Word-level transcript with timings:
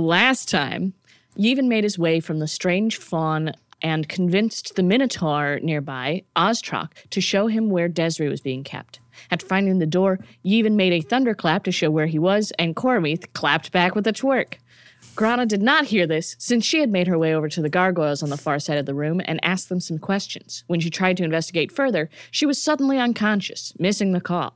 last 0.00 0.48
time, 0.48 0.94
Yevon 1.38 1.66
made 1.66 1.84
his 1.84 1.98
way 1.98 2.20
from 2.20 2.38
the 2.38 2.48
strange 2.48 2.96
fawn 2.96 3.52
and 3.82 4.08
convinced 4.08 4.76
the 4.76 4.82
Minotaur 4.82 5.58
nearby, 5.60 6.22
Oztrock, 6.36 6.92
to 7.10 7.20
show 7.20 7.48
him 7.48 7.68
where 7.68 7.88
Desri 7.88 8.28
was 8.28 8.40
being 8.40 8.62
kept. 8.62 9.00
After 9.30 9.46
finding 9.46 9.78
the 9.78 9.86
door, 9.86 10.18
Yevon 10.44 10.74
made 10.74 10.92
a 10.92 11.00
thunderclap 11.00 11.64
to 11.64 11.72
show 11.72 11.90
where 11.90 12.06
he 12.06 12.18
was, 12.18 12.52
and 12.58 12.76
Cormith 12.76 13.32
clapped 13.32 13.72
back 13.72 13.94
with 13.94 14.06
a 14.06 14.12
twerk. 14.12 14.54
Grana 15.14 15.46
did 15.46 15.62
not 15.62 15.86
hear 15.86 16.06
this, 16.06 16.36
since 16.38 16.64
she 16.64 16.80
had 16.80 16.90
made 16.90 17.06
her 17.06 17.18
way 17.18 17.34
over 17.34 17.48
to 17.48 17.60
the 17.60 17.68
gargoyles 17.68 18.22
on 18.22 18.30
the 18.30 18.36
far 18.36 18.58
side 18.58 18.78
of 18.78 18.86
the 18.86 18.94
room 18.94 19.20
and 19.24 19.44
asked 19.44 19.68
them 19.68 19.80
some 19.80 19.98
questions. 19.98 20.64
When 20.68 20.80
she 20.80 20.90
tried 20.90 21.16
to 21.18 21.24
investigate 21.24 21.72
further, 21.72 22.08
she 22.30 22.46
was 22.46 22.62
suddenly 22.62 22.98
unconscious, 22.98 23.74
missing 23.78 24.12
the 24.12 24.20
call. 24.20 24.54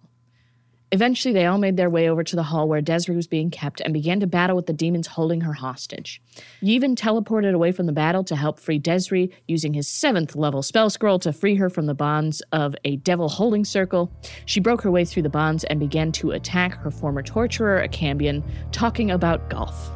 Eventually, 0.92 1.34
they 1.34 1.46
all 1.46 1.58
made 1.58 1.76
their 1.76 1.90
way 1.90 2.08
over 2.08 2.22
to 2.22 2.36
the 2.36 2.44
hall 2.44 2.68
where 2.68 2.80
Desri 2.80 3.16
was 3.16 3.26
being 3.26 3.50
kept 3.50 3.80
and 3.80 3.92
began 3.92 4.20
to 4.20 4.26
battle 4.26 4.54
with 4.54 4.66
the 4.66 4.72
demons 4.72 5.08
holding 5.08 5.40
her 5.40 5.52
hostage. 5.52 6.22
Yevon 6.62 6.94
teleported 6.94 7.54
away 7.54 7.72
from 7.72 7.86
the 7.86 7.92
battle 7.92 8.22
to 8.24 8.36
help 8.36 8.60
free 8.60 8.78
Desri, 8.78 9.32
using 9.48 9.74
his 9.74 9.88
seventh 9.88 10.36
level 10.36 10.62
spell 10.62 10.88
scroll 10.88 11.18
to 11.18 11.32
free 11.32 11.56
her 11.56 11.68
from 11.68 11.86
the 11.86 11.94
bonds 11.94 12.40
of 12.52 12.76
a 12.84 12.96
devil 12.96 13.28
holding 13.28 13.64
circle. 13.64 14.12
She 14.44 14.60
broke 14.60 14.82
her 14.82 14.90
way 14.90 15.04
through 15.04 15.24
the 15.24 15.28
bonds 15.28 15.64
and 15.64 15.80
began 15.80 16.12
to 16.12 16.30
attack 16.30 16.74
her 16.74 16.92
former 16.92 17.22
torturer, 17.22 17.80
a 17.80 17.88
Cambion, 17.88 18.44
talking 18.70 19.10
about 19.10 19.50
golf. 19.50 19.90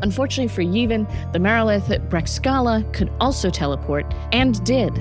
Unfortunately 0.00 0.48
for 0.48 0.62
Yevon, 0.62 1.06
the 1.32 1.38
Marilith 1.38 2.08
Brexcala 2.08 2.90
could 2.94 3.12
also 3.20 3.50
teleport, 3.50 4.12
and 4.32 4.62
did. 4.64 4.92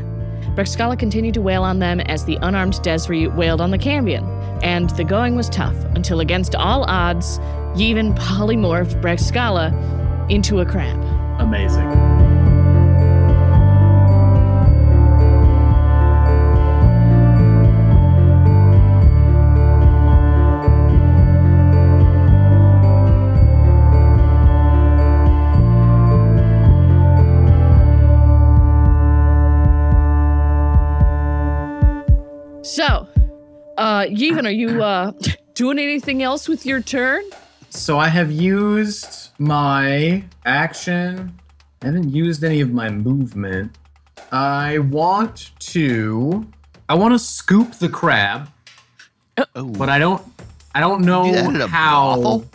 Brexcala 0.56 0.98
continued 0.98 1.34
to 1.34 1.42
wail 1.42 1.64
on 1.64 1.80
them 1.80 2.00
as 2.02 2.26
the 2.26 2.38
unarmed 2.42 2.74
Desri 2.76 3.34
wailed 3.36 3.62
on 3.62 3.72
the 3.72 3.78
Cambion, 3.78 4.24
and 4.64 4.90
the 4.92 5.04
going 5.04 5.36
was 5.36 5.50
tough 5.50 5.76
until, 5.96 6.20
against 6.20 6.56
all 6.56 6.84
odds, 6.84 7.40
Yevon 7.76 8.16
polymorphed 8.18 9.02
Brexcala 9.02 9.72
into 10.30 10.60
a 10.60 10.66
crab. 10.66 11.00
Amazing. 11.40 12.33
So, 32.74 33.08
uh, 33.78 34.06
Yevon, 34.06 34.48
are 34.48 34.50
you 34.50 34.82
uh, 34.82 35.12
doing 35.54 35.78
anything 35.78 36.24
else 36.24 36.48
with 36.50 36.66
your 36.66 36.82
turn? 36.82 37.24
So 37.70 38.00
I 38.00 38.08
have 38.08 38.32
used 38.32 39.30
my 39.38 40.24
action. 40.44 41.40
I 41.84 41.86
haven't 41.86 42.10
used 42.10 42.44
any 42.44 42.62
of 42.62 42.72
my 42.72 42.90
movement. 42.90 43.78
I 44.32 44.80
want 44.80 45.52
to. 45.60 46.48
I 46.90 46.96
want 46.96 47.14
to 47.14 47.20
scoop 47.20 47.74
the 47.74 47.90
crab, 47.90 48.50
Oh, 49.56 49.66
but 49.66 49.90
I 49.90 50.00
don't. 50.00 50.24
I 50.74 50.80
don't 50.80 51.02
know 51.06 51.26
Do 51.26 51.32
that 51.34 51.54
at 51.56 51.62
a 51.62 51.68
how 51.68 52.16
brothel? 52.16 52.46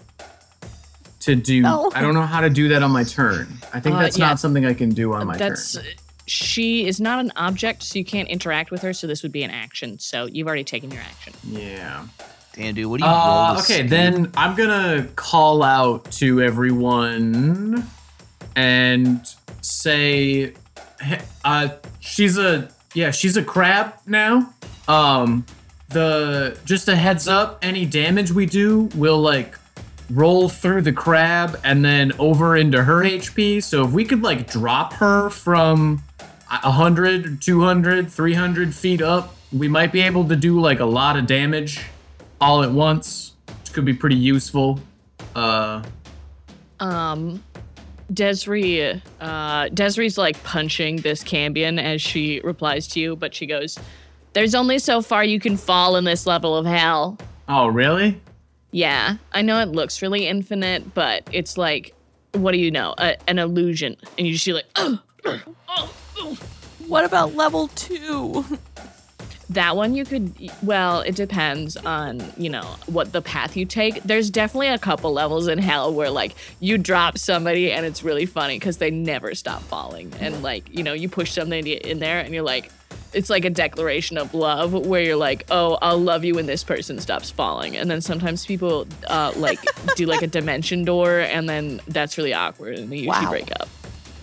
to 1.21 1.37
do. 1.37 1.63
No. 1.63 1.93
I 1.95 2.01
don't 2.03 2.15
know 2.15 2.23
how 2.27 2.41
to 2.41 2.51
do 2.51 2.67
that 2.71 2.83
on 2.83 2.91
my 2.91 3.05
turn. 3.05 3.47
I 3.73 3.79
think 3.79 3.95
Uh, 3.95 4.01
that's 4.01 4.19
yeah. 4.19 4.27
not 4.27 4.41
something 4.41 4.67
I 4.67 4.75
can 4.75 4.91
do 4.91 5.13
on 5.13 5.29
my 5.29 5.37
That's 5.37 5.75
turn. 5.75 5.85
She 6.29 6.87
is 6.87 7.01
not 7.01 7.21
an 7.21 7.33
object, 7.37 7.83
so 7.83 7.99
you 7.99 8.05
can't 8.05 8.29
interact 8.29 8.71
with 8.71 8.83
her. 8.83 8.93
So 8.93 9.07
this 9.07 9.23
would 9.23 9.33
be 9.33 9.43
an 9.43 9.51
action. 9.51 9.99
So 9.99 10.27
you've 10.27 10.47
already 10.47 10.65
taken 10.65 10.91
your 10.91 11.03
action. 11.03 11.33
Yeah. 11.45 12.07
damn, 12.53 12.75
dude, 12.75 12.87
what 12.87 13.01
do 13.01 13.07
you 13.07 13.11
roll? 13.11 13.21
Uh, 13.21 13.55
to 13.55 13.61
okay, 13.61 13.75
scoop? 13.79 13.91
then 13.91 14.31
I'm 14.37 14.55
gonna 14.57 15.09
call 15.17 15.63
out 15.63 16.11
to 16.13 16.43
everyone 16.43 17.89
and 18.57 19.27
say, 19.61 20.55
"Hey, 21.01 21.21
uh, 21.45 21.69
she's 22.01 22.39
a 22.39 22.69
yeah, 22.95 23.11
she's 23.11 23.37
a 23.37 23.43
crab 23.43 23.95
now. 24.07 24.53
Um, 24.87 25.45
the 25.91 26.59
just 26.65 26.89
a 26.89 26.97
heads 26.97 27.29
up, 27.29 27.59
any 27.63 27.87
damage 27.87 28.33
we 28.33 28.47
do 28.47 28.89
will 28.95 29.19
like 29.21 29.57
roll 30.11 30.49
through 30.49 30.83
the 30.83 30.93
crab 30.93 31.59
and 31.65 31.85
then 31.85 32.13
over 32.19 32.57
into 32.57 32.83
her 32.83 33.03
HP. 33.03 33.63
So 33.63 33.85
if 33.85 33.93
we 33.93 34.05
could 34.05 34.23
like 34.23 34.51
drop 34.51 34.95
her 34.95 35.31
from 35.31 36.03
a 36.03 36.08
100, 36.51 37.41
200, 37.43 38.11
300 38.11 38.75
feet 38.75 39.03
up, 39.03 39.35
we 39.53 39.69
might 39.69 39.93
be 39.93 40.01
able 40.01 40.27
to 40.29 40.37
do 40.37 40.61
like 40.61 40.81
a 40.81 40.85
lot 40.85 41.17
of 41.17 41.27
damage 41.27 41.85
all 42.41 42.63
at 42.63 42.71
once, 42.71 43.33
which 43.47 43.73
could 43.73 43.85
be 43.85 43.95
pretty 43.95 44.17
useful. 44.17 44.81
Uh, 45.35 45.83
Um, 46.81 47.43
Desri, 48.13 49.03
uh, 49.21 49.65
Desri's 49.67 50.17
like 50.17 50.43
punching 50.45 50.97
this 50.99 51.23
Cambion 51.23 51.79
as 51.83 52.01
she 52.01 52.41
replies 52.45 52.87
to 52.89 53.01
you, 53.01 53.17
but 53.17 53.35
she 53.35 53.47
goes, 53.47 53.79
"There's 54.33 54.55
only 54.55 54.79
so 54.79 55.03
far 55.03 55.25
you 55.25 55.41
can 55.41 55.57
fall 55.57 55.97
in 55.97 56.05
this 56.05 56.27
level 56.27 56.57
of 56.57 56.65
hell." 56.67 57.19
oh, 57.49 57.67
really? 57.67 58.21
Yeah, 58.71 59.17
I 59.33 59.41
know 59.43 59.61
it 59.61 59.71
looks 59.71 60.03
really 60.03 60.27
infinite, 60.27 60.93
but 60.95 61.23
it's 61.33 61.57
like, 61.57 61.95
what 62.33 62.53
do 62.53 62.59
you 62.59 62.71
know? 62.71 62.95
A, 62.99 63.17
an 63.27 63.39
illusion, 63.39 63.97
and 64.17 64.27
you 64.27 64.35
just 64.35 64.45
see 64.45 64.53
like, 64.53 64.67
"Ugh, 64.77 64.99
ugh, 65.27 65.41
ugh, 65.47 65.55
ugh." 65.69 65.89
What 66.87 67.05
about 67.05 67.35
level 67.35 67.69
two? 67.69 68.45
That 69.51 69.77
one 69.77 69.95
you 69.95 70.05
could 70.05 70.35
well, 70.63 71.01
it 71.01 71.15
depends 71.17 71.77
on, 71.79 72.21
you 72.37 72.51
know, 72.51 72.77
what 72.87 73.13
the 73.13 73.23
path 73.23 73.57
you 73.57 73.65
take. 73.65 74.03
There's 74.03 74.29
definitely 74.31 74.69
a 74.69 74.79
couple 74.79 75.13
levels 75.13 75.49
in 75.49 75.59
hell 75.59 75.93
where 75.93 76.11
like 76.11 76.35
you 76.61 76.77
drop 76.77 77.17
somebody 77.17 77.73
and 77.73 77.87
it's 77.87 78.03
really 78.03 78.27
funny 78.27 78.59
cuz 78.59 78.77
they 78.77 78.91
never 78.91 79.35
stop 79.35 79.63
falling. 79.63 80.13
And 80.21 80.43
like, 80.43 80.65
you 80.77 80.83
know, 80.83 80.93
you 80.93 81.09
push 81.09 81.33
something 81.33 81.67
in 81.67 81.99
there 81.99 82.21
and 82.21 82.35
you're 82.35 82.43
like 82.43 82.71
it's 83.15 83.31
like 83.31 83.47
a 83.47 83.51
declaration 83.51 84.19
of 84.19 84.35
love 84.35 84.75
where 84.75 85.01
you're 85.03 85.17
like, 85.17 85.47
"Oh, 85.51 85.79
I'll 85.81 85.97
love 85.99 86.27
you 86.27 86.35
when 86.35 86.45
this 86.45 86.63
person 86.63 87.01
stops 87.01 87.31
falling." 87.31 87.75
And 87.75 87.91
then 87.91 88.03
sometimes 88.03 88.45
people 88.45 88.87
uh 89.07 89.33
like 89.37 89.61
do 89.97 90.05
like 90.05 90.21
a 90.21 90.27
dimension 90.27 90.85
door 90.85 91.21
and 91.21 91.49
then 91.49 91.81
that's 91.89 92.19
really 92.19 92.35
awkward 92.35 92.75
and 92.75 92.93
they 92.93 92.97
usually 92.99 93.25
Wow. 93.25 93.31
break 93.31 93.51
up. 93.59 93.67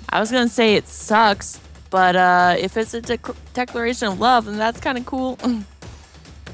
I 0.09 0.19
was 0.19 0.31
gonna 0.31 0.47
say 0.47 0.75
it 0.75 0.87
sucks, 0.87 1.59
but 1.89 2.15
uh, 2.15 2.55
if 2.57 2.77
it's 2.77 2.93
a 2.93 3.01
dec- 3.01 3.35
declaration 3.53 4.07
of 4.07 4.19
love, 4.19 4.45
then 4.45 4.57
that's 4.57 4.79
kind 4.79 4.97
of 4.97 5.05
cool. 5.05 5.37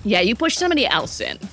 Yeah, 0.03 0.22
you 0.22 0.34
push 0.36 0.56
somebody 0.56 0.88
else 0.88 1.19
in. 1.22 1.38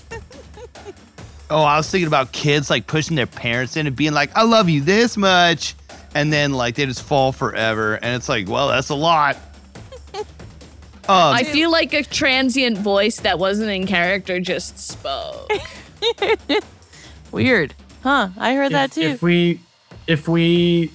Oh, 1.51 1.63
I 1.63 1.79
was 1.79 1.91
thinking 1.91 2.07
about 2.09 2.33
kids 2.33 2.69
like 2.69 2.87
pushing 2.87 3.17
their 3.17 3.27
parents 3.27 3.77
in 3.79 3.87
and 3.87 3.97
being 3.97 4.13
like, 4.13 4.31
"I 4.37 4.43
love 4.43 4.69
you 4.69 4.83
this 4.83 5.17
much," 5.17 5.75
and 6.15 6.31
then 6.31 6.53
like 6.53 6.75
they 6.75 6.85
just 6.85 7.03
fall 7.03 7.33
forever, 7.33 7.95
and 7.95 8.15
it's 8.17 8.29
like, 8.29 8.49
well, 8.49 8.69
that's 8.69 8.89
a 8.91 8.95
lot. 8.95 9.37
Um, 11.11 11.33
I 11.35 11.43
feel 11.45 11.71
like 11.71 11.95
a 11.95 12.03
transient 12.03 12.77
voice 12.77 13.21
that 13.21 13.39
wasn't 13.39 13.71
in 13.71 13.87
character 13.87 14.41
just 14.41 14.79
spoke. 14.79 15.51
Weird, 17.33 17.75
huh? 18.03 18.29
I 18.37 18.53
heard 18.55 18.73
that 18.73 18.93
too. 18.93 19.01
if 19.01 19.23
we, 19.23 19.61
if 20.07 20.29
we, 20.29 20.91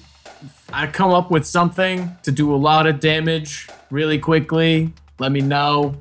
I 0.72 0.86
come 0.86 1.12
up 1.12 1.30
with 1.30 1.46
something 1.46 2.16
to 2.22 2.32
do 2.32 2.54
a 2.54 2.56
lot 2.56 2.86
of 2.86 3.00
damage 3.00 3.68
really 3.90 4.18
quickly, 4.18 4.92
let 5.18 5.30
me 5.32 5.40
know. 5.40 5.96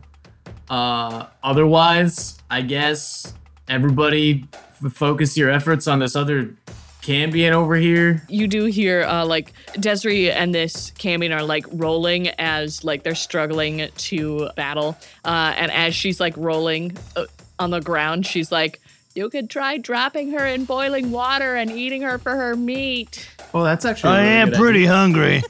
Uh, 0.69 1.28
otherwise, 1.44 2.40
I 2.50 2.62
guess 2.62 3.34
everybody 3.68 4.47
f- 4.53 4.94
focus 4.94 5.38
your 5.38 5.50
efforts 5.50 5.88
on 5.88 6.00
this 6.00 6.16
other 6.16 6.56
Cambion 7.01 7.51
over 7.51 7.75
here. 7.75 8.24
you 8.29 8.47
do 8.47 8.63
hear 8.63 9.03
uh, 9.03 9.25
like 9.25 9.51
Desiree 9.78 10.31
and 10.31 10.56
this 10.56 10.91
Cambion 10.91 11.35
are 11.35 11.44
like 11.44 11.66
rolling 11.74 12.30
as 12.40 12.85
like 12.85 13.03
they're 13.03 13.13
struggling 13.13 13.90
to 13.97 14.50
battle. 14.56 14.97
Uh, 15.25 15.53
and 15.57 15.69
as 15.72 15.94
she's 15.94 16.22
like 16.22 16.34
rolling 16.38 16.97
uh, 17.18 17.25
on 17.59 17.72
the 17.72 17.81
ground, 17.81 18.25
she's 18.25 18.53
like, 18.53 18.80
"You 19.16 19.30
could 19.30 19.50
try 19.50 19.78
dropping 19.78 20.31
her 20.31 20.47
in 20.47 20.63
boiling 20.63 21.12
water 21.12 21.56
and 21.56 21.69
eating 21.69 22.03
her 22.03 22.18
for 22.18 22.35
her 22.38 22.56
meat." 22.56 23.30
Well, 23.53 23.63
that's 23.63 23.85
actually. 23.85 24.11
I 24.11 24.21
really 24.21 24.29
am 24.29 24.51
pretty 24.51 24.79
idea. 24.79 24.91
hungry. 24.91 25.44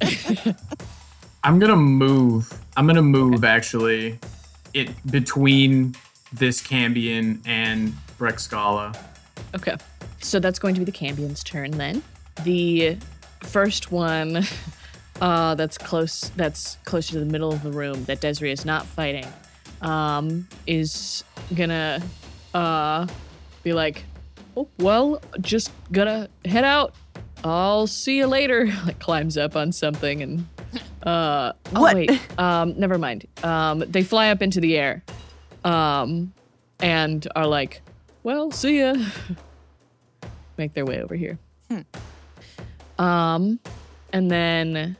I'm 1.44 1.58
gonna 1.58 1.76
move. 1.76 2.52
I'm 2.76 2.86
gonna 2.86 3.02
move 3.02 3.44
actually, 3.44 4.18
it 4.74 4.90
between 5.10 5.96
this 6.32 6.60
Cambion 6.62 7.40
and 7.46 7.94
Brexcala. 8.18 8.96
Okay, 9.54 9.76
so 10.20 10.38
that's 10.38 10.58
going 10.58 10.74
to 10.74 10.80
be 10.80 10.84
the 10.84 10.92
Cambion's 10.92 11.42
turn 11.42 11.70
then. 11.72 12.02
The 12.44 12.98
first 13.42 13.90
one 13.90 14.44
uh, 15.20 15.54
that's 15.54 15.78
close, 15.78 16.30
that's 16.36 16.76
closer 16.84 17.12
to 17.14 17.20
the 17.20 17.26
middle 17.26 17.52
of 17.52 17.62
the 17.62 17.72
room 17.72 18.04
that 18.04 18.20
Desiree 18.20 18.52
is 18.52 18.64
not 18.64 18.84
fighting, 18.84 19.26
um, 19.80 20.46
is 20.66 21.24
gonna 21.54 22.02
uh, 22.54 23.06
be 23.62 23.72
like, 23.72 24.04
oh, 24.58 24.68
well, 24.78 25.20
just 25.40 25.70
gonna 25.92 26.28
head 26.44 26.64
out. 26.64 26.94
I'll 27.44 27.86
see 27.86 28.18
you 28.18 28.26
later. 28.26 28.66
Like 28.86 28.98
climbs 28.98 29.36
up 29.38 29.54
on 29.56 29.70
something 29.72 30.22
and 30.22 30.46
uh, 31.02 31.52
oh 31.74 31.80
What? 31.80 31.94
wait, 31.94 32.10
um, 32.38 32.78
never 32.78 32.98
mind. 32.98 33.26
Um, 33.42 33.78
they 33.80 34.02
fly 34.02 34.30
up 34.30 34.42
into 34.42 34.60
the 34.60 34.76
air, 34.76 35.02
um, 35.64 36.32
and 36.80 37.26
are 37.36 37.46
like, 37.46 37.80
well, 38.22 38.50
see 38.50 38.80
ya. 38.80 38.94
make 40.56 40.74
their 40.74 40.84
way 40.84 41.00
over 41.02 41.14
here. 41.14 41.38
Um, 42.98 43.60
and 44.12 44.30
then 44.30 44.96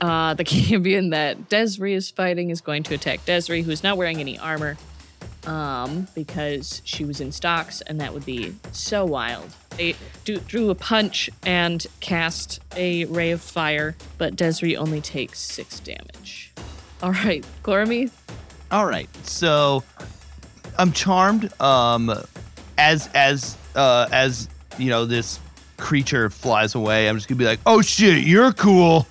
uh, 0.00 0.34
the 0.34 0.44
Cambion 0.44 1.10
that 1.10 1.48
Desri 1.50 1.92
is 1.94 2.10
fighting 2.10 2.50
is 2.50 2.60
going 2.60 2.82
to 2.84 2.94
attack 2.94 3.20
Desri, 3.26 3.62
who's 3.62 3.82
not 3.82 3.96
wearing 3.98 4.20
any 4.20 4.38
armor, 4.38 4.76
um, 5.46 6.06
because 6.14 6.82
she 6.84 7.04
was 7.04 7.20
in 7.20 7.32
stocks, 7.32 7.80
and 7.82 8.00
that 8.00 8.12
would 8.12 8.24
be 8.24 8.54
so 8.72 9.04
wild. 9.04 9.54
They 9.76 9.96
do, 10.24 10.38
drew 10.38 10.70
a 10.70 10.74
punch 10.74 11.28
and 11.44 11.84
cast 12.00 12.60
a 12.76 13.04
ray 13.06 13.32
of 13.32 13.40
fire, 13.40 13.96
but 14.18 14.36
Desri 14.36 14.76
only 14.76 15.00
takes 15.00 15.40
six 15.40 15.80
damage. 15.80 16.52
All 17.02 17.12
right, 17.12 17.44
Gormy, 17.62 18.10
All 18.70 18.86
right. 18.86 19.08
So 19.26 19.82
I'm 20.78 20.92
charmed. 20.92 21.52
Um, 21.60 22.12
as 22.78 23.08
as 23.14 23.56
uh 23.76 24.08
as 24.10 24.48
you 24.78 24.90
know 24.90 25.04
this 25.04 25.38
creature 25.76 26.30
flies 26.30 26.74
away, 26.74 27.08
I'm 27.08 27.16
just 27.16 27.28
gonna 27.28 27.38
be 27.38 27.44
like, 27.44 27.60
oh 27.66 27.82
shit, 27.82 28.24
you're 28.24 28.52
cool. 28.52 29.06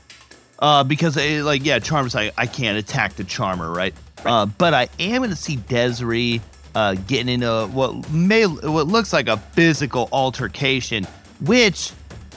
Uh, 0.60 0.84
because 0.84 1.18
it, 1.18 1.44
like 1.44 1.66
yeah, 1.66 1.80
charm's 1.80 2.16
like 2.16 2.34
I 2.38 2.46
can't 2.46 2.78
attack 2.78 3.16
the 3.16 3.24
charmer, 3.24 3.72
right? 3.72 3.94
Uh, 4.26 4.46
but 4.46 4.74
I 4.74 4.88
am 5.00 5.22
gonna 5.22 5.36
see 5.36 5.58
Desiree 5.58 6.42
uh 6.76 6.96
getting 7.08 7.30
into 7.30 7.68
what 7.74 8.10
may 8.12 8.46
what 8.46 8.88
looks 8.88 9.14
like 9.14 9.28
a 9.28 9.38
physical 9.38 10.10
altercation, 10.12 11.06
which 11.42 11.92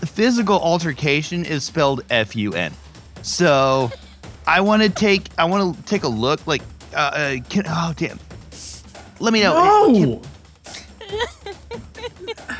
physical 0.04 0.60
altercation 0.60 1.44
is 1.44 1.64
spelled 1.64 2.02
F 2.10 2.36
U 2.36 2.52
N. 2.52 2.72
So 3.22 3.90
I 4.46 4.60
want 4.60 4.82
to 4.82 4.90
take 4.90 5.28
I 5.38 5.44
want 5.44 5.76
to 5.76 5.82
take 5.84 6.02
a 6.02 6.08
look 6.08 6.46
like 6.46 6.62
uh, 6.94 6.96
uh 6.96 7.36
can, 7.48 7.64
oh 7.66 7.94
damn. 7.96 8.18
Let 9.18 9.32
me 9.32 9.40
know. 9.42 9.86
No. 9.88 10.22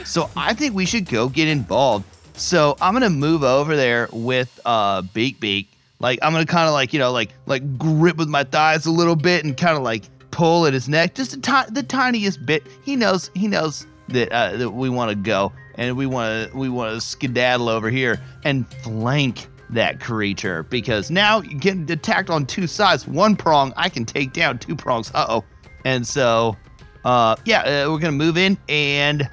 So 0.05 0.31
I 0.37 0.55
think 0.55 0.75
we 0.75 0.87
should 0.87 1.09
go 1.09 1.29
get 1.29 1.49
involved. 1.49 2.07
So 2.35 2.77
I'm 2.81 2.95
gonna 2.95 3.11
move 3.11 3.43
over 3.43 3.77
there 3.77 4.09
with 4.13 4.61
uh 4.65 5.03
Beak 5.03 5.41
Beak. 5.41 5.69
Like 5.99 6.19
I'm 6.23 6.33
gonna 6.33 6.47
kind 6.47 6.69
of 6.69 6.75
like 6.75 6.93
you 6.93 6.99
know 6.99 7.13
like 7.13 7.31
like 7.47 7.79
grip 7.79 8.17
with 8.17 8.29
my 8.29 8.45
thighs 8.45 8.87
a 8.87 8.91
little 8.91 9.17
bit 9.17 9.45
and 9.45 9.57
kind 9.57 9.77
of 9.77 9.83
like 9.83 10.05
pull 10.31 10.67
at 10.67 10.75
his 10.75 10.89
neck 10.89 11.15
just 11.15 11.41
the 11.41 11.85
tiniest 11.87 12.45
bit. 12.45 12.67
He 12.85 12.97
knows 12.97 13.31
he 13.35 13.49
knows 13.49 13.87
that 14.09 14.31
uh, 14.33 14.57
that 14.57 14.71
we 14.71 14.89
want 14.89 15.11
to 15.11 15.17
go 15.17 15.53
and 15.77 15.97
we 15.97 16.07
want 16.07 16.51
to 16.51 16.57
we 16.57 16.69
want 16.69 16.95
to 16.95 17.01
skedaddle 17.01 17.69
over 17.69 17.91
here 17.91 18.21
and 18.45 18.69
flank 18.83 19.49
that 19.71 19.99
creature 19.99 20.63
because 20.65 21.11
now 21.11 21.41
you 21.41 21.59
get 21.59 21.91
attacked 21.91 22.31
on 22.31 22.47
two 22.47 22.67
sides. 22.67 23.07
One 23.07 23.35
prong 23.35 23.73
I 23.77 23.89
can 23.89 24.05
take 24.05 24.33
down. 24.33 24.59
Two 24.59 24.77
prongs. 24.77 25.11
Uh 25.15 25.27
oh. 25.29 25.45
And 25.85 26.07
so 26.07 26.57
uh 27.05 27.37
yeah 27.47 27.61
uh, 27.61 27.91
we're 27.91 27.99
gonna 27.99 28.13
move 28.13 28.37
in 28.37 28.59
and 28.69 29.29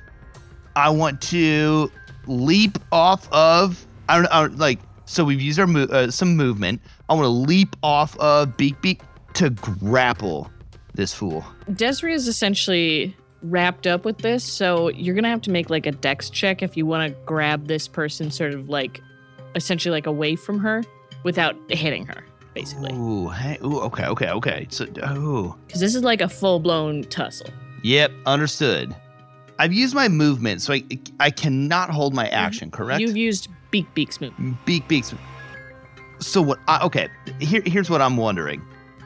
I 0.76 0.90
want 0.90 1.22
to 1.24 1.92
leap 2.26 2.78
off 2.92 3.28
of 3.34 3.86
I 4.08 4.22
don't 4.22 4.32
know 4.32 4.58
like 4.58 4.80
so 5.14 5.24
we've 5.24 5.42
used 5.42 5.60
our 5.60 5.68
mo- 5.68 5.84
uh, 5.84 6.10
some 6.12 6.36
movement. 6.36 6.82
I 7.10 7.14
want 7.14 7.26
to 7.26 7.30
leap 7.30 7.76
off 7.84 8.18
of 8.18 8.58
Beak 8.58 8.82
Beak 8.82 9.02
to 9.36 9.50
grapple 9.52 10.50
this 10.96 11.14
fool. 11.14 11.46
Desiree 11.74 12.14
is 12.14 12.28
essentially 12.28 13.16
wrapped 13.42 13.88
up 13.88 14.06
with 14.06 14.20
this, 14.20 14.44
so 14.44 14.90
you're 14.90 15.16
gonna 15.16 15.30
have 15.30 15.42
to 15.42 15.52
make 15.52 15.70
like 15.70 15.86
a 15.86 15.92
dex 15.92 16.30
check 16.30 16.62
if 16.64 16.76
you 16.78 16.86
want 16.86 17.12
to 17.14 17.20
grab 17.26 17.68
this 17.68 17.88
person 17.88 18.32
sort 18.32 18.54
of 18.54 18.70
like 18.70 19.02
essentially 19.56 19.92
like 19.92 20.06
away 20.08 20.36
from 20.36 20.60
her 20.60 20.84
without 21.24 21.56
hitting 21.70 22.06
her, 22.06 22.24
basically. 22.54 22.94
Ooh, 22.94 23.30
hey, 23.30 23.58
ooh, 23.64 23.80
okay, 23.82 24.06
okay, 24.08 24.30
okay. 24.30 24.68
So, 24.70 24.86
ooh, 25.16 25.56
Because 25.68 25.80
this 25.82 25.94
is 25.96 26.04
like 26.04 26.22
a 26.22 26.30
full 26.30 26.60
blown 26.60 27.04
tussle. 27.06 27.48
yep, 27.84 28.12
understood. 28.26 28.96
I've 29.60 29.74
used 29.74 29.94
my 29.94 30.08
movement, 30.08 30.62
so 30.62 30.74
I 30.74 30.84
I 31.20 31.30
cannot 31.30 31.90
hold 31.92 32.14
my 32.14 32.28
action. 32.30 32.72
Correct. 32.72 33.00
You've 33.02 33.16
used 33.18 33.48
Beak 33.74 33.92
Beak 33.96 34.22
move. 34.22 34.34
Beak 34.66 34.88
beaks. 34.88 35.16
So 36.20 36.44
what? 36.44 36.60
I, 36.68 36.86
okay, 36.86 37.10
here 37.40 37.64
here's 37.66 37.90
what 37.90 38.04
I'm 38.04 38.18
wondering. 38.18 38.62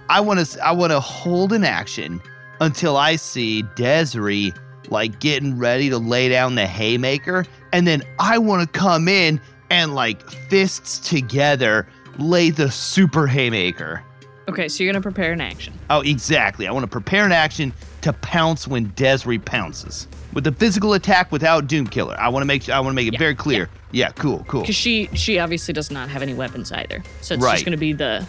I 0.09 0.19
want 0.19 0.45
to 0.45 0.59
I 0.65 0.73
want 0.73 0.91
to 0.91 0.99
hold 0.99 1.53
an 1.53 1.63
action 1.63 2.21
until 2.59 2.97
I 2.97 3.15
see 3.15 3.61
Desiree 3.77 4.51
like 4.89 5.21
getting 5.21 5.57
ready 5.57 5.89
to 5.89 5.97
lay 5.97 6.27
down 6.27 6.55
the 6.55 6.67
haymaker, 6.67 7.45
and 7.71 7.87
then 7.87 8.03
I 8.19 8.37
want 8.37 8.61
to 8.61 8.79
come 8.79 9.07
in 9.07 9.39
and 9.69 9.95
like 9.95 10.29
fists 10.49 10.99
together 10.99 11.87
lay 12.17 12.49
the 12.49 12.69
super 12.69 13.25
haymaker. 13.25 14.03
Okay, 14.49 14.67
so 14.67 14.83
you're 14.83 14.91
gonna 14.91 15.01
prepare 15.01 15.31
an 15.31 15.39
action. 15.39 15.73
Oh, 15.89 16.01
exactly. 16.01 16.67
I 16.67 16.71
want 16.73 16.83
to 16.83 16.89
prepare 16.89 17.25
an 17.25 17.31
action 17.31 17.71
to 18.01 18.11
pounce 18.11 18.67
when 18.67 18.91
Desiree 18.97 19.39
pounces 19.39 20.09
with 20.33 20.43
the 20.43 20.51
physical 20.51 20.93
attack 20.93 21.31
without 21.31 21.67
Doom 21.67 21.87
Killer. 21.87 22.17
I 22.19 22.27
want 22.27 22.41
to 22.41 22.45
make 22.45 22.67
I 22.67 22.81
want 22.81 22.91
to 22.91 22.95
make 22.95 23.07
it 23.07 23.13
Yeah, 23.13 23.19
very 23.19 23.35
clear. 23.35 23.69
Yeah, 23.91 24.11
cool, 24.11 24.43
cool. 24.47 24.61
Because 24.61 24.75
she 24.75 25.09
she 25.13 25.39
obviously 25.39 25.73
does 25.73 25.91
not 25.91 26.09
have 26.09 26.21
any 26.21 26.33
weapons 26.33 26.71
either. 26.71 27.01
So 27.21 27.35
it's 27.35 27.43
Right. 27.43 27.53
just 27.53 27.65
gonna 27.65 27.77
be 27.77 27.93
the 27.93 28.25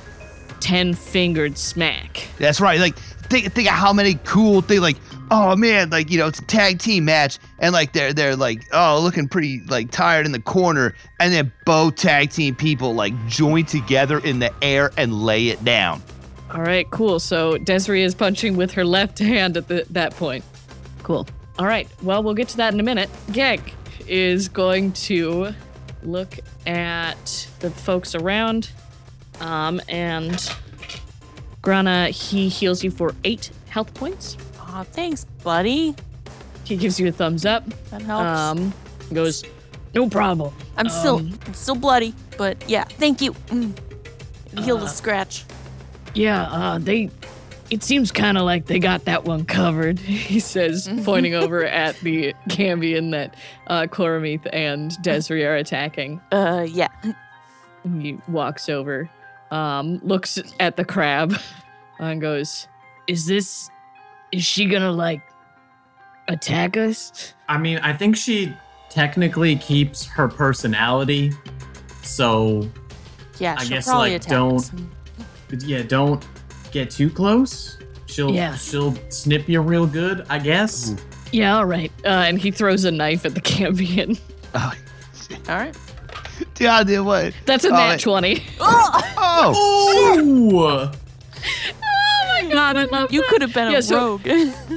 ten 0.60 0.94
fingered 0.94 1.56
smack. 1.58 2.26
That's 2.38 2.60
right. 2.60 2.78
Like 2.81 2.96
think 2.96 3.52
think 3.52 3.69
of 3.69 3.75
how 3.75 3.93
many 3.93 4.14
cool 4.25 4.60
things 4.60 4.81
like 4.81 4.96
oh 5.31 5.55
man, 5.56 5.90
like 5.90 6.10
you 6.10 6.19
know, 6.19 6.26
it's 6.26 6.38
a 6.38 6.44
tag 6.44 6.78
team 6.78 7.05
match 7.05 7.38
and 7.58 7.72
like 7.72 7.93
they're 7.93 8.12
they're 8.12 8.37
like 8.37 8.64
oh 8.72 9.00
looking 9.02 9.28
pretty 9.28 9.60
like 9.69 9.90
tired 9.90 10.26
in 10.26 10.32
the 10.32 10.40
corner 10.40 10.94
and 11.20 11.32
then 11.32 11.52
both 11.66 11.96
tag 11.96 12.31
team 12.31 12.55
people 12.55 12.94
like 12.94 13.12
join 13.26 13.64
together 13.64 14.19
in 14.20 14.38
the 14.38 14.52
air 14.62 14.90
and 14.96 15.12
lay 15.22 15.49
it 15.49 15.62
down. 15.64 16.02
All 16.50 16.62
right, 16.62 16.88
cool. 16.90 17.20
So 17.20 17.58
Desiree 17.58 18.02
is 18.05 18.14
punching 18.14 18.56
with 18.56 18.70
her 18.72 18.84
left 18.84 19.19
hand 19.19 19.56
at 19.58 19.69
the, 19.69 19.84
that 19.90 20.16
point. 20.16 20.44
Cool. 21.02 21.26
All 21.58 21.66
right. 21.66 21.87
Well, 22.02 22.22
we'll 22.22 22.34
get 22.34 22.49
to 22.50 22.56
that 22.58 22.72
in 22.72 22.81
a 22.81 22.84
minute. 22.84 23.10
Geg 23.32 23.60
is 24.08 24.49
going 24.49 24.93
to 24.93 25.52
look 26.02 26.38
at 26.66 27.49
the 27.60 27.70
folks 27.70 28.14
around, 28.14 28.70
um, 29.40 29.81
and 29.88 30.50
Grana 31.62 32.08
he 32.08 32.49
heals 32.49 32.82
you 32.84 32.90
for 32.90 33.14
eight 33.25 33.50
health 33.69 33.93
points. 33.94 34.37
Aw, 34.60 34.84
thanks, 34.84 35.25
buddy. 35.43 35.94
He 36.64 36.76
gives 36.76 37.00
you 37.00 37.08
a 37.08 37.12
thumbs 37.12 37.46
up. 37.46 37.64
That 37.90 38.02
helps. 38.02 38.40
Um, 38.60 38.75
goes, 39.12 39.44
no 39.94 40.08
problem. 40.08 40.52
I'm 40.76 40.88
still 40.88 41.16
um, 41.16 41.38
I'm 41.46 41.55
still 41.55 41.75
bloody, 41.75 42.14
but 42.37 42.62
yeah, 42.69 42.84
thank 42.84 43.20
you. 43.20 43.32
Mm. 43.32 43.76
Healed 44.64 44.82
Uh, 44.82 44.87
a 44.87 44.88
scratch. 44.88 45.44
Yeah, 46.14 46.43
uh, 46.44 46.78
they. 46.78 47.10
It 47.70 47.82
seems 47.82 48.11
kind 48.11 48.38
of 48.38 48.44
like 48.44 48.65
they 48.67 48.79
got 48.79 49.05
that 49.05 49.25
one 49.25 49.44
covered, 49.44 49.99
he 50.00 50.41
says, 50.41 50.88
pointing 51.05 51.35
over 51.35 51.65
at 51.65 51.97
the 52.00 52.35
Cambion 52.49 53.11
that 53.11 53.35
uh, 53.67 53.82
Cormith 53.82 54.49
and 54.53 55.00
Desiree 55.03 55.44
are 55.44 55.56
attacking. 55.56 56.20
Uh, 56.32 56.67
yeah. 56.69 56.89
He 58.01 58.19
walks 58.29 58.69
over, 58.69 59.08
um, 59.51 60.01
looks 60.03 60.39
at 60.60 60.77
the 60.77 60.84
crab, 60.84 61.34
and 61.98 62.20
goes, 62.20 62.67
Is 63.06 63.27
this. 63.27 63.70
Is 64.32 64.44
she 64.44 64.67
gonna, 64.67 64.93
like, 64.93 65.22
attack 66.29 66.77
us? 66.77 67.32
I 67.48 67.56
mean, 67.56 67.79
I 67.79 67.94
think 67.94 68.15
she 68.17 68.55
technically 68.91 69.56
keeps 69.56 70.05
her 70.06 70.29
personality. 70.29 71.32
So, 72.03 72.69
Yeah, 73.39 73.55
I 73.58 73.63
she'll 73.63 73.69
guess, 73.70 73.87
probably 73.87 74.10
like, 74.13 74.20
attack 74.20 74.31
don't- 74.32 74.56
us. 74.58 75.65
yeah, 75.65 75.82
don't 75.82 76.22
get 76.72 76.91
too 76.91 77.10
close. 77.10 77.79
She'll 78.06 78.31
Yeah. 78.32 78.55
she'll 78.56 78.96
snip 79.10 79.48
you 79.48 79.60
real 79.60 79.87
good, 79.87 80.25
I 80.31 80.39
guess. 80.39 80.94
Yeah, 81.32 81.56
all 81.58 81.67
right. 81.67 81.93
Uh, 82.05 82.08
and 82.08 82.39
he 82.39 82.51
throws 82.51 82.84
a 82.84 82.91
knife 82.91 83.27
at 83.27 83.34
the 83.34 83.41
Cambion. 83.43 84.19
Oh, 84.55 84.72
All 85.48 85.55
right. 85.56 85.77
God, 86.58 86.87
damn 86.87 87.05
what? 87.05 87.34
That's 87.44 87.65
a 87.65 87.69
Oh, 87.69 87.72
nat 87.72 87.94
it- 87.94 88.01
20. 88.01 88.43
Oh, 88.60 90.17
Ooh! 90.19 90.58
Oh 90.60 90.91
my 92.43 92.51
god, 92.51 92.77
I 92.77 92.84
love 92.84 93.13
You 93.13 93.22
could 93.29 93.43
have 93.43 93.53
been 93.53 93.70
Yeah, 93.72 93.79
a 93.79 93.82
so- 93.82 94.20
rogue. 94.25 94.27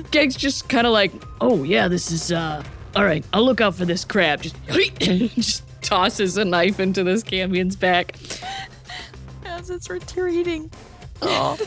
Geg's 0.11 0.35
just 0.35 0.67
kind 0.67 0.85
of 0.87 0.93
like, 0.93 1.11
oh 1.39 1.63
yeah, 1.63 1.87
this 1.87 2.11
is 2.11 2.31
uh, 2.31 2.63
all 2.95 3.05
right. 3.05 3.23
I'll 3.33 3.45
look 3.45 3.61
out 3.61 3.75
for 3.75 3.85
this 3.85 4.03
crab. 4.03 4.41
Just, 4.41 4.55
just 4.99 5.63
tosses 5.81 6.37
a 6.37 6.43
knife 6.45 6.79
into 6.79 7.03
this 7.03 7.23
Cambion's 7.23 7.75
back. 7.75 8.15
As 9.45 9.69
it's 9.69 9.89
retreating. 9.89 10.69
Oh. 11.21 11.57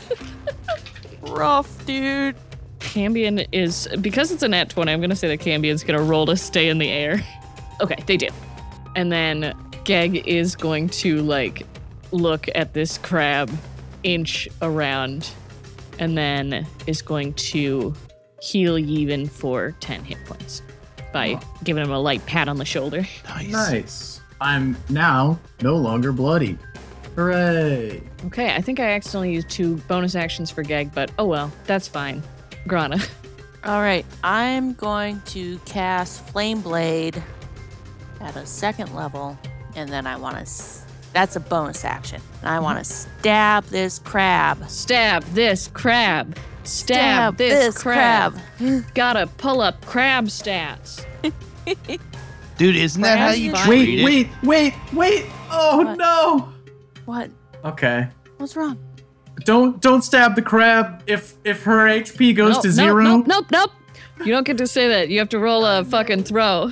Rough, 1.22 1.84
dude. 1.86 2.36
Cambion 2.80 3.46
is 3.52 3.88
because 4.00 4.30
it's 4.30 4.42
a 4.42 4.48
nat 4.48 4.68
twenty. 4.68 4.92
I'm 4.92 5.00
gonna 5.00 5.16
say 5.16 5.28
that 5.28 5.40
Cambion's 5.40 5.82
gonna 5.82 6.02
roll 6.02 6.26
to 6.26 6.36
stay 6.36 6.68
in 6.68 6.78
the 6.78 6.88
air. 6.90 7.22
Okay, 7.80 7.96
they 8.06 8.16
do, 8.16 8.28
and 8.94 9.10
then 9.10 9.54
Geg 9.84 10.28
is 10.28 10.54
going 10.54 10.88
to 10.90 11.22
like 11.22 11.66
look 12.12 12.46
at 12.54 12.74
this 12.74 12.98
crab, 12.98 13.50
inch 14.02 14.48
around, 14.62 15.30
and 15.98 16.16
then 16.16 16.66
is 16.86 17.02
going 17.02 17.32
to 17.34 17.94
heal 18.40 18.74
Yevon 18.74 19.28
for 19.30 19.74
ten 19.80 20.04
hit 20.04 20.18
points 20.26 20.62
by 21.12 21.40
giving 21.64 21.82
him 21.82 21.90
a 21.90 21.98
light 21.98 22.24
pat 22.26 22.48
on 22.48 22.58
the 22.58 22.64
shoulder. 22.64 23.06
nice. 23.28 23.50
Nice. 23.50 24.20
I'm 24.40 24.76
now 24.90 25.38
no 25.62 25.76
longer 25.76 26.12
bloody. 26.12 26.58
Hooray! 27.16 28.02
Okay, 28.26 28.54
I 28.54 28.60
think 28.60 28.80
I 28.80 28.90
accidentally 28.90 29.32
used 29.32 29.48
two 29.48 29.76
bonus 29.88 30.14
actions 30.14 30.50
for 30.50 30.62
Geg, 30.62 30.92
but 30.94 31.10
oh 31.18 31.26
well, 31.26 31.52
that's 31.64 31.86
fine. 31.86 32.22
Grana. 32.66 32.98
All 33.64 33.80
right, 33.80 34.04
I'm 34.22 34.74
going 34.74 35.22
to 35.26 35.58
cast 35.60 36.26
Flame 36.26 36.60
Blade 36.60 37.22
at 38.20 38.36
a 38.36 38.44
second 38.44 38.94
level, 38.94 39.38
and 39.76 39.88
then 39.88 40.06
I 40.06 40.16
want 40.16 40.44
to. 40.44 40.52
That's 41.12 41.36
a 41.36 41.40
bonus 41.40 41.84
action. 41.84 42.20
And 42.40 42.50
I 42.50 42.58
want 42.58 42.84
to 42.84 42.84
mm-hmm. 42.84 43.20
stab 43.20 43.64
this 43.66 44.00
crab. 44.00 44.68
Stab 44.68 45.22
this 45.26 45.68
crab. 45.68 46.36
Stab, 46.64 47.36
this, 47.36 47.76
crab. 47.76 48.38
Gotta 48.94 49.26
pull 49.36 49.60
up 49.60 49.84
crab 49.84 50.26
stats. 50.26 51.04
Dude, 52.56 52.76
isn't 52.76 53.02
that 53.02 53.18
how 53.18 53.30
you 53.32 53.52
is 53.52 53.60
treat 53.60 53.68
Wait, 53.68 53.98
it? 54.00 54.04
wait, 54.04 54.28
wait, 54.42 54.74
wait. 54.92 55.22
Wait! 55.22 55.26
Oh 55.50 55.84
What? 55.84 55.98
no. 55.98 56.53
What? 57.04 57.30
Okay. 57.64 58.08
What's 58.38 58.56
wrong? 58.56 58.78
Don't 59.44 59.80
don't 59.80 60.02
stab 60.02 60.36
the 60.36 60.42
crab 60.42 61.02
if 61.06 61.34
if 61.44 61.62
her 61.64 61.86
HP 61.88 62.34
goes 62.36 62.54
Nope, 62.54 62.62
to 62.62 62.70
zero. 62.70 63.02
Nope, 63.02 63.26
nope, 63.26 63.46
nope. 63.50 63.70
You 64.20 64.32
don't 64.32 64.46
get 64.46 64.58
to 64.58 64.66
say 64.66 64.88
that. 64.88 65.08
You 65.08 65.18
have 65.18 65.28
to 65.30 65.38
roll 65.38 65.64
a 65.66 65.84
fucking 65.84 66.22
throw. 66.24 66.70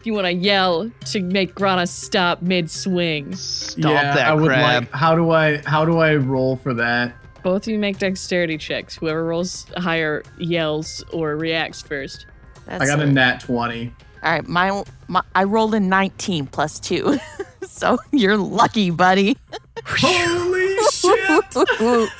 If 0.00 0.06
you 0.06 0.12
want 0.12 0.26
to 0.26 0.32
yell 0.32 0.90
to 1.06 1.20
make 1.22 1.54
Grana 1.54 1.86
stop 1.86 2.42
mid 2.42 2.70
swing. 2.70 3.34
Stop 3.36 3.90
yeah, 3.92 4.14
that 4.14 4.26
I 4.26 4.34
would 4.34 4.48
crab. 4.48 4.82
like. 4.84 4.92
How 4.92 5.14
do 5.14 5.30
I 5.30 5.58
how 5.64 5.84
do 5.84 5.98
I 5.98 6.16
roll 6.16 6.56
for 6.56 6.74
that? 6.74 7.14
Both 7.42 7.66
of 7.66 7.72
you 7.72 7.78
make 7.78 7.98
dexterity 7.98 8.58
checks. 8.58 8.96
Whoever 8.96 9.24
rolls 9.24 9.66
higher 9.76 10.24
yells 10.38 11.04
or 11.12 11.36
reacts 11.36 11.82
first. 11.82 12.26
That's 12.66 12.82
I 12.82 12.86
got 12.86 12.98
a 12.98 13.04
it. 13.04 13.12
nat 13.12 13.40
twenty. 13.40 13.94
All 14.26 14.32
right, 14.32 14.48
my, 14.48 14.82
my 15.06 15.22
I 15.36 15.44
rolled 15.44 15.72
a 15.76 15.78
19 15.78 16.48
plus 16.48 16.80
two, 16.80 17.16
so 17.62 17.96
you're 18.10 18.36
lucky, 18.36 18.90
buddy. 18.90 19.36
Holy 19.84 20.76
shit! 20.90 22.10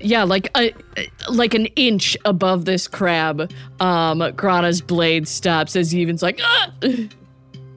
Yeah, 0.00 0.22
like 0.22 0.48
a 0.56 0.72
like 1.28 1.52
an 1.52 1.66
inch 1.76 2.16
above 2.24 2.64
this 2.64 2.88
crab, 2.88 3.52
um, 3.80 4.32
Grana's 4.34 4.80
blade 4.80 5.28
stops 5.28 5.76
as 5.76 5.92
Yevon's 5.92 6.22
like, 6.22 6.40
ah! 6.42 6.72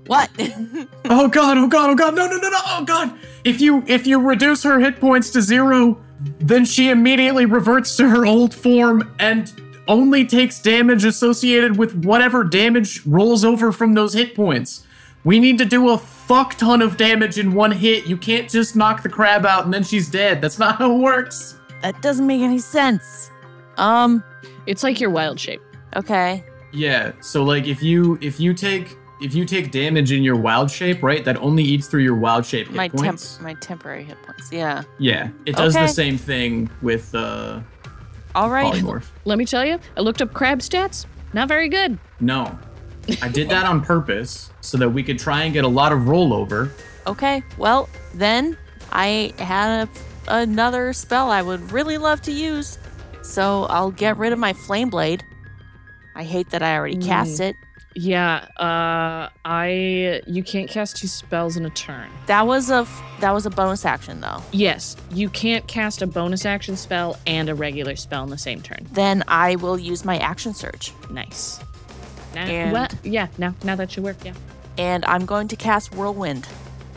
what? 0.07 0.29
Oh 1.11 1.27
god! 1.27 1.57
Oh 1.57 1.67
god! 1.67 1.89
Oh 1.89 1.95
god! 1.95 2.15
No! 2.15 2.27
No! 2.27 2.37
No! 2.37 2.49
No! 2.49 2.59
Oh 2.63 2.85
god! 2.85 3.13
If 3.43 3.59
you 3.59 3.83
if 3.87 4.07
you 4.07 4.21
reduce 4.21 4.63
her 4.63 4.79
hit 4.79 5.01
points 5.01 5.31
to 5.31 5.41
zero, 5.41 6.01
then 6.39 6.63
she 6.63 6.91
immediately 6.91 7.45
reverts 7.45 7.97
to 7.97 8.07
her 8.07 8.25
old 8.25 8.53
form 8.53 9.13
and 9.19 9.51
only 9.89 10.25
takes 10.25 10.61
damage 10.61 11.03
associated 11.03 11.77
with 11.77 12.05
whatever 12.05 12.45
damage 12.45 13.05
rolls 13.05 13.43
over 13.43 13.73
from 13.73 13.93
those 13.95 14.13
hit 14.13 14.33
points. 14.35 14.85
We 15.25 15.39
need 15.39 15.57
to 15.57 15.65
do 15.65 15.89
a 15.89 15.97
fuck 15.97 16.55
ton 16.55 16.81
of 16.81 16.95
damage 16.95 17.37
in 17.37 17.53
one 17.53 17.71
hit. 17.71 18.07
You 18.07 18.15
can't 18.15 18.49
just 18.49 18.77
knock 18.77 19.03
the 19.03 19.09
crab 19.09 19.45
out 19.45 19.65
and 19.65 19.73
then 19.73 19.83
she's 19.83 20.09
dead. 20.09 20.41
That's 20.41 20.57
not 20.57 20.77
how 20.77 20.93
it 20.95 20.99
works. 20.99 21.59
that 21.81 22.01
doesn't 22.01 22.25
make 22.25 22.41
any 22.41 22.59
sense. 22.59 23.29
Um. 23.77 24.23
It's 24.65 24.83
like 24.83 24.99
your 25.01 25.09
wild 25.09 25.39
shape. 25.39 25.61
Okay. 25.95 26.43
Yeah, 26.71 27.13
so 27.21 27.43
like 27.43 27.65
if 27.65 27.81
you 27.81 28.17
if 28.21 28.39
you 28.39 28.53
take 28.53 28.95
if 29.21 29.33
you 29.33 29.43
take 29.45 29.71
damage 29.71 30.11
in 30.11 30.21
your 30.23 30.35
wild 30.35 30.69
shape, 30.69 31.01
right, 31.01 31.25
that 31.25 31.35
only 31.37 31.63
eats 31.63 31.87
through 31.87 32.03
your 32.03 32.15
wild 32.15 32.45
shape 32.45 32.67
hit 32.67 32.75
My 32.75 32.87
temp 32.89 33.01
points. 33.03 33.39
my 33.41 33.55
temporary 33.55 34.03
hit 34.03 34.21
points. 34.21 34.51
Yeah. 34.51 34.83
Yeah, 34.99 35.29
it 35.47 35.55
does 35.55 35.75
Okay. 35.75 35.85
the 35.87 35.91
same 35.91 36.17
thing 36.17 36.69
with 36.83 37.13
uh 37.15 37.61
All 38.35 38.49
right. 38.49 38.73
polymorph. 38.73 39.09
Let 39.25 39.37
me 39.37 39.45
tell 39.45 39.65
you, 39.65 39.79
I 39.97 40.01
looked 40.01 40.21
up 40.21 40.33
crab 40.33 40.59
stats. 40.59 41.05
Not 41.33 41.47
very 41.47 41.69
good. 41.69 41.97
No. 42.19 42.57
I 43.21 43.27
did 43.27 43.49
that 43.49 43.65
on 43.65 43.81
purpose 43.81 44.51
so 44.61 44.77
that 44.77 44.89
we 44.89 45.03
could 45.03 45.17
try 45.17 45.43
and 45.43 45.53
get 45.53 45.63
a 45.63 45.67
lot 45.67 45.91
of 45.91 46.01
rollover. 46.01 46.71
Okay. 47.07 47.43
Well, 47.57 47.89
then 48.13 48.57
I 48.91 49.33
had 49.37 49.87
a, 49.87 49.89
another 50.27 50.93
spell 50.93 51.31
I 51.31 51.41
would 51.41 51.71
really 51.71 51.97
love 51.97 52.21
to 52.23 52.31
use, 52.31 52.77
so 53.21 53.63
I'll 53.65 53.91
get 53.91 54.17
rid 54.17 54.33
of 54.33 54.39
my 54.39 54.53
flame 54.53 54.89
blade. 54.89 55.23
I 56.15 56.23
hate 56.23 56.49
that 56.51 56.61
I 56.61 56.75
already 56.75 56.97
cast 56.97 57.39
mm. 57.39 57.49
it. 57.49 57.55
Yeah, 58.01 58.45
uh, 58.57 59.29
I 59.43 60.21
you 60.25 60.41
can't 60.43 60.69
cast 60.69 60.95
two 60.97 61.07
spells 61.07 61.57
in 61.57 61.65
a 61.65 61.69
turn. 61.71 62.09
That 62.27 62.47
was 62.47 62.69
a 62.69 62.77
f- 62.87 63.03
that 63.19 63.31
was 63.33 63.45
a 63.45 63.49
bonus 63.49 63.83
action 63.83 64.21
though. 64.21 64.41
Yes, 64.53 64.95
you 65.11 65.29
can't 65.29 65.67
cast 65.67 66.01
a 66.01 66.07
bonus 66.07 66.45
action 66.45 66.77
spell 66.77 67.17
and 67.27 67.49
a 67.49 67.55
regular 67.55 67.95
spell 67.97 68.23
in 68.23 68.29
the 68.29 68.37
same 68.37 68.61
turn. 68.61 68.87
Then 68.93 69.23
I 69.27 69.57
will 69.57 69.77
use 69.77 70.05
my 70.05 70.17
action 70.19 70.53
surge. 70.53 70.93
Nice. 71.09 71.59
Now, 72.33 72.45
And- 72.45 72.71
well, 72.71 72.87
yeah, 73.03 73.27
now 73.37 73.53
now 73.63 73.75
that 73.75 73.91
should 73.91 74.03
work. 74.03 74.17
Yeah. 74.23 74.33
and 74.77 75.03
I'm 75.05 75.25
going 75.25 75.49
to 75.49 75.57
cast 75.57 75.93
Whirlwind, 75.93 76.45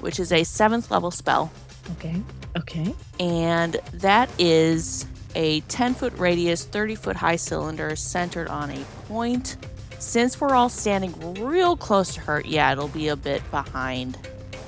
which 0.00 0.20
is 0.20 0.30
a 0.30 0.44
seventh 0.44 0.90
level 0.92 1.10
spell. 1.10 1.50
Okay. 1.92 2.22
Okay. 2.56 2.94
And 3.18 3.76
that 3.94 4.30
is 4.38 5.06
a 5.34 5.60
10 5.62 5.94
foot 5.94 6.12
radius, 6.18 6.64
30 6.64 6.94
foot 6.94 7.16
high 7.16 7.36
cylinder 7.36 7.96
centered 7.96 8.46
on 8.48 8.70
a 8.70 8.84
point. 9.08 9.56
Since 10.02 10.40
we're 10.40 10.56
all 10.56 10.68
standing 10.68 11.14
real 11.40 11.76
close 11.76 12.14
to 12.14 12.20
her, 12.22 12.42
yeah, 12.44 12.72
it'll 12.72 12.88
be 12.88 13.06
a 13.06 13.16
bit 13.16 13.40
behind. 13.52 14.18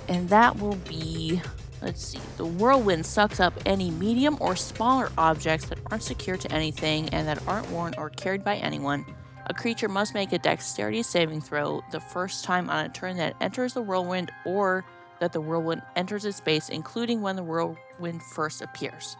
And 0.09 0.29
that 0.29 0.61
will 0.61 0.77
be, 0.89 1.43
let's 1.83 2.07
see, 2.07 2.21
the 2.37 2.47
whirlwind 2.47 3.05
sucks 3.05 3.41
up 3.41 3.53
any 3.67 3.91
medium 3.91 4.39
or 4.41 4.55
smaller 4.55 5.11
objects 5.19 5.67
that 5.67 5.81
aren't 5.91 6.05
secure 6.05 6.37
to 6.37 6.53
anything 6.53 7.09
and 7.09 7.27
that 7.27 7.47
aren't 7.49 7.69
worn 7.71 7.95
or 7.99 8.11
carried 8.11 8.45
by 8.45 8.57
anyone. 8.59 9.05
A 9.47 9.53
creature 9.53 9.89
must 9.89 10.15
make 10.15 10.33
a 10.33 10.39
dexterity 10.39 11.03
saving 11.03 11.41
throw 11.41 11.83
the 11.91 12.01
first 12.01 12.45
time 12.45 12.71
on 12.71 12.87
a 12.87 12.89
turn 12.89 13.17
that 13.17 13.35
enters 13.41 13.75
the 13.75 13.83
whirlwind 13.83 14.31
or 14.47 14.85
that 15.19 15.33
the 15.33 15.41
whirlwind 15.41 15.83
enters 15.97 16.25
its 16.25 16.41
base, 16.41 16.69
including 16.69 17.23
when 17.23 17.35
the 17.35 17.43
whirlwind 17.43 18.23
first 18.23 18.63
appears. 18.63 19.17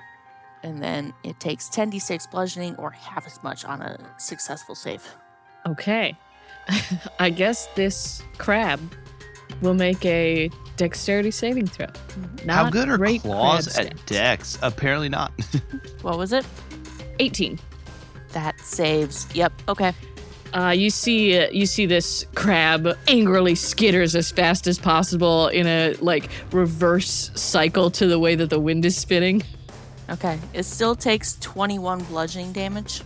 And 0.63 0.81
then 0.81 1.13
it 1.25 1.41
takes 1.41 1.69
10d6 1.69 2.31
bludgeoning 2.31 2.77
or 2.77 2.93
half 2.93 3.27
as 3.27 3.43
much 3.43 3.65
on 3.65 3.83
a 3.83 3.99
successful 4.17 4.77
save. 4.77 5.05
Okay. 5.67 6.17
I 7.19 7.31
guess 7.31 7.67
this 7.75 8.23
crab 8.39 8.81
will 9.61 9.75
make 9.75 10.05
a 10.05 10.51
dexterity 10.77 11.31
saving 11.31 11.67
throw. 11.67 11.87
Not 12.45 12.55
How 12.55 12.71
good 12.71 12.89
are 12.89 12.97
great 12.97 13.23
claws 13.23 13.69
crab 13.75 13.87
at 13.87 13.97
stats. 13.97 14.07
dex? 14.07 14.59
Apparently 14.63 15.09
not. 15.09 15.33
What 16.03 16.19
was 16.19 16.35
it? 16.35 16.45
18. 17.19 17.59
That 18.33 18.61
saves. 18.61 19.27
Yep. 19.35 19.53
Okay. 19.69 19.93
Uh, 20.53 20.69
you 20.71 20.91
see, 20.91 21.39
uh, 21.39 21.49
you 21.51 21.65
see 21.65 21.87
this 21.87 22.27
crab 22.35 22.97
angrily 23.09 23.55
skitters 23.55 24.15
as 24.15 24.31
fast 24.31 24.67
as 24.67 24.79
possible 24.79 25.49
in 25.49 25.67
a 25.67 25.95
like 26.01 26.29
reverse 26.53 27.31
cycle 27.35 27.91
to 27.93 28.07
the 28.07 28.19
way 28.19 28.35
that 28.35 28.51
the 28.51 28.61
wind 28.61 28.85
is 28.85 28.97
spinning. 28.97 29.43
Okay. 30.11 30.39
It 30.53 30.65
still 30.65 30.95
takes 30.95 31.37
21 31.41 32.05
bludgeoning 32.05 32.53
damage. 32.53 33.01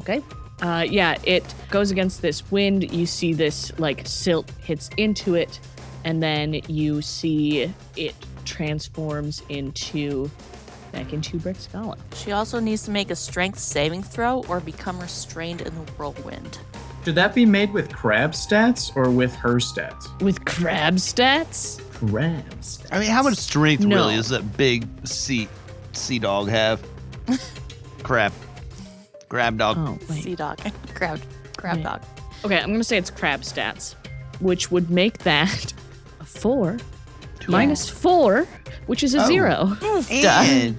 Okay. 0.00 0.22
Uh, 0.62 0.86
yeah, 0.88 1.16
it 1.24 1.42
goes 1.70 1.90
against 1.90 2.22
this 2.22 2.50
wind. 2.50 2.90
You 2.92 3.04
see 3.04 3.34
this 3.34 3.76
like 3.78 4.06
silt 4.06 4.50
hits 4.62 4.88
into 4.96 5.34
it, 5.34 5.58
and 6.04 6.22
then 6.22 6.54
you 6.68 7.02
see 7.02 7.72
it 7.96 8.14
transforms 8.44 9.42
into 9.48 10.30
back 10.92 11.12
into 11.12 11.38
Brexcala. 11.38 11.98
She 12.14 12.32
also 12.32 12.60
needs 12.60 12.82
to 12.84 12.90
make 12.90 13.10
a 13.10 13.16
strength 13.16 13.58
saving 13.58 14.02
throw 14.04 14.44
or 14.48 14.60
become 14.60 15.00
restrained 15.00 15.62
in 15.62 15.74
the 15.74 15.80
whirlwind. 15.92 16.58
Should 17.04 17.16
that 17.16 17.34
be 17.34 17.44
made 17.44 17.72
with 17.72 17.92
crab 17.92 18.30
stats 18.32 18.94
or 18.94 19.10
with 19.10 19.34
her 19.34 19.54
stats? 19.56 20.20
With 20.22 20.44
crab 20.44 20.94
stats? 20.96 21.80
Crab 21.90 22.44
stats. 22.60 22.86
I 22.92 23.00
mean, 23.00 23.10
how 23.10 23.22
much 23.24 23.36
strength 23.38 23.84
No. 23.84 23.96
really 23.96 24.16
does 24.16 24.28
that 24.28 24.56
big 24.56 24.86
sea 25.04 25.48
sea 25.92 26.20
dog 26.20 26.48
have? 26.48 26.80
Crab. 28.04 28.32
Grab 29.32 29.56
dog. 29.56 29.78
Oh, 29.78 29.98
Sea 30.12 30.34
dog. 30.34 30.58
Crab. 30.94 31.18
Crab 31.56 31.76
Wait. 31.76 31.82
dog. 31.84 32.02
Okay, 32.44 32.58
I'm 32.60 32.70
gonna 32.70 32.84
say 32.84 32.98
it's 32.98 33.08
crab 33.10 33.40
stats, 33.40 33.94
which 34.40 34.70
would 34.70 34.90
make 34.90 35.18
that 35.20 35.72
a 36.20 36.24
four 36.26 36.76
minus 37.48 37.88
four, 37.88 38.46
which 38.88 39.02
is 39.02 39.14
a 39.14 39.22
Oh. 39.22 39.26
zero. 39.26 39.76
And 40.10 40.78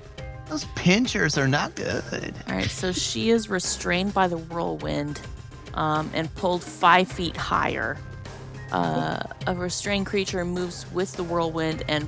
those 0.50 0.66
pinchers 0.76 1.36
are 1.36 1.48
not 1.48 1.74
good. 1.74 2.36
All 2.48 2.54
right, 2.56 2.70
so 2.70 2.92
she 2.92 3.32
is 3.32 3.50
restrained 3.50 4.14
by 4.14 4.28
the 4.28 4.38
whirlwind 4.38 5.20
um, 5.74 6.12
and 6.14 6.34
pulled 6.36 6.62
five 6.64 7.08
feet 7.12 7.36
higher. 7.36 7.98
Uh, 8.72 9.18
a 9.48 9.56
restrained 9.56 10.06
creature 10.06 10.46
moves 10.46 10.86
with 10.94 11.12
the 11.14 11.24
whirlwind 11.24 11.84
and 11.88 12.08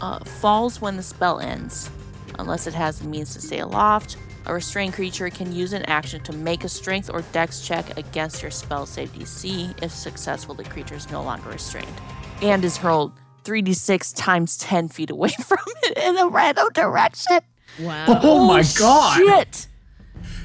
uh, 0.00 0.20
falls 0.24 0.80
when 0.80 0.96
the 0.96 1.02
spell 1.02 1.38
ends, 1.38 1.90
unless 2.38 2.66
it 2.66 2.72
has 2.72 2.98
the 3.00 3.06
means 3.08 3.34
to 3.34 3.42
stay 3.42 3.58
aloft. 3.58 4.16
A 4.46 4.54
restrained 4.54 4.94
creature 4.94 5.30
can 5.30 5.52
use 5.52 5.72
an 5.72 5.84
action 5.84 6.22
to 6.24 6.32
make 6.32 6.64
a 6.64 6.68
strength 6.68 7.10
or 7.12 7.22
dex 7.32 7.60
check 7.60 7.96
against 7.96 8.42
your 8.42 8.50
spell 8.50 8.86
save 8.86 9.12
DC. 9.12 9.80
If 9.82 9.92
successful, 9.92 10.54
the 10.54 10.64
creature 10.64 10.96
is 10.96 11.10
no 11.10 11.22
longer 11.22 11.50
restrained 11.50 12.00
and 12.42 12.64
is 12.64 12.76
hurled 12.76 13.12
3d6 13.44 14.14
times 14.16 14.56
10 14.58 14.88
feet 14.88 15.10
away 15.10 15.28
from 15.46 15.58
it 15.84 15.98
in 15.98 16.16
a 16.18 16.28
random 16.28 16.68
direction. 16.74 17.38
Wow. 17.80 18.20
Oh 18.22 18.46
my 18.46 18.64
god! 18.78 19.16
Shit! 19.16 19.68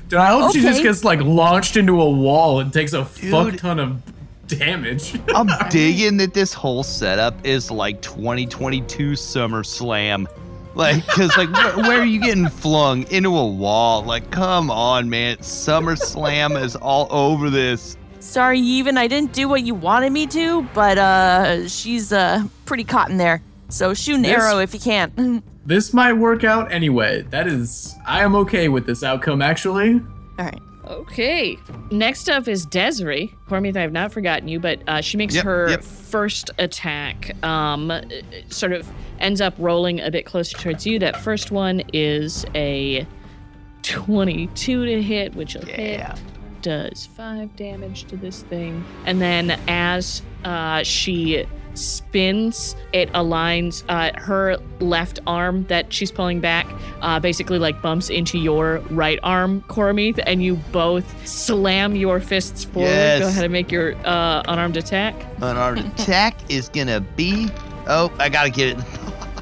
Dude, 0.08 0.20
I 0.20 0.28
hope 0.28 0.54
she 0.54 0.62
just 0.62 0.82
gets 0.82 1.04
like 1.04 1.20
launched 1.20 1.76
into 1.76 2.02
a 2.02 2.10
wall 2.10 2.60
and 2.62 2.72
takes 2.72 2.94
a 2.94 3.04
fuck 3.04 3.58
ton 3.58 3.80
of 3.80 4.02
damage. 4.48 5.20
I'm 5.36 5.50
digging 5.70 6.18
that 6.18 6.34
this 6.34 6.54
whole 6.54 6.84
setup 6.84 7.46
is 7.46 7.70
like 7.70 8.02
2022 8.02 9.12
SummerSlam. 9.12 10.28
Like, 10.78 11.06
cause 11.08 11.36
like, 11.38 11.50
wh- 11.50 11.78
where 11.78 12.00
are 12.02 12.06
you 12.06 12.22
getting 12.22 12.48
flung 12.50 13.04
into 13.12 13.36
a 13.36 13.48
wall? 13.48 14.04
Like, 14.04 14.30
come 14.30 14.70
on, 14.70 15.10
man! 15.10 15.38
SummerSlam 15.38 16.62
is 16.62 16.76
all 16.76 17.08
over 17.12 17.50
this. 17.50 17.98
Sorry, 18.20 18.60
even 18.60 18.96
I 18.98 19.08
didn't 19.08 19.34
do 19.34 19.48
what 19.50 19.64
you 19.64 19.74
wanted 19.74 20.12
me 20.14 20.28
to, 20.28 20.62
but 20.76 20.98
uh, 21.00 21.68
she's 21.68 22.14
uh 22.14 22.44
pretty 22.66 22.84
caught 22.84 23.10
in 23.10 23.18
there. 23.18 23.42
So 23.70 23.94
shoot 23.96 24.16
an 24.16 24.22
This- 24.22 24.32
arrow 24.34 24.60
if 24.60 24.74
you 24.74 24.80
can. 24.80 25.42
This 25.68 25.94
might 25.94 26.14
work 26.14 26.46
out 26.46 26.72
anyway. 26.72 27.24
That 27.24 27.46
is, 27.46 27.94
I 28.08 28.24
am 28.24 28.36
okay 28.36 28.70
with 28.70 28.86
this 28.86 29.04
outcome 29.04 29.42
actually. 29.42 29.96
All 30.40 30.46
right. 30.46 30.62
Okay. 30.88 31.58
Next 31.92 32.30
up 32.30 32.48
is 32.48 32.66
Desiree. 32.66 33.36
Cormith, 33.50 33.76
I 33.76 33.82
have 33.82 33.92
not 33.92 34.12
forgotten 34.12 34.48
you, 34.48 34.60
but 34.60 34.80
uh, 34.88 35.02
she 35.02 35.18
makes 35.18 35.36
Yep, 35.36 35.44
her 35.46 35.70
yep. 35.72 35.84
first 35.84 36.50
attack. 36.60 37.32
Um, 37.44 37.92
uh, 37.92 38.02
sort 38.50 38.72
of 38.74 38.88
ends 39.20 39.42
up 39.42 39.54
rolling 39.58 40.00
a 40.00 40.10
bit 40.12 40.26
closer 40.26 40.58
towards 40.58 40.86
you. 40.86 41.00
That 41.00 41.18
first 41.18 41.52
one 41.52 41.82
is 41.94 42.46
a 42.56 43.06
22 43.84 44.86
to 44.86 45.02
hit, 45.02 45.36
which 45.36 45.56
will 45.56 45.66
hit. 45.66 46.00
Does 46.68 47.06
five 47.06 47.56
damage 47.56 48.04
to 48.08 48.18
this 48.18 48.42
thing. 48.42 48.84
And 49.06 49.22
then 49.22 49.52
as 49.70 50.22
uh, 50.44 50.84
she 50.84 51.46
spins, 51.76 52.76
it 52.92 53.10
aligns 53.14 53.86
uh, 53.88 54.12
her 54.20 54.58
left 54.82 55.22
arm 55.26 55.66
that 55.68 55.94
she's 55.94 56.12
pulling 56.12 56.42
back, 56.42 56.68
uh, 57.02 57.22
basically 57.22 57.58
like 57.58 57.82
bumps 57.82 58.10
into 58.10 58.38
your 58.38 58.80
right 58.90 59.18
arm, 59.24 59.62
Cormith, 59.70 60.22
and 60.28 60.44
you 60.44 60.56
both 60.74 61.26
slam 61.26 61.96
your 61.96 62.20
fists 62.20 62.66
forward. 62.66 62.90
Yes. 62.90 63.22
Go 63.22 63.28
ahead 63.30 63.46
and 63.46 63.54
make 63.54 63.72
your 63.72 63.96
uh, 64.06 64.44
unarmed 64.50 64.76
attack. 64.76 65.16
Unarmed 65.38 65.86
attack 66.00 66.36
is 66.52 66.68
gonna 66.68 67.00
be. 67.00 67.48
Oh, 67.88 68.12
I 68.20 68.28
gotta 68.28 68.50
get 68.50 68.78
it. 68.78 68.86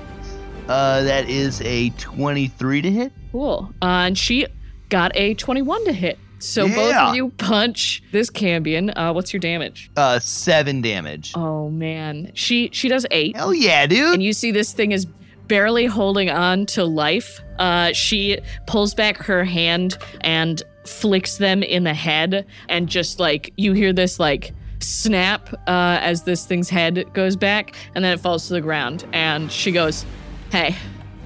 uh, 0.67 1.01
that 1.01 1.27
is 1.27 1.59
a 1.61 1.89
23 1.89 2.83
to 2.83 2.91
hit. 2.91 3.11
Cool. 3.31 3.73
Uh, 3.81 4.05
and 4.05 4.15
she 4.15 4.45
got 4.89 5.11
a 5.15 5.33
21 5.33 5.85
to 5.85 5.91
hit. 5.91 6.19
So 6.39 6.67
both 6.67 6.93
of 6.95 7.15
you 7.15 7.29
punch 7.31 8.03
this 8.11 8.29
Cambion. 8.29 8.91
Uh, 8.95 9.13
what's 9.13 9.33
your 9.33 9.39
damage? 9.39 9.89
Uh, 9.95 10.19
seven 10.19 10.81
damage. 10.81 11.31
Oh 11.35 11.69
man, 11.69 12.31
she 12.35 12.69
she 12.73 12.87
does 12.89 13.05
eight. 13.11 13.35
Hell 13.35 13.53
yeah, 13.53 13.87
dude. 13.87 14.13
and 14.13 14.23
you 14.23 14.33
see 14.33 14.51
this 14.51 14.71
thing 14.73 14.91
is 14.91 15.05
barely 15.47 15.85
holding 15.85 16.29
on 16.29 16.65
to 16.67 16.83
life. 16.83 17.39
Uh, 17.59 17.93
she 17.93 18.39
pulls 18.67 18.93
back 18.93 19.17
her 19.17 19.43
hand 19.43 19.97
and 20.21 20.61
flicks 20.85 21.37
them 21.37 21.63
in 21.63 21.83
the 21.83 21.93
head, 21.93 22.45
and 22.69 22.87
just 22.89 23.19
like 23.19 23.53
you 23.57 23.73
hear 23.73 23.93
this 23.93 24.19
like 24.19 24.51
snap 24.79 25.51
uh, 25.67 25.97
as 26.01 26.23
this 26.23 26.45
thing's 26.45 26.69
head 26.69 27.05
goes 27.13 27.35
back, 27.35 27.75
and 27.95 28.03
then 28.05 28.11
it 28.13 28.19
falls 28.19 28.47
to 28.47 28.53
the 28.53 28.61
ground. 28.61 29.05
And 29.13 29.51
she 29.51 29.71
goes, 29.71 30.05
"Hey." 30.51 30.75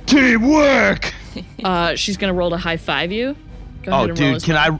Teamwork. 0.06 1.14
Uh, 1.64 1.94
she's 1.96 2.18
gonna 2.18 2.34
roll 2.34 2.50
to 2.50 2.58
high 2.58 2.76
five 2.78 3.12
you. 3.12 3.36
Go 3.84 3.92
Oh, 3.92 4.04
and 4.06 4.16
dude, 4.16 4.44
can. 4.44 4.56
I? 4.58 4.78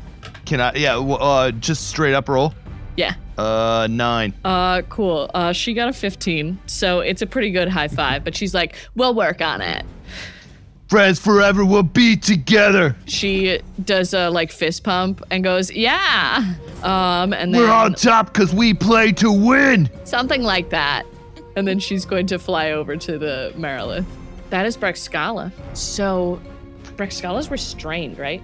Can 0.50 0.60
I? 0.60 0.74
Yeah. 0.74 0.98
Uh, 0.98 1.52
just 1.52 1.88
straight 1.90 2.16
up 2.16 2.28
roll. 2.28 2.56
Yeah. 2.98 3.14
Uh, 3.38 3.88
nine. 3.90 4.34
Uh, 4.44 4.82
cool. 4.90 5.30
Uh, 5.34 5.54
she 5.54 5.76
got 5.76 5.90
a 5.90 5.94
15, 5.94 6.58
so 6.66 7.02
it's 7.02 7.22
a 7.22 7.28
pretty 7.28 7.52
good 7.52 7.70
high 7.70 7.88
five. 7.88 8.24
But 8.24 8.36
she's 8.36 8.56
like, 8.56 8.76
"We'll 8.96 9.14
work 9.14 9.42
on 9.42 9.62
it." 9.62 9.86
Friends 10.88 11.20
forever. 11.20 11.64
We'll 11.64 11.84
be 11.84 12.18
together. 12.18 12.96
she 13.06 13.60
does 13.86 14.16
a 14.16 14.32
like 14.32 14.52
fist 14.52 14.84
pump 14.84 15.22
and 15.30 15.44
goes, 15.44 15.72
"Yeah," 15.72 16.56
um, 16.82 17.32
and 17.32 17.54
then 17.54 17.62
We're 17.62 17.72
on 17.72 17.94
top 17.94 18.34
because 18.34 18.52
we 18.52 18.74
play 18.74 19.12
to 19.14 19.32
win. 19.32 19.88
something 20.04 20.42
like 20.42 20.72
that, 20.72 21.06
and 21.56 21.68
then 21.68 21.78
she's 21.78 22.06
going 22.06 22.26
to 22.26 22.40
fly 22.40 22.72
over 22.72 22.98
to 22.98 23.20
the 23.20 23.54
Marilith. 23.56 24.06
That 24.50 24.66
is 24.66 24.76
Brexcala. 24.76 25.52
So, 25.78 26.42
Brexcala's 26.98 27.52
restrained, 27.52 28.18
right? 28.18 28.42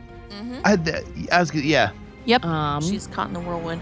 I, 0.63 0.75
th- 0.75 1.05
I 1.31 1.39
was. 1.39 1.51
gonna- 1.51 1.65
Yeah. 1.65 1.91
Yep. 2.25 2.43
Um, 2.43 2.81
she's 2.81 3.07
caught 3.07 3.27
in 3.27 3.33
the 3.33 3.39
whirlwind. 3.39 3.81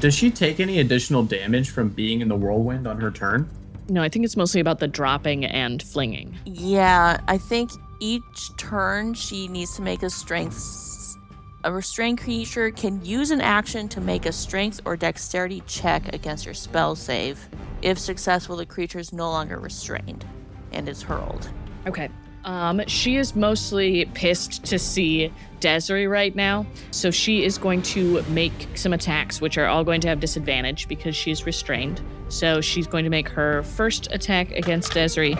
Does 0.00 0.14
she 0.14 0.30
take 0.30 0.60
any 0.60 0.80
additional 0.80 1.22
damage 1.22 1.70
from 1.70 1.88
being 1.90 2.20
in 2.20 2.28
the 2.28 2.36
whirlwind 2.36 2.86
on 2.86 3.00
her 3.00 3.10
turn? 3.10 3.48
no, 3.88 4.02
I 4.02 4.08
think 4.08 4.24
it's 4.24 4.36
mostly 4.36 4.60
about 4.60 4.80
the 4.80 4.88
dropping 4.88 5.44
and 5.44 5.80
flinging. 5.80 6.36
Yeah, 6.44 7.18
I 7.28 7.38
think 7.38 7.70
each 8.00 8.50
turn 8.56 9.14
she 9.14 9.46
needs 9.46 9.76
to 9.76 9.82
make 9.82 10.02
a 10.02 10.10
strength. 10.10 11.16
A 11.62 11.72
restrained 11.72 12.18
creature 12.18 12.70
can 12.72 13.04
use 13.04 13.30
an 13.30 13.40
action 13.40 13.88
to 13.90 14.00
make 14.00 14.26
a 14.26 14.32
strength 14.32 14.80
or 14.84 14.96
dexterity 14.96 15.62
check 15.66 16.12
against 16.14 16.44
your 16.44 16.54
spell 16.54 16.96
save. 16.96 17.48
If 17.82 17.98
successful, 17.98 18.56
the 18.56 18.66
creature 18.66 18.98
is 18.98 19.12
no 19.12 19.30
longer 19.30 19.58
restrained 19.58 20.24
and 20.72 20.88
is 20.88 21.02
hurled. 21.02 21.48
Okay. 21.86 22.08
Um, 22.46 22.80
she 22.86 23.16
is 23.16 23.34
mostly 23.34 24.04
pissed 24.14 24.64
to 24.66 24.78
see 24.78 25.32
Desiree 25.58 26.06
right 26.06 26.34
now, 26.34 26.64
so 26.92 27.10
she 27.10 27.44
is 27.44 27.58
going 27.58 27.82
to 27.82 28.22
make 28.28 28.68
some 28.76 28.92
attacks, 28.92 29.40
which 29.40 29.58
are 29.58 29.66
all 29.66 29.82
going 29.82 30.00
to 30.02 30.08
have 30.08 30.20
disadvantage 30.20 30.86
because 30.86 31.16
she's 31.16 31.44
restrained. 31.44 32.00
So 32.28 32.60
she's 32.60 32.86
going 32.86 33.02
to 33.02 33.10
make 33.10 33.28
her 33.30 33.64
first 33.64 34.08
attack 34.12 34.52
against 34.52 34.92
Desiree. 34.92 35.36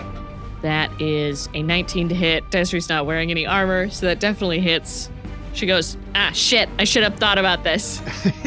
That 0.63 1.01
is 1.01 1.47
a 1.53 1.63
19 1.63 2.09
to 2.09 2.15
hit. 2.15 2.49
Desiree's 2.51 2.89
not 2.89 3.05
wearing 3.05 3.31
any 3.31 3.45
armor, 3.45 3.89
so 3.89 4.05
that 4.07 4.19
definitely 4.19 4.59
hits. 4.59 5.09
She 5.53 5.65
goes, 5.65 5.97
ah, 6.13 6.31
shit, 6.33 6.67
I 6.77 6.83
should 6.83 7.03
have 7.03 7.15
thought 7.15 7.37
about 7.37 7.63
this. 7.63 8.01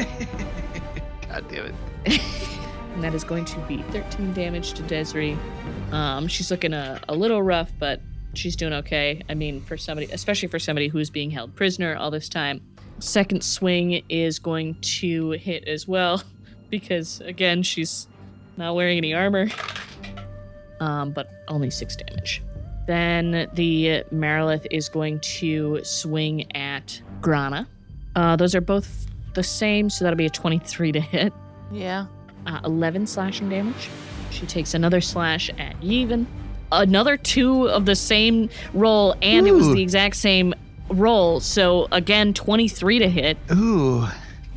God 1.29 1.47
damn 1.49 1.67
it. 1.67 1.75
and 2.95 3.03
that 3.03 3.15
is 3.15 3.25
going 3.25 3.47
to 3.47 3.59
be 3.61 3.83
13 3.91 4.35
damage 4.35 4.75
to 4.75 4.83
Desiree. 4.83 5.39
Um, 5.93 6.29
she's 6.29 6.51
looking 6.51 6.75
a, 6.75 7.01
a 7.09 7.15
little 7.15 7.43
rough, 7.43 7.71
but 7.79 8.01
she's 8.35 8.57
doing 8.57 8.73
okay. 8.75 9.23
I 9.29 9.35
mean, 9.35 9.61
for 9.63 9.77
somebody, 9.77 10.11
especially 10.13 10.49
for 10.49 10.59
somebody 10.59 10.89
who's 10.89 11.11
being 11.11 11.31
held 11.31 11.55
prisoner 11.57 11.97
all 11.97 12.11
this 12.11 12.29
time. 12.29 12.61
Second 12.99 13.43
swing 13.43 14.03
is 14.09 14.39
going 14.39 14.75
to 14.81 15.31
hit 15.33 15.67
as 15.67 15.89
well, 15.89 16.23
because 16.71 17.21
again, 17.23 17.63
she's 17.63 18.07
not 18.57 18.75
wearing 18.75 18.99
any 18.99 19.15
armor. 19.15 19.49
Um, 20.81 21.11
but 21.13 21.31
only 21.49 21.71
six 21.71 21.95
damage. 21.97 22.43
Then 22.87 23.49
the 23.55 24.03
Marilith 24.13 24.67
is 24.71 24.89
going 24.89 25.21
to 25.21 25.81
swing 25.85 26.51
at 26.57 27.01
Grana. 27.21 27.69
Uh, 28.17 28.37
those 28.37 28.55
are 28.55 28.61
both 28.63 29.07
the 29.35 29.43
same, 29.43 29.91
so 29.91 30.05
that'll 30.05 30.17
be 30.17 30.27
a 30.27 30.31
23 30.31 30.93
to 30.93 31.01
hit 31.01 31.33
Yeah. 31.71 32.07
uh, 32.47 32.61
11 32.65 33.07
slashing 33.07 33.49
damage. 33.51 33.89
She 34.31 34.47
takes 34.47 34.75
another 34.75 35.01
slash 35.01 35.51
at 35.59 35.79
Yevon. 35.81 36.27
Another 36.73 37.17
two 37.17 37.69
of 37.69 37.87
the 37.87 37.97
same 37.97 38.49
roll, 38.73 39.15
and 39.23 39.47
it 39.47 39.53
was 39.53 39.69
the 39.69 39.83
exact 39.83 40.17
same 40.17 40.55
roll. 40.89 41.41
So 41.41 41.89
again, 41.93 42.35
23 42.35 42.99
to 43.01 43.09
hit. 43.09 43.39
Ooh. 43.53 44.07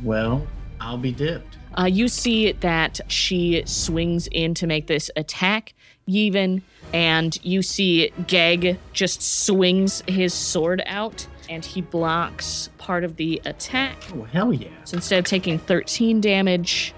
Well, 0.02 0.46
I'll 0.80 0.98
be 0.98 1.12
dipped. 1.12 1.58
Uh, 1.76 1.86
you 1.86 2.08
see 2.08 2.52
that 2.52 3.00
she 3.08 3.62
swings 3.66 4.28
in 4.28 4.54
to 4.54 4.66
make 4.66 4.86
this 4.86 5.10
attack, 5.16 5.74
Yevon, 6.08 6.62
and 6.92 7.36
you 7.44 7.62
see 7.62 8.12
Geg 8.26 8.78
just 8.92 9.20
swings 9.22 10.02
his 10.06 10.32
sword 10.32 10.82
out, 10.86 11.26
and 11.48 11.64
he 11.64 11.80
blocks 11.80 12.70
part 12.78 13.02
of 13.02 13.16
the 13.16 13.42
attack. 13.44 13.96
Oh 14.14 14.22
hell 14.22 14.52
yeah! 14.52 14.68
So 14.84 14.96
instead 14.96 15.18
of 15.18 15.24
taking 15.24 15.58
13 15.58 16.20
damage, 16.20 16.94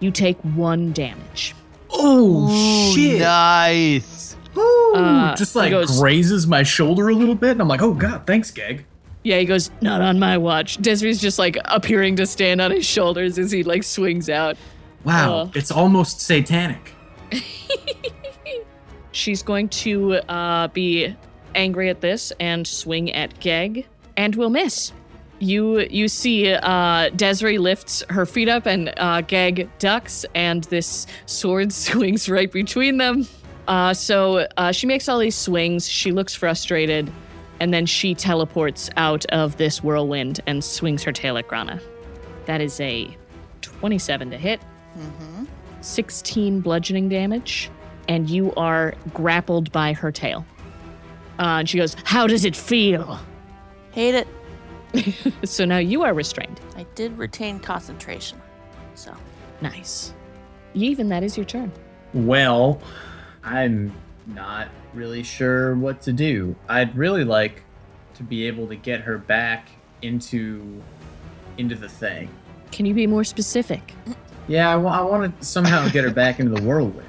you 0.00 0.10
take 0.10 0.38
one 0.40 0.92
damage. 0.92 1.54
Oh 1.90 2.48
Ooh, 2.50 2.94
shit! 2.94 3.20
Nice. 3.20 4.36
Ooh, 4.56 4.92
Uh, 4.94 5.34
just 5.36 5.54
like 5.56 5.70
goes- 5.70 5.98
grazes 6.00 6.46
my 6.46 6.62
shoulder 6.62 7.08
a 7.08 7.14
little 7.14 7.34
bit, 7.34 7.52
and 7.52 7.60
I'm 7.62 7.68
like, 7.68 7.82
oh 7.82 7.94
god, 7.94 8.26
thanks, 8.26 8.50
Geg. 8.50 8.84
Yeah, 9.24 9.38
he 9.38 9.44
goes, 9.44 9.70
not 9.80 10.00
on 10.00 10.18
my 10.18 10.38
watch. 10.38 10.76
Desiree's 10.78 11.20
just 11.20 11.38
like 11.38 11.56
appearing 11.66 12.16
to 12.16 12.26
stand 12.26 12.60
on 12.60 12.70
his 12.70 12.86
shoulders 12.86 13.38
as 13.38 13.50
he 13.50 13.62
like 13.62 13.82
swings 13.82 14.28
out. 14.30 14.56
Wow, 15.04 15.34
Uh. 15.34 15.50
it's 15.54 15.70
almost 15.70 16.20
satanic. 16.20 16.92
She's 19.12 19.42
going 19.42 19.68
to 19.70 20.14
uh, 20.30 20.68
be 20.68 21.14
angry 21.54 21.88
at 21.88 22.00
this 22.00 22.32
and 22.40 22.66
swing 22.66 23.12
at 23.12 23.38
Geg, 23.40 23.86
and 24.16 24.34
will 24.36 24.50
miss. 24.50 24.92
You 25.40 25.80
you 25.90 26.08
see 26.08 26.52
uh, 26.52 27.10
Desiree 27.10 27.58
lifts 27.58 28.02
her 28.08 28.26
feet 28.26 28.48
up 28.48 28.66
and 28.66 28.92
uh, 28.96 29.20
Geg 29.22 29.70
ducks, 29.78 30.26
and 30.34 30.64
this 30.64 31.06
sword 31.26 31.72
swings 31.84 32.28
right 32.28 32.50
between 32.50 32.98
them. 32.98 33.26
Uh, 33.68 33.92
so 33.94 34.48
uh, 34.56 34.72
she 34.72 34.86
makes 34.86 35.08
all 35.08 35.18
these 35.18 35.36
swings. 35.36 35.88
She 35.88 36.10
looks 36.10 36.34
frustrated, 36.34 37.12
and 37.60 37.72
then 37.72 37.86
she 37.86 38.14
teleports 38.14 38.90
out 38.96 39.26
of 39.26 39.56
this 39.58 39.82
whirlwind 39.82 40.40
and 40.46 40.64
swings 40.64 41.02
her 41.04 41.12
tail 41.12 41.36
at 41.36 41.46
Grana. 41.46 41.80
That 42.46 42.60
is 42.60 42.80
a 42.80 43.14
27 43.60 44.30
to 44.30 44.38
hit. 44.38 44.60
16 45.80 46.60
bludgeoning 46.60 47.08
damage, 47.08 47.70
and 48.08 48.28
you 48.28 48.52
are 48.54 48.94
grappled 49.12 49.70
by 49.70 49.92
her 49.92 50.10
tail. 50.10 50.44
Uh, 51.38 51.60
and 51.60 51.68
she 51.68 51.78
goes, 51.78 51.94
How 52.04 52.26
does 52.26 52.44
it 52.44 52.56
feel? 52.56 53.20
Hate 53.92 54.14
it. 54.14 54.26
So 55.44 55.64
now 55.64 55.78
you 55.78 56.02
are 56.02 56.14
restrained. 56.14 56.60
I 56.76 56.86
did 56.94 57.16
retain 57.18 57.58
concentration. 57.60 58.40
So, 58.94 59.14
Nice. 59.60 60.12
Yevon 60.74 61.08
that 61.08 61.22
is 61.22 61.36
your 61.36 61.46
turn. 61.46 61.72
Well, 62.14 62.80
I'm 63.42 63.92
not 64.26 64.68
really 64.94 65.22
sure 65.22 65.74
what 65.74 66.00
to 66.02 66.12
do. 66.12 66.54
I'd 66.68 66.96
really 66.96 67.24
like 67.24 67.62
to 68.14 68.22
be 68.22 68.46
able 68.46 68.68
to 68.68 68.76
get 68.76 69.00
her 69.00 69.18
back 69.18 69.68
into 70.02 70.82
into 71.56 71.74
the 71.74 71.88
thing. 71.88 72.28
Can 72.70 72.86
you 72.86 72.94
be 72.94 73.06
more 73.06 73.24
specific? 73.24 73.94
Yeah, 74.50 74.72
I 74.72 74.76
want 74.76 75.38
to 75.38 75.44
somehow 75.44 75.86
get 75.90 76.04
her 76.04 76.10
back 76.10 76.40
into 76.40 76.58
the 76.58 76.66
whirlwind. 76.66 77.06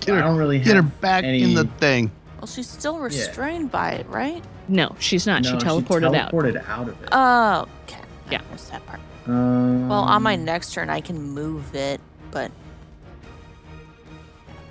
Get 0.00 0.16
I 0.16 0.16
her, 0.16 0.22
don't 0.24 0.36
really 0.36 0.58
have 0.58 0.66
get 0.66 0.76
her 0.76 0.82
back 0.82 1.24
any... 1.24 1.42
in 1.42 1.54
the 1.54 1.64
thing. 1.78 2.10
Well, 2.36 2.46
she's 2.46 2.68
still 2.68 2.98
restrained 2.98 3.70
by 3.70 3.92
it, 3.92 4.06
right? 4.06 4.44
No, 4.68 4.94
she's 4.98 5.26
not. 5.26 5.42
No, 5.42 5.50
she 5.50 5.56
teleported 5.56 6.14
out. 6.16 6.32
teleported 6.32 6.68
out. 6.68 6.88
of 6.88 7.02
it. 7.02 7.08
Oh, 7.12 7.66
okay. 7.84 8.00
I 8.28 8.32
Yeah. 8.32 8.40
missed 8.50 8.70
that 8.70 8.84
part. 8.86 9.00
Um, 9.26 9.88
Well, 9.88 10.00
on 10.00 10.22
my 10.22 10.36
next 10.36 10.72
turn, 10.74 10.90
I 10.90 11.00
can 11.00 11.20
move 11.20 11.74
it, 11.74 12.00
but 12.30 12.50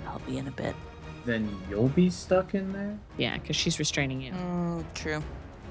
I'll 0.06 0.18
be 0.20 0.38
in 0.38 0.46
a 0.48 0.52
bit. 0.52 0.74
then 1.26 1.48
you'll 1.70 1.88
be 1.88 2.10
stuck 2.10 2.54
in 2.54 2.70
there. 2.74 2.98
Yeah, 3.16 3.38
because 3.38 3.56
she's 3.56 3.78
restraining 3.78 4.20
you. 4.20 4.32
Mm, 4.32 4.84
true. 4.94 5.22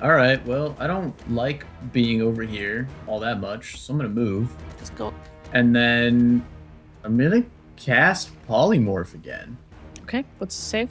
All 0.01 0.11
right. 0.13 0.43
Well, 0.47 0.75
I 0.79 0.87
don't 0.87 1.13
like 1.31 1.63
being 1.91 2.23
over 2.23 2.41
here 2.41 2.87
all 3.05 3.19
that 3.19 3.39
much, 3.39 3.79
so 3.79 3.93
I'm 3.93 3.97
gonna 3.99 4.09
move, 4.09 4.51
Just 4.79 4.95
go. 4.95 5.13
and 5.53 5.75
then 5.75 6.43
I'm 7.03 7.15
gonna 7.17 7.43
cast 7.75 8.31
polymorph 8.47 9.13
again. 9.13 9.55
Okay, 10.01 10.25
what's 10.39 10.55
the 10.55 10.61
save? 10.63 10.89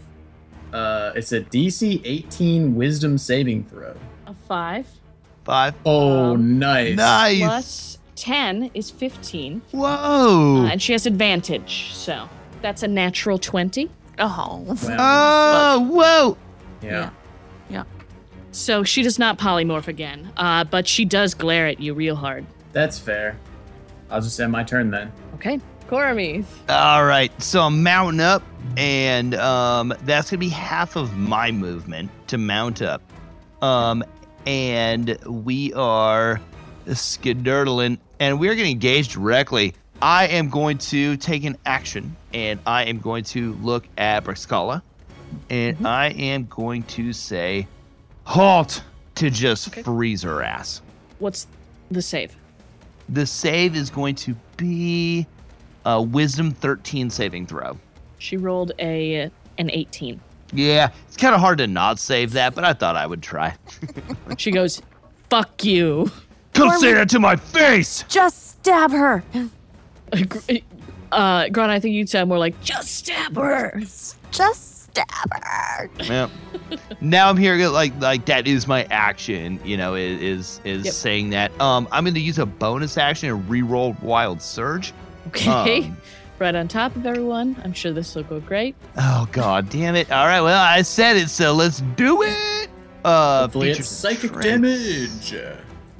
Uh, 0.72 1.12
it's 1.14 1.32
a 1.32 1.40
DC 1.40 2.00
18 2.04 2.74
Wisdom 2.74 3.18
saving 3.18 3.64
throw. 3.64 3.94
A 4.26 4.34
five. 4.48 4.86
Five. 5.44 5.74
Oh, 5.84 6.34
Um, 6.34 6.58
nice. 6.58 6.96
Nice. 6.96 7.40
Plus 7.40 7.98
10 8.16 8.70
is 8.74 8.90
15. 8.90 9.60
Whoa. 9.72 9.86
Uh, 10.64 10.66
and 10.70 10.80
she 10.80 10.92
has 10.92 11.04
advantage, 11.06 11.90
so 11.92 12.28
that's 12.62 12.82
a 12.82 12.88
natural 12.88 13.38
20. 13.38 13.90
Oh. 14.18 14.64
Wow. 14.66 14.76
oh, 14.98 15.80
whoa. 15.90 16.38
yeah. 16.86 17.10
Yeah. 17.68 17.84
So 18.52 18.84
she 18.84 19.02
does 19.02 19.18
not 19.18 19.38
polymorph 19.38 19.88
again, 19.88 20.30
uh, 20.36 20.64
but 20.64 20.86
she 20.86 21.04
does 21.04 21.34
glare 21.34 21.66
at 21.66 21.80
you 21.80 21.94
real 21.94 22.14
hard. 22.16 22.46
That's 22.72 22.98
fair. 22.98 23.36
I'll 24.10 24.20
just 24.20 24.38
end 24.38 24.52
my 24.52 24.62
turn 24.62 24.90
then. 24.90 25.10
Okay, 25.34 25.58
All 26.70 27.04
right, 27.04 27.30
so 27.42 27.60
I'm 27.60 27.82
mounting 27.82 28.20
up, 28.20 28.42
and 28.78 29.34
um, 29.34 29.92
that's 30.04 30.30
gonna 30.30 30.38
be 30.40 30.48
half 30.48 30.96
of 30.96 31.18
my 31.18 31.50
movement 31.50 32.10
to 32.28 32.38
mount 32.38 32.80
up. 32.80 33.02
Um, 33.60 34.02
and 34.46 35.18
we 35.26 35.70
are 35.74 36.40
skidderdling, 36.90 37.98
and 38.20 38.40
we're 38.40 38.54
gonna 38.54 38.68
engage 38.68 39.08
directly. 39.08 39.74
I 40.00 40.28
am 40.28 40.48
going 40.48 40.78
to 40.78 41.18
take 41.18 41.44
an 41.44 41.58
action, 41.66 42.16
and 42.32 42.58
I 42.66 42.84
am 42.84 42.98
going 42.98 43.24
to 43.24 43.52
look 43.56 43.86
at 43.98 44.24
Brexcala, 44.24 44.80
and 45.50 45.86
I 45.86 46.08
am 46.08 46.46
going 46.46 46.84
to 46.84 47.12
say, 47.12 47.68
"Halt!" 48.24 48.82
to 49.16 49.28
just 49.28 49.68
Okay. 49.68 49.82
freeze 49.82 50.22
her 50.22 50.42
ass. 50.42 50.80
What's 51.18 51.46
the 51.90 52.00
save? 52.00 52.34
The 53.10 53.26
save 53.26 53.76
is 53.76 53.90
going 53.90 54.14
to 54.14 54.34
be 54.56 55.26
a 55.84 56.00
Wisdom 56.00 56.50
13 56.52 57.10
saving 57.10 57.46
throw. 57.46 57.78
She 58.18 58.36
rolled 58.36 58.72
a 58.78 59.30
an 59.58 59.70
18. 59.70 60.20
Yeah, 60.54 60.90
it's 61.08 61.16
kind 61.16 61.34
of 61.34 61.40
hard 61.40 61.58
to 61.58 61.66
not 61.66 61.98
save 61.98 62.32
that, 62.32 62.54
but 62.54 62.62
I 62.64 62.72
thought 62.74 62.94
I 62.96 63.06
would 63.06 63.22
try. 63.22 63.54
She 64.38 64.50
goes, 64.50 64.80
"Fuck 65.30 65.64
you." 65.64 66.10
Come 66.54 66.70
say 66.78 66.92
that 66.94 67.08
to 67.10 67.18
my 67.20 67.36
face! 67.36 68.04
Just 68.08 68.50
stab 68.60 68.90
her. 68.92 69.22
Uh, 71.10 71.44
Gron, 71.46 71.68
I 71.68 71.78
think 71.80 71.94
you'd 71.94 72.08
sound 72.08 72.28
more 72.28 72.38
like, 72.38 72.58
"Just 72.62 72.96
stab 72.96 73.36
her." 73.36 73.78
Just 74.30 74.84
stab 74.94 75.06
her. 75.42 75.90
Yeah. 76.00 76.28
now 77.02 77.28
I'm 77.28 77.36
here, 77.36 77.56
like, 77.68 77.98
like 78.00 78.24
that 78.26 78.46
is 78.46 78.66
my 78.66 78.84
action. 78.84 79.60
You 79.64 79.76
know, 79.76 79.94
is 79.94 80.20
is, 80.20 80.60
is 80.64 80.84
Yep. 80.86 80.94
saying 80.94 81.30
that. 81.30 81.60
Um, 81.60 81.86
I'm 81.92 82.04
going 82.04 82.14
to 82.14 82.20
use 82.20 82.38
a 82.38 82.46
bonus 82.46 82.96
action 82.96 83.28
and 83.30 83.48
re-roll 83.50 83.94
Wild 84.02 84.40
Surge. 84.40 84.92
Okay, 85.28 85.84
Um, 85.84 85.96
right 86.38 86.54
on 86.54 86.68
top 86.68 86.94
of 86.96 87.06
everyone. 87.06 87.56
I'm 87.64 87.72
sure 87.72 87.92
this 87.92 88.14
will 88.14 88.24
go 88.24 88.40
great. 88.40 88.74
oh 88.98 89.28
god, 89.32 89.68
damn 89.70 89.94
it! 89.94 90.10
All 90.10 90.26
right, 90.26 90.40
well 90.40 90.60
I 90.60 90.82
said 90.82 91.16
it, 91.16 91.28
so 91.30 91.52
let's 91.52 91.80
do 91.96 92.22
it. 92.22 92.68
Uh, 93.04 93.42
Hopefully, 93.42 93.70
it's 93.70 93.88
psychic 93.88 94.30
strength. 94.30 94.42
damage. 94.44 95.34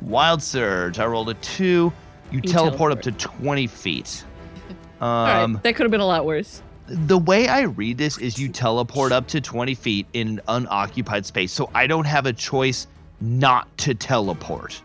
Wild 0.00 0.42
Surge. 0.42 0.98
I 0.98 1.06
rolled 1.06 1.28
a 1.30 1.35
two. 1.35 1.92
You, 2.30 2.37
You 2.37 2.40
teleport, 2.40 2.92
up 2.92 3.02
to 3.02 3.12
20 3.12 3.66
feet. 3.66 4.24
Um, 5.00 5.08
All 5.08 5.24
right, 5.48 5.62
that 5.64 5.74
could 5.76 5.85
have 5.85 5.90
been 5.90 6.00
a 6.00 6.06
lot 6.06 6.24
worse. 6.24 6.62
the 6.87 7.18
way 7.18 7.46
I 7.48 7.62
read 7.62 7.98
this 7.98 8.18
is 8.18 8.38
you 8.38 8.48
teleport 8.48 9.12
up 9.12 9.26
to 9.28 9.40
20 9.40 9.74
feet 9.74 10.06
in 10.14 10.40
unoccupied 10.48 11.26
space. 11.26 11.52
So 11.52 11.70
I 11.74 11.87
don't 11.87 12.06
have 12.06 12.26
a 12.26 12.32
choice 12.32 12.87
not 13.20 13.76
to 13.78 13.94
teleport. 13.94 14.80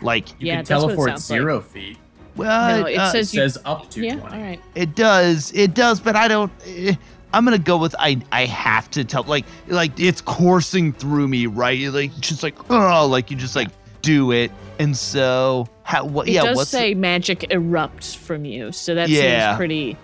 Like, 0.00 0.28
You 0.40 0.46
Yeah, 0.48 0.56
can 0.56 0.64
that's 0.64 0.70
what 0.70 0.76
it 0.76 0.86
teleport 0.88 1.08
sounds 1.10 1.30
like. 1.30 1.38
zero 1.38 1.60
feet. 1.60 1.98
Well, 2.36 2.80
No, 2.80 2.86
it 2.86 2.96
uh, 2.96 3.08
It 3.08 3.12
says 3.12 3.34
you. 3.34 3.40
says 3.40 3.58
up 3.64 3.90
to 3.90 4.00
Yeah, 4.04 4.16
20. 4.16 4.34
all 4.36 4.42
right. 4.42 4.60
it 4.74 4.94
does, 4.94 5.52
it 5.54 5.74
does, 5.74 6.00
but 6.00 6.16
I 6.16 6.28
don't. 6.28 6.52
eh, 6.66 6.94
I'm 7.34 7.44
gonna 7.44 7.58
go 7.58 7.78
with 7.78 7.94
I. 7.98 8.20
I 8.30 8.44
have 8.46 8.90
to 8.90 9.04
tell, 9.04 9.22
like, 9.24 9.46
like 9.68 9.98
it's 9.98 10.20
coursing 10.20 10.92
through 10.92 11.28
me, 11.28 11.46
right? 11.46 11.80
Like, 11.90 12.14
just 12.20 12.42
like, 12.42 12.54
oh, 12.70 13.06
like 13.06 13.30
you 13.30 13.36
just 13.38 13.56
like 13.56 13.68
do 14.02 14.32
it, 14.32 14.50
and 14.78 14.94
so 14.96 15.66
how? 15.84 16.04
What? 16.04 16.28
It 16.28 16.32
yeah, 16.32 16.42
does 16.42 16.56
what's 16.58 16.70
the- 16.70 16.76
say 16.78 16.94
magic 16.94 17.40
erupts 17.50 18.14
from 18.14 18.44
you, 18.44 18.70
so 18.72 18.94
that 18.94 19.08
Yeah. 19.08 19.50
seems 19.52 19.56
pretty. 19.56 19.96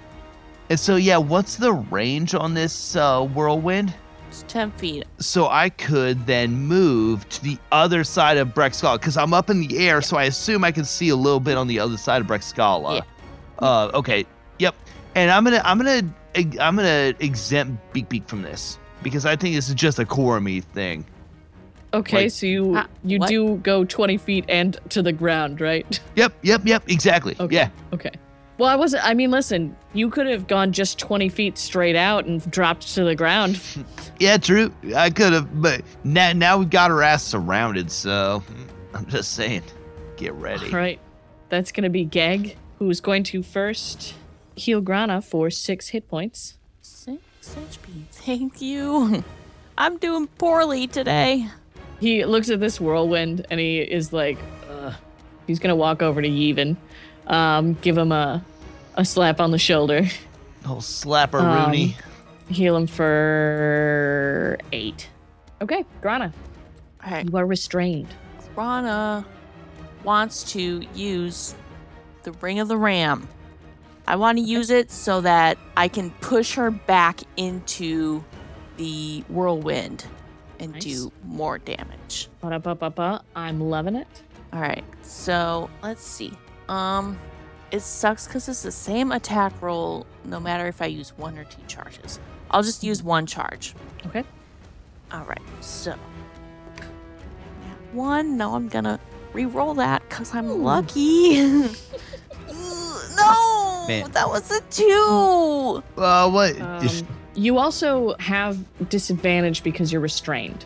and 0.71 0.81
so 0.81 0.97
yeah, 0.97 1.19
what's 1.19 1.57
the 1.57 1.73
range 1.73 2.35
on 2.35 2.55
this 2.55 2.97
uh, 2.97 3.23
whirlwind? 3.23 3.93
It's 4.29 4.45
10 4.49 4.71
feet. 4.73 5.05
so 5.19 5.49
I 5.49 5.71
could 5.71 6.27
then 6.27 6.53
move 6.53 7.29
to 7.31 7.43
the 7.43 7.57
other 7.73 8.05
side 8.05 8.37
of 8.37 8.49
Brexcala 8.49 8.99
because 9.01 9.17
I'm 9.17 9.33
up 9.33 9.49
in 9.51 9.67
the 9.67 9.79
air, 9.89 10.03
so 10.03 10.17
I 10.17 10.25
assume 10.25 10.65
I 10.65 10.71
can 10.73 10.85
see 10.85 11.09
a 11.09 11.17
little 11.17 11.41
bit 11.41 11.57
on 11.57 11.67
the 11.67 11.79
other 11.81 11.97
side 11.97 12.21
of 12.21 12.27
Brexcala. 12.29 12.97
Yeah. 12.97 13.01
Uh, 13.67 13.91
okay. 13.95 14.27
Yep. 14.59 14.75
And 15.15 15.31
I'm 15.31 15.45
gonna, 15.45 15.63
I'm 15.65 15.79
gonna, 15.79 16.03
I'm 16.61 16.77
gonna 16.77 17.15
exempt 17.21 17.93
Beak 17.93 18.09
Beak 18.09 18.29
from 18.29 18.43
this 18.43 18.79
because 19.03 19.25
I 19.25 19.35
think 19.35 19.55
this 19.57 19.69
is 19.69 19.75
just 19.75 19.99
a 19.99 20.05
Cormith 20.05 20.65
thing. 20.65 21.05
Okay, 21.95 22.25
Like- 22.25 22.31
so 22.31 22.45
you 22.47 22.77
Uh, 22.77 22.85
you 23.03 23.19
what? 23.19 23.29
do 23.31 23.57
go 23.57 23.83
20 23.85 24.19
feet 24.19 24.45
and 24.49 24.79
to 24.91 25.01
the 25.03 25.13
ground, 25.13 25.61
right? 25.63 25.99
Yep. 26.17 26.35
Yep. 26.43 26.63
Yep. 26.67 26.83
Exactly. 26.91 27.35
Okay. 27.41 27.55
Yeah. 27.55 27.71
Okay. 27.95 28.11
Well, 28.59 28.69
I 28.69 28.75
wasn't. 28.77 29.05
I 29.05 29.15
mean, 29.15 29.31
listen, 29.31 29.77
you 29.93 30.11
could 30.11 30.27
have 30.27 30.47
gone 30.49 30.73
just 30.73 30.99
20 30.99 31.29
feet 31.29 31.57
straight 31.57 31.95
out 31.97 32.27
and 32.27 32.49
dropped 32.51 32.93
to 32.95 33.05
the 33.05 33.15
ground. 33.15 33.61
Yeah. 34.21 34.37
True. 34.37 34.73
I 34.97 35.11
could 35.11 35.33
have, 35.33 35.63
but 35.63 35.83
now, 36.03 36.33
now 36.33 36.59
we've 36.59 36.69
got 36.69 36.91
our 36.91 37.05
ass 37.05 37.23
surrounded. 37.23 37.89
So 37.93 38.43
I'm 38.93 39.07
just 39.07 39.35
saying, 39.35 39.63
get 40.17 40.33
ready. 40.35 40.67
All 40.67 40.73
right. 40.77 40.99
That's 41.51 41.71
going 41.71 41.85
to 41.85 41.89
be 41.89 42.05
Geg, 42.05 42.57
who's 42.81 43.01
going 43.01 43.23
to 43.25 43.45
first 43.45 44.15
heal 44.57 44.81
Grana 44.81 45.23
for 45.23 45.51
six 45.51 45.91
hit 45.91 46.09
points. 46.09 46.59
Six 46.83 47.21
HP. 47.45 48.07
Thank 48.11 48.61
you. 48.61 49.23
I'm 49.79 49.99
doing 49.99 50.27
poorly 50.27 50.89
today. 50.89 51.47
He 52.01 52.25
looks 52.25 52.51
at 52.51 52.59
this 52.59 52.81
whirlwind 52.81 53.47
and 53.51 53.61
he 53.61 53.79
is 53.79 54.13
like, 54.13 54.39
Ugh. 54.69 54.95
he's 55.47 55.61
going 55.61 55.71
to 55.71 55.77
walk 55.77 56.03
over 56.03 56.21
to 56.21 56.29
Yevon, 56.29 56.77
um, 57.29 57.75
give 57.75 57.97
him 57.97 58.11
a, 58.13 58.45
a 58.97 59.05
slap 59.05 59.41
on 59.41 59.51
the 59.53 59.59
shoulder, 59.59 60.07
Oh, 60.67 60.77
slapper 60.77 61.41
Um, 61.41 61.67
Rooney. 61.67 61.97
heal 62.51 62.77
him 62.77 62.87
for 62.87 64.59
eight. 64.73 65.09
Okay, 65.63 65.85
Grana, 66.03 66.33
All 67.05 67.11
right. 67.13 67.25
you 67.29 67.37
are 67.37 67.47
restrained. 67.47 68.09
Grana 68.55 69.25
wants 70.05 70.43
to 70.53 70.85
use 70.95 71.55
the 72.25 72.33
Ring 72.33 72.59
of 72.61 72.69
the 72.69 72.77
Ram. 72.77 73.29
I 74.07 74.17
want 74.17 74.39
to 74.39 74.45
use 74.45 74.71
it 74.71 74.91
so 74.91 75.21
that 75.21 75.59
I 75.77 75.89
can 75.89 76.11
push 76.21 76.55
her 76.55 76.71
back 76.71 77.21
into 77.37 78.25
the 78.79 79.23
whirlwind 79.29 80.05
and 80.61 80.73
Nice. 80.73 80.83
do 80.85 81.13
more 81.25 81.59
damage. 81.59 82.29
Ba-da-ba-ba-ba. 82.41 83.23
I'm 83.37 83.61
loving 83.61 83.97
it. 83.97 84.07
All 84.53 84.61
right. 84.61 84.85
So 85.03 85.69
let's 85.83 86.03
see. 86.03 86.33
Um, 86.69 87.19
it 87.71 87.81
sucks 87.81 88.27
because 88.27 88.49
it's 88.49 88.63
the 88.63 88.73
same 88.73 89.13
attack 89.13 89.61
roll 89.63 90.07
no 90.25 90.41
matter 90.41 90.67
if 90.67 90.81
I 90.83 90.87
use 90.87 91.17
one 91.17 91.37
or 91.39 91.45
two 91.45 91.63
charges. 91.67 92.19
I'll 92.51 92.63
just 92.63 92.83
use 92.83 93.03
one 93.03 93.27
charge. 93.27 93.75
Okay. 94.07 94.25
All 95.13 95.25
right. 95.25 95.41
So 95.61 95.91
that 96.81 97.95
one. 97.95 98.37
No, 98.37 98.55
I'm 98.55 98.69
gonna 98.69 98.99
re-roll 99.33 99.75
that 99.75 100.03
because 100.09 100.35
I'm 100.35 100.63
lucky. 100.63 101.41
no, 102.49 103.85
Man. 103.89 104.11
that 104.13 104.29
was 104.29 104.51
a 104.51 104.61
two. 104.71 105.83
Uh, 105.97 106.31
what? 106.31 106.61
Um, 106.61 106.89
you 107.35 107.59
also 107.59 108.17
have 108.19 108.59
disadvantage 108.89 109.63
because 109.63 109.93
you're 109.93 110.01
restrained. 110.01 110.65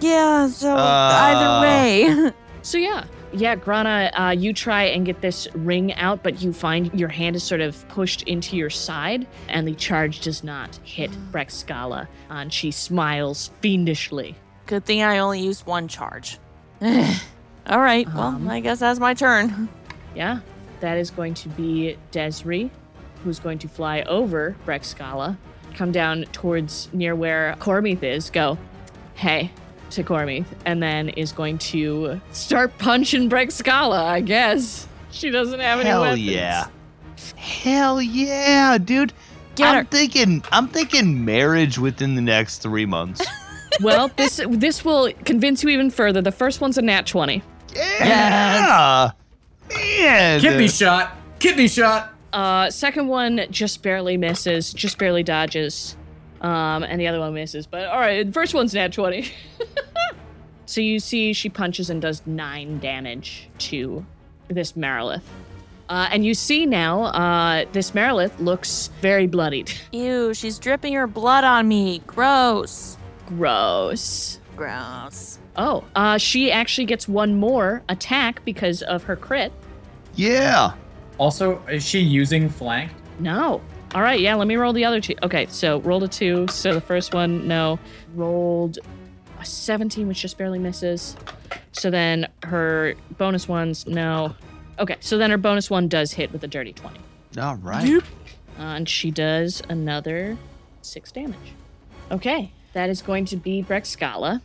Yeah. 0.00 0.48
So 0.48 0.74
Uh. 0.76 1.10
either 1.22 1.60
way. 1.66 2.32
So 2.62 2.78
yeah, 2.78 3.04
yeah, 3.32 3.54
Grana, 3.56 4.10
uh, 4.18 4.30
you 4.30 4.52
try 4.52 4.84
and 4.84 5.04
get 5.04 5.20
this 5.20 5.46
ring 5.54 5.92
out, 5.94 6.22
but 6.22 6.40
you 6.42 6.52
find 6.52 6.92
your 6.98 7.08
hand 7.08 7.36
is 7.36 7.42
sort 7.42 7.60
of 7.60 7.86
pushed 7.88 8.22
into 8.22 8.56
your 8.56 8.70
side, 8.70 9.26
and 9.48 9.66
the 9.66 9.74
charge 9.74 10.20
does 10.20 10.42
not 10.44 10.76
hit 10.84 11.10
Brexcala. 11.32 12.06
And 12.30 12.52
she 12.52 12.70
smiles 12.70 13.50
fiendishly. 13.60 14.34
Good 14.66 14.84
thing 14.84 15.02
I 15.02 15.18
only 15.18 15.40
used 15.40 15.66
one 15.66 15.88
charge. 15.88 16.38
All 16.82 17.80
right. 17.80 18.06
Well, 18.14 18.20
Um, 18.28 18.48
I 18.48 18.60
guess 18.60 18.78
that's 18.80 19.00
my 19.00 19.14
turn. 19.14 19.68
Yeah, 20.14 20.40
that 20.80 20.98
is 20.98 21.10
going 21.10 21.34
to 21.34 21.48
be 21.50 21.96
Desri, 22.12 22.70
who's 23.24 23.38
going 23.38 23.58
to 23.58 23.68
fly 23.68 24.02
over 24.02 24.56
Brexcala, 24.64 25.36
come 25.74 25.92
down 25.92 26.24
towards 26.32 26.88
near 26.92 27.14
where 27.14 27.54
Cormith 27.58 28.02
is, 28.02 28.30
go, 28.30 28.56
hey, 29.14 29.50
to 29.90 30.02
Cormith, 30.04 30.46
and 30.64 30.82
then 30.82 31.08
is 31.10 31.32
going 31.32 31.58
to 31.58 32.20
start 32.32 32.76
punching 32.78 33.28
Brexcala, 33.30 33.98
I 34.02 34.20
guess. 34.20 34.86
She 35.10 35.30
doesn't 35.30 35.60
have 35.60 35.80
any 35.80 35.88
Hell 35.88 36.02
weapons. 36.02 36.20
yeah. 36.22 36.66
Hell 37.36 38.02
yeah, 38.02 38.76
dude. 38.78 39.12
Get 39.54 39.68
I'm 39.68 39.74
her. 39.76 39.90
thinking 39.90 40.44
I'm 40.52 40.68
thinking 40.68 41.24
marriage 41.24 41.78
within 41.78 42.14
the 42.14 42.20
next 42.22 42.58
three 42.58 42.86
months. 42.86 43.24
Well, 43.82 44.10
this 44.16 44.40
this 44.48 44.84
will 44.86 45.12
convince 45.26 45.62
you 45.62 45.68
even 45.68 45.90
further. 45.90 46.22
The 46.22 46.32
first 46.32 46.62
one's 46.62 46.78
a 46.78 46.82
nat 46.82 47.06
20. 47.06 47.42
Yeah. 47.74 49.10
Man. 49.74 50.40
Kidney 50.40 50.68
shot. 50.68 51.14
Kidney 51.40 51.68
shot. 51.68 52.14
Uh, 52.32 52.70
second 52.70 53.08
one 53.08 53.46
just 53.50 53.82
barely 53.82 54.16
misses, 54.16 54.72
just 54.72 54.96
barely 54.98 55.22
dodges. 55.22 55.95
Um, 56.40 56.82
and 56.82 57.00
the 57.00 57.06
other 57.06 57.20
one 57.20 57.34
misses. 57.34 57.66
But 57.66 57.86
all 57.86 57.98
right, 57.98 58.32
first 58.32 58.54
one's 58.54 58.74
nat 58.74 58.92
20. 58.92 59.30
so 60.66 60.80
you 60.80 60.98
see 60.98 61.32
she 61.32 61.48
punches 61.48 61.90
and 61.90 62.00
does 62.02 62.22
nine 62.26 62.78
damage 62.78 63.48
to 63.58 64.04
this 64.48 64.72
Marilith. 64.72 65.22
Uh, 65.88 66.08
and 66.10 66.24
you 66.24 66.34
see 66.34 66.66
now, 66.66 67.04
uh, 67.04 67.64
this 67.72 67.92
Marilith 67.92 68.38
looks 68.40 68.90
very 69.00 69.26
bloodied. 69.26 69.72
Ew, 69.92 70.34
she's 70.34 70.58
dripping 70.58 70.94
her 70.94 71.06
blood 71.06 71.44
on 71.44 71.68
me. 71.68 72.02
Gross. 72.06 72.96
Gross. 73.26 74.40
Gross. 74.56 75.38
Oh, 75.56 75.84
uh, 75.94 76.18
she 76.18 76.50
actually 76.50 76.86
gets 76.86 77.08
one 77.08 77.34
more 77.38 77.82
attack 77.88 78.44
because 78.44 78.82
of 78.82 79.04
her 79.04 79.16
crit. 79.16 79.52
Yeah. 80.16 80.74
Also, 81.18 81.62
is 81.66 81.86
she 81.86 82.00
using 82.00 82.48
flank? 82.48 82.90
No. 83.20 83.60
All 83.96 84.02
right, 84.02 84.20
yeah, 84.20 84.34
let 84.34 84.46
me 84.46 84.56
roll 84.56 84.74
the 84.74 84.84
other 84.84 85.00
two. 85.00 85.14
Okay, 85.22 85.46
so 85.46 85.80
rolled 85.80 86.02
a 86.02 86.08
two. 86.08 86.46
So 86.48 86.74
the 86.74 86.82
first 86.82 87.14
one, 87.14 87.48
no. 87.48 87.78
Rolled 88.14 88.78
a 89.40 89.44
17, 89.46 90.06
which 90.06 90.20
just 90.20 90.36
barely 90.36 90.58
misses. 90.58 91.16
So 91.72 91.88
then 91.88 92.28
her 92.42 92.94
bonus 93.16 93.48
ones, 93.48 93.86
no. 93.86 94.34
Okay, 94.78 94.96
so 95.00 95.16
then 95.16 95.30
her 95.30 95.38
bonus 95.38 95.70
one 95.70 95.88
does 95.88 96.12
hit 96.12 96.30
with 96.30 96.44
a 96.44 96.46
dirty 96.46 96.74
20. 96.74 97.00
All 97.40 97.56
right. 97.56 98.02
Uh, 98.58 98.62
and 98.62 98.86
she 98.86 99.10
does 99.10 99.62
another 99.70 100.36
six 100.82 101.10
damage. 101.10 101.54
Okay, 102.10 102.52
that 102.74 102.90
is 102.90 103.00
going 103.00 103.24
to 103.24 103.36
be 103.38 103.62
Brexcala. 103.62 104.42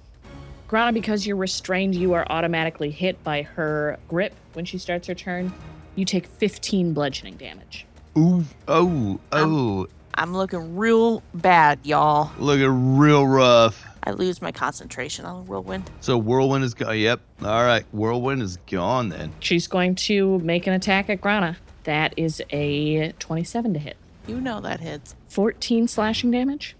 Grana, 0.70 0.94
because 0.94 1.28
you're 1.28 1.36
restrained, 1.36 1.94
you 1.94 2.14
are 2.14 2.26
automatically 2.30 2.90
hit 2.90 3.22
by 3.26 3.42
her 3.42 4.00
grip 4.08 4.34
when 4.54 4.64
she 4.64 4.78
starts 4.78 5.08
her 5.08 5.14
turn. 5.14 5.52
You 5.96 6.06
take 6.06 6.26
15 6.26 6.94
bludgeoning 6.94 7.36
damage. 7.36 7.86
Ooh. 8.18 8.44
Oh. 8.68 9.20
Oh. 9.32 9.88
I'm 10.16 10.34
looking 10.34 10.76
real 10.76 11.24
bad, 11.34 11.80
y'all. 11.84 12.32
Looking 12.38 12.98
real 12.98 13.26
rough. 13.26 13.86
I 14.04 14.12
lose 14.12 14.42
my 14.42 14.52
concentration 14.52 15.26
on 15.26 15.38
the 15.38 15.50
whirlwind. 15.50 15.90
So 16.02 16.18
whirlwind 16.18 16.64
is 16.64 16.74
gone. 16.74 16.98
Yep. 16.98 17.22
All 17.44 17.64
right. 17.64 17.86
Whirlwind 17.94 18.42
is 18.42 18.58
gone 18.70 19.10
then. 19.10 19.32
She's 19.40 19.68
going 19.68 19.96
to 19.96 20.40
make 20.40 20.68
an 20.68 20.74
attack 20.74 21.10
at 21.10 21.22
Grana. 21.22 21.58
That 21.84 22.14
is 22.18 22.42
a 22.52 23.12
27 23.14 23.74
to 23.74 23.80
hit. 23.80 23.98
You 24.28 24.42
know 24.42 24.60
that 24.62 24.80
hits. 24.80 25.16
14 25.30 25.88
slashing 25.88 26.32
damage. 26.32 26.76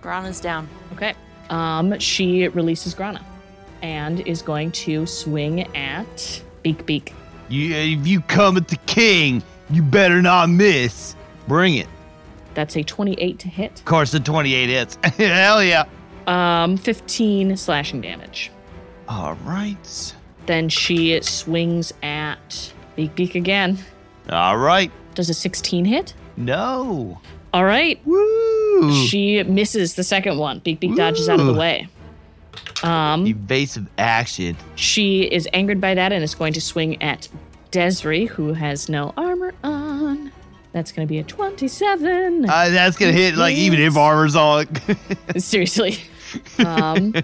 Grana's 0.00 0.40
down. 0.40 0.68
Okay. 0.92 1.14
Um, 1.50 1.98
she 1.98 2.46
releases 2.48 2.94
Grana 2.94 3.24
and 3.82 4.20
is 4.26 4.42
going 4.42 4.72
to 4.72 5.06
swing 5.06 5.74
at 5.76 6.42
Beak 6.62 6.84
Beak. 6.86 7.14
You, 7.48 7.74
if 7.74 8.06
you 8.06 8.20
come 8.20 8.56
at 8.56 8.68
the 8.68 8.76
king, 8.86 9.42
you 9.70 9.82
better 9.82 10.22
not 10.22 10.48
miss. 10.48 11.14
Bring 11.46 11.74
it. 11.76 11.86
That's 12.54 12.76
a 12.76 12.82
28 12.82 13.38
to 13.38 13.48
hit. 13.48 13.78
Of 13.78 13.84
course, 13.84 14.10
the 14.10 14.20
28 14.20 14.68
hits. 14.68 14.98
Hell 15.16 15.62
yeah. 15.62 15.84
Um, 16.26 16.76
15 16.76 17.56
slashing 17.56 18.00
damage. 18.00 18.50
All 19.08 19.34
right. 19.44 20.14
Then 20.46 20.68
she 20.68 21.20
swings 21.22 21.92
at 22.02 22.72
Beak 22.96 23.14
Beak 23.14 23.34
again. 23.34 23.78
All 24.30 24.58
right. 24.58 24.90
Does 25.14 25.30
a 25.30 25.34
16 25.34 25.84
hit? 25.84 26.14
No. 26.36 27.20
All 27.54 27.64
right. 27.64 28.00
Woo. 28.04 28.92
She 29.06 29.42
misses 29.44 29.94
the 29.94 30.04
second 30.04 30.38
one. 30.38 30.58
Beak 30.60 30.80
Beak 30.80 30.96
dodges 30.96 31.28
out 31.28 31.40
of 31.40 31.46
the 31.46 31.54
way. 31.54 31.88
Um, 32.82 33.26
Evasive 33.26 33.88
action. 33.98 34.56
She 34.74 35.22
is 35.22 35.48
angered 35.52 35.80
by 35.80 35.94
that 35.94 36.12
and 36.12 36.22
is 36.22 36.34
going 36.34 36.52
to 36.52 36.60
swing 36.60 37.00
at 37.02 37.28
Desri, 37.70 38.28
who 38.28 38.52
has 38.52 38.88
no 38.88 39.12
armor 39.16 39.27
on. 39.62 40.32
That's 40.72 40.92
going 40.92 41.06
to 41.06 41.10
be 41.10 41.18
a 41.18 41.24
27. 41.24 42.48
Uh, 42.48 42.68
that's 42.68 42.96
gonna 42.96 43.12
hit 43.12 43.36
like 43.36 43.56
even 43.56 43.80
if 43.80 43.96
armor's 43.96 44.36
on. 44.36 44.66
Seriously. 45.36 45.98
Um, 46.58 47.14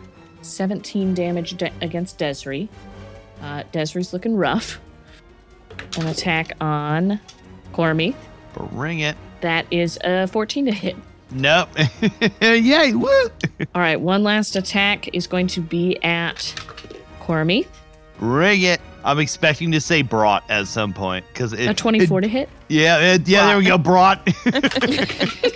17 0.40 1.12
damage 1.12 1.58
de- 1.58 1.70
against 1.82 2.18
Desri. 2.18 2.70
Uh, 3.42 3.62
Desri's 3.70 4.14
looking 4.14 4.34
rough. 4.34 4.80
An 5.98 6.06
attack 6.06 6.52
on 6.58 7.20
Cormie. 7.74 8.14
Bring 8.54 9.00
it. 9.00 9.14
That 9.42 9.66
is 9.70 9.98
a 10.04 10.26
14 10.26 10.64
to 10.64 10.72
hit. 10.72 10.96
Nope. 11.32 11.68
Yay! 12.40 12.92
Woo! 12.94 13.08
All 13.74 13.82
right, 13.82 14.00
one 14.00 14.22
last 14.22 14.56
attack 14.56 15.14
is 15.14 15.26
going 15.26 15.48
to 15.48 15.60
be 15.60 16.02
at 16.02 16.36
Cormie. 17.20 17.66
Bring 18.18 18.62
it. 18.62 18.80
I'm 19.04 19.18
expecting 19.18 19.70
to 19.72 19.80
say 19.80 20.02
brought 20.02 20.42
at 20.50 20.66
some 20.66 20.92
point 20.92 21.24
because 21.28 21.52
it. 21.52 21.68
A 21.68 21.74
24 21.74 22.18
it- 22.18 22.22
to 22.22 22.28
hit. 22.28 22.48
yeah, 22.68 22.98
it- 23.14 23.28
yeah. 23.28 23.46
There 23.48 23.58
we 23.58 23.64
go. 23.66 23.78
Brought. 23.78 24.26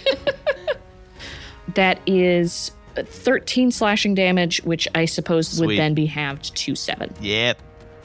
That 1.75 2.01
is 2.07 2.73
13 2.97 3.71
slashing 3.71 4.15
damage, 4.15 4.63
which 4.63 4.89
I 4.95 5.05
suppose 5.05 5.49
Sweet. 5.49 5.67
would 5.67 5.79
then 5.79 5.95
be 5.95 6.07
halved 6.07 6.57
to 6.57 6.75
7. 6.75 7.15
yep. 7.21 7.61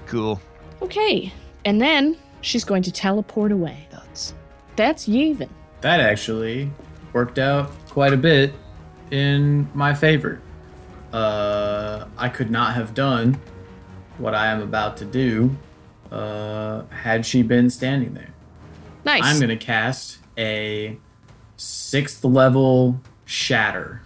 Cool. 0.06 0.40
Okay, 0.82 1.32
and 1.64 1.82
then 1.82 2.18
she's 2.42 2.66
going 2.66 2.84
to 2.84 2.92
teleport 2.92 3.52
away. 3.54 3.88
Nuts. 3.94 4.34
That's 4.76 5.08
Yevon. 5.08 5.48
That 5.82 6.02
actually 6.02 6.70
worked 7.14 7.40
out 7.40 7.72
quite 7.88 8.12
a 8.14 8.18
bit 8.18 8.54
in 9.12 9.68
my 9.74 9.94
favor. 9.94 10.42
Uh, 11.14 12.06
I 12.18 12.28
could 12.28 12.52
not 12.52 12.74
have 12.74 12.94
done 12.94 13.40
what 14.18 14.34
I 14.36 14.48
am 14.48 14.62
about 14.62 14.98
to 14.98 15.06
do 15.06 15.56
uh, 16.12 16.84
had 16.90 17.26
she 17.26 17.42
been 17.44 17.70
standing 17.70 18.14
there. 18.14 18.30
Nice. 19.06 19.22
I'm 19.24 19.40
gonna 19.40 19.58
cast 19.58 20.20
a 20.38 20.98
sixth 21.58 22.24
level 22.24 23.00
shatter. 23.26 24.02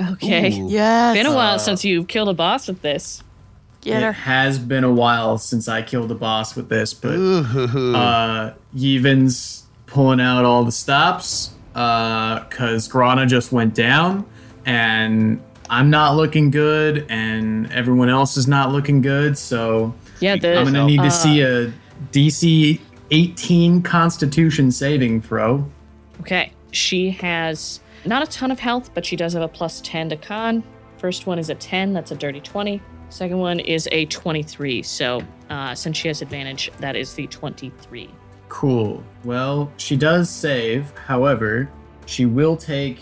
okay. 0.00 0.58
Ooh. 0.60 0.68
Yes. 0.70 1.16
Been 1.16 1.26
a 1.26 1.34
while 1.34 1.54
Uh, 1.56 1.58
since 1.58 1.84
you 1.84 2.04
killed 2.04 2.28
a 2.28 2.34
boss 2.34 2.68
with 2.68 2.82
this. 2.82 3.22
Get 3.80 4.02
it 4.02 4.06
her. 4.06 4.12
has 4.12 4.58
been 4.58 4.82
a 4.84 4.90
while 4.92 5.36
since 5.36 5.68
I 5.68 5.82
killed 5.82 6.10
a 6.10 6.14
boss 6.14 6.56
with 6.56 6.68
this, 6.70 6.94
but 6.94 7.14
Ooh. 7.16 7.94
uh, 7.94 8.54
Yevon's 8.74 9.64
pulling 9.86 10.20
out 10.20 10.44
all 10.46 10.64
the 10.64 10.72
stops 10.72 11.50
because 11.74 12.88
Grana 12.88 13.26
just 13.26 13.52
went 13.52 13.74
down, 13.74 14.24
and 14.64 15.42
I'm 15.70 15.90
not 15.90 16.16
looking 16.16 16.50
good, 16.50 17.06
and 17.08 17.72
everyone 17.72 18.08
else 18.08 18.36
is 18.36 18.46
not 18.46 18.70
looking 18.70 19.00
good. 19.00 19.38
So 19.38 19.94
Yeah, 20.20 20.34
I'm 20.34 20.40
gonna 20.40 20.84
need 20.84 21.00
uh, 21.00 21.04
to 21.04 21.10
see 21.10 21.42
a 21.42 21.72
DC 22.12 22.80
18 23.10 23.82
Constitution 23.82 24.70
saving 24.70 25.22
throw. 25.22 25.68
Okay. 26.20 26.52
She 26.70 27.10
has 27.10 27.80
not 28.04 28.22
a 28.22 28.26
ton 28.26 28.50
of 28.50 28.58
health, 28.58 28.90
but 28.94 29.04
she 29.06 29.16
does 29.16 29.32
have 29.34 29.42
a 29.42 29.48
plus 29.48 29.80
10 29.82 30.10
to 30.10 30.16
con. 30.16 30.62
First 30.98 31.26
one 31.26 31.38
is 31.38 31.50
a 31.50 31.54
10, 31.54 31.92
that's 31.92 32.10
a 32.10 32.16
dirty 32.16 32.40
20. 32.40 32.80
Second 33.10 33.38
one 33.38 33.60
is 33.60 33.88
a 33.92 34.06
23. 34.06 34.82
So 34.82 35.22
uh, 35.50 35.74
since 35.74 35.96
she 35.96 36.08
has 36.08 36.22
advantage, 36.22 36.70
that 36.80 36.96
is 36.96 37.14
the 37.14 37.26
23. 37.28 38.10
Cool. 38.48 39.02
Well, 39.24 39.70
she 39.76 39.96
does 39.96 40.28
save. 40.28 40.90
However, 40.96 41.68
she 42.06 42.26
will 42.26 42.56
take 42.56 43.00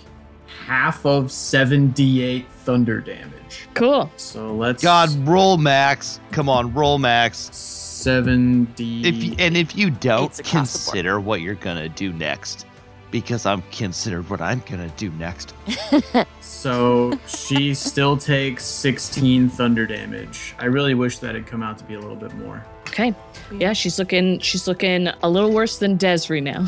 half 0.66 1.04
of 1.06 1.26
7d8 1.26 2.46
thunder 2.46 3.00
damage. 3.00 3.68
Cool. 3.74 4.10
So 4.16 4.54
let's 4.54 4.82
God, 4.82 5.10
roll 5.26 5.56
max. 5.58 6.20
Come 6.30 6.48
on, 6.48 6.72
roll 6.72 6.98
max. 6.98 7.50
7d 7.50 9.04
If 9.04 9.14
you, 9.22 9.34
and 9.38 9.56
if 9.56 9.76
you 9.76 9.90
don't 9.90 10.24
It's 10.24 10.40
across 10.40 10.72
the 10.72 10.78
board. 10.78 10.92
consider 10.92 11.20
what 11.20 11.40
you're 11.40 11.54
gonna 11.54 11.88
do 11.88 12.12
next, 12.12 12.66
because 13.10 13.46
I'm 13.46 13.62
considered 13.70 14.28
what 14.30 14.40
I'm 14.40 14.62
gonna 14.68 14.92
do 14.96 15.10
next. 15.12 15.54
So 16.40 17.18
she 17.26 17.74
still 17.74 18.16
takes 18.16 18.64
16 18.64 19.48
thunder 19.48 19.84
damage. 19.84 20.54
I 20.60 20.66
really 20.66 20.94
wish 20.94 21.18
that 21.18 21.34
had 21.34 21.44
come 21.44 21.60
out 21.60 21.76
to 21.78 21.84
be 21.84 21.94
a 21.94 21.98
little 22.00 22.14
bit 22.14 22.32
more. 22.34 22.64
Okay. 22.86 23.12
Yeah, 23.52 23.72
she's 23.72 23.98
looking 23.98 24.38
she's 24.38 24.68
looking 24.68 25.08
a 25.08 25.28
little 25.28 25.50
worse 25.50 25.78
than 25.78 25.98
Desri 25.98 26.40
now. 26.40 26.66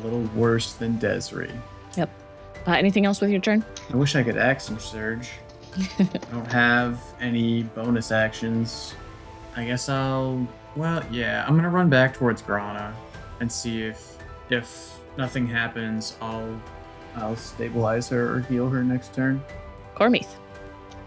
A 0.00 0.02
little 0.02 0.22
worse 0.34 0.72
than 0.72 0.98
Desri. 0.98 1.52
Yep. 2.66 2.74
Uh, 2.74 2.78
anything 2.78 3.06
else 3.06 3.20
with 3.20 3.30
your 3.30 3.40
turn? 3.40 3.64
I 3.92 3.96
wish 3.96 4.16
I 4.16 4.22
could 4.22 4.36
action 4.36 4.78
surge. 4.78 5.30
I 5.98 6.04
don't 6.32 6.52
have 6.52 7.00
any 7.20 7.62
bonus 7.62 8.10
actions. 8.10 8.94
I 9.56 9.64
guess 9.64 9.88
I'll. 9.88 10.46
Well, 10.74 11.02
yeah, 11.10 11.44
I'm 11.46 11.56
gonna 11.56 11.70
run 11.70 11.88
back 11.88 12.14
towards 12.14 12.42
Grana. 12.42 12.94
and 13.40 13.50
see 13.50 13.82
if 13.82 14.16
if 14.50 14.98
nothing 15.16 15.46
happens, 15.46 16.16
I'll 16.20 16.60
I'll 17.16 17.36
stabilize 17.36 18.08
her 18.08 18.34
or 18.34 18.40
heal 18.40 18.68
her 18.68 18.82
next 18.82 19.14
turn. 19.14 19.42
Cormith. 19.94 20.28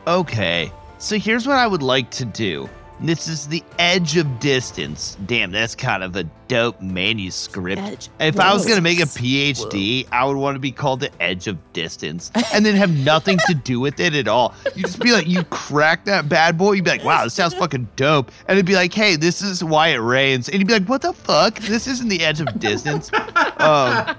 Okay, 0.08 0.72
so 0.98 1.18
here's 1.20 1.46
what 1.46 1.58
I 1.58 1.68
would 1.68 1.84
like 1.84 2.10
to 2.12 2.26
do. 2.26 2.68
This 3.02 3.30
is 3.30 3.48
the 3.48 3.64
edge 3.78 4.18
of 4.18 4.40
distance. 4.40 5.18
Damn, 5.26 5.52
that's 5.52 5.74
kind 5.74 6.04
of 6.04 6.16
a 6.18 6.26
dope 6.50 6.82
manuscript. 6.82 7.82
Edge. 7.82 8.10
If 8.20 8.40
I 8.40 8.54
was 8.54 8.66
gonna 8.66 8.82
make 8.82 9.00
a 9.00 9.04
PhD, 9.04 10.06
I 10.12 10.26
would 10.26 10.36
want 10.36 10.56
to 10.56 10.60
be 10.60 10.72
called 10.72 11.00
the 11.00 11.10
Edge 11.22 11.48
of 11.48 11.58
Distance, 11.72 12.30
and 12.54 12.66
then 12.66 12.76
have 12.76 12.92
nothing 12.92 13.40
to 13.48 13.54
do 13.54 13.80
with 13.80 14.02
it 14.02 14.14
at 14.16 14.28
all. 14.28 14.54
You 14.76 14.84
just 14.84 15.00
be 15.00 15.14
like, 15.14 15.28
you 15.28 15.44
crack 15.46 16.04
that 16.06 16.28
bad 16.28 16.58
boy. 16.58 16.74
You'd 16.74 16.86
be 16.86 16.92
like, 16.92 17.06
wow, 17.06 17.24
this 17.24 17.36
sounds 17.36 17.54
fucking 17.54 17.88
dope, 17.96 18.32
and 18.48 18.58
it'd 18.58 18.66
be 18.66 18.76
like, 18.76 18.94
hey, 18.94 19.16
this 19.16 19.42
is 19.42 19.64
why 19.64 19.90
it 19.90 20.00
rains, 20.00 20.50
and 20.50 20.60
you'd 20.60 20.68
be 20.68 20.74
like, 20.74 20.90
what 20.90 21.02
the 21.02 21.14
fuck? 21.14 21.58
This 21.60 21.88
isn't 21.88 22.10
the 22.10 22.22
Edge 22.22 22.42
of 22.42 22.60
Distance. 22.60 23.12
um, 23.14 24.16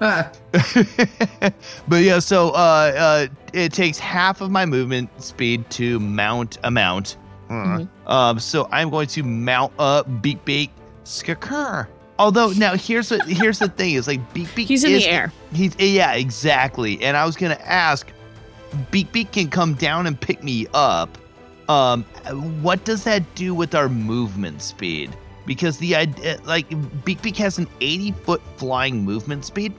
but 1.87 2.03
yeah, 2.03 2.17
so 2.17 2.49
uh, 2.49 2.93
uh, 2.97 3.27
it 3.53 3.73
takes 3.73 3.99
half 3.99 4.41
of 4.41 4.49
my 4.49 4.65
movement 4.65 5.09
speed 5.21 5.69
to 5.71 5.99
mount 5.99 6.57
a 6.63 6.71
mount. 6.71 7.17
Uh, 7.51 7.85
Um, 8.07 8.39
so 8.39 8.67
I'm 8.71 8.89
going 8.89 9.07
to 9.07 9.23
mount 9.23 9.73
up 9.79 10.21
Beak 10.21 10.43
Beak 10.45 10.71
Skakar. 11.03 11.87
Although 12.19 12.51
now 12.51 12.75
here's 12.75 13.09
the 13.09 13.23
here's 13.23 13.59
the 13.59 13.67
thing 13.67 13.95
is 13.95 14.07
like 14.07 14.33
Beak 14.33 14.53
Beak 14.55 14.67
He's 14.67 14.83
in 14.83 14.91
is, 14.91 15.03
the 15.03 15.09
air. 15.09 15.33
He's 15.53 15.75
yeah 15.79 16.13
exactly. 16.13 17.01
And 17.01 17.17
I 17.17 17.25
was 17.25 17.35
gonna 17.35 17.59
ask, 17.63 18.07
Beak 18.91 19.11
Beak 19.11 19.31
can 19.31 19.49
come 19.49 19.73
down 19.73 20.05
and 20.07 20.19
pick 20.19 20.43
me 20.43 20.67
up. 20.73 21.17
Um, 21.67 22.03
what 22.61 22.83
does 22.83 23.03
that 23.05 23.23
do 23.35 23.55
with 23.55 23.73
our 23.73 23.89
movement 23.89 24.61
speed? 24.61 25.15
Because 25.47 25.77
the 25.79 25.95
idea, 25.95 26.37
like 26.45 26.67
Beak 27.03 27.21
Beak 27.21 27.37
has 27.37 27.57
an 27.57 27.67
80 27.81 28.11
foot 28.11 28.41
flying 28.57 29.03
movement 29.03 29.45
speed. 29.45 29.73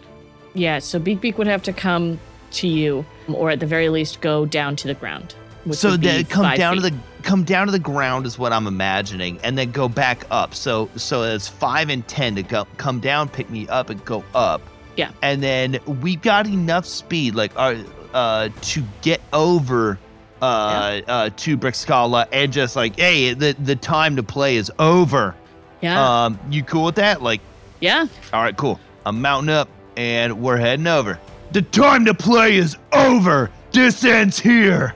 Yeah, 0.55 0.81
so 0.81 0.99
Beak 0.99 1.21
Beak 1.21 1.39
would 1.39 1.47
have 1.47 1.63
to 1.63 1.73
come 1.73 2.19
to 2.53 2.67
you, 2.67 3.07
or 3.29 3.51
at 3.51 3.61
the 3.61 3.67
very 3.67 3.89
least 3.89 4.21
go 4.21 4.45
down 4.47 4.75
to 4.77 4.89
the 4.89 4.95
ground. 4.95 5.35
so 5.71 5.97
then 5.97 6.25
come 6.25 6.57
down 6.57 6.77
to 6.77 6.83
feet. 6.83 6.93
the 6.93 6.99
come 7.23 7.45
down 7.45 7.67
to 7.67 7.73
the 7.73 7.79
ground 7.79 8.27
is 8.27 8.39
what 8.39 8.53
I'm 8.53 8.67
imagining, 8.67 9.39
and 9.43 9.57
then 9.57 9.71
go 9.71 9.89
back 9.89 10.25
up. 10.31 10.55
So 10.55 10.89
so 10.97 11.23
it's 11.23 11.49
five 11.49 11.89
and 11.89 12.07
ten 12.09 12.35
to 12.37 12.43
go 12.43 12.67
come 12.77 13.01
down, 13.01 13.29
pick 13.29 13.49
me 13.51 13.67
up, 13.69 13.91
and 13.91 14.05
go 14.05 14.25
up. 14.35 14.61
Yeah. 14.97 15.11
And 15.23 15.43
then 15.43 15.79
we 16.03 16.17
got 16.17 16.47
enough 16.47 16.85
speed, 16.87 17.35
like 17.35 17.53
uh, 17.57 17.77
uh 18.13 18.49
to 18.61 18.83
get 19.01 19.21
over 19.33 19.99
uh 20.43 21.01
uh 21.07 21.31
to 21.37 21.57
Brexcala 21.57 22.27
and 22.33 22.53
just 22.53 22.77
like, 22.77 22.99
hey, 22.99 23.33
the 23.35 23.55
the 23.63 23.77
time 23.77 24.17
to 24.17 24.23
play 24.23 24.57
is 24.57 24.71
over. 24.79 25.35
Yeah, 25.81 26.25
Um, 26.25 26.39
you 26.51 26.63
cool 26.63 26.85
with 26.85 26.95
that? 26.97 27.23
Like, 27.23 27.41
yeah. 27.81 28.07
all 28.33 28.43
right, 28.43 28.57
cool. 28.57 28.79
I'm 29.05 29.21
mounting 29.21 29.51
up, 29.51 29.69
and 29.97 30.41
we're 30.41 30.57
heading 30.57 30.87
over. 30.87 31.19
The 31.51 31.63
time 31.63 32.05
to 32.05 32.15
play 32.15 32.57
is 32.57 32.77
over. 32.93 33.51
This 33.73 34.05
ends 34.05 34.39
here. 34.39 34.95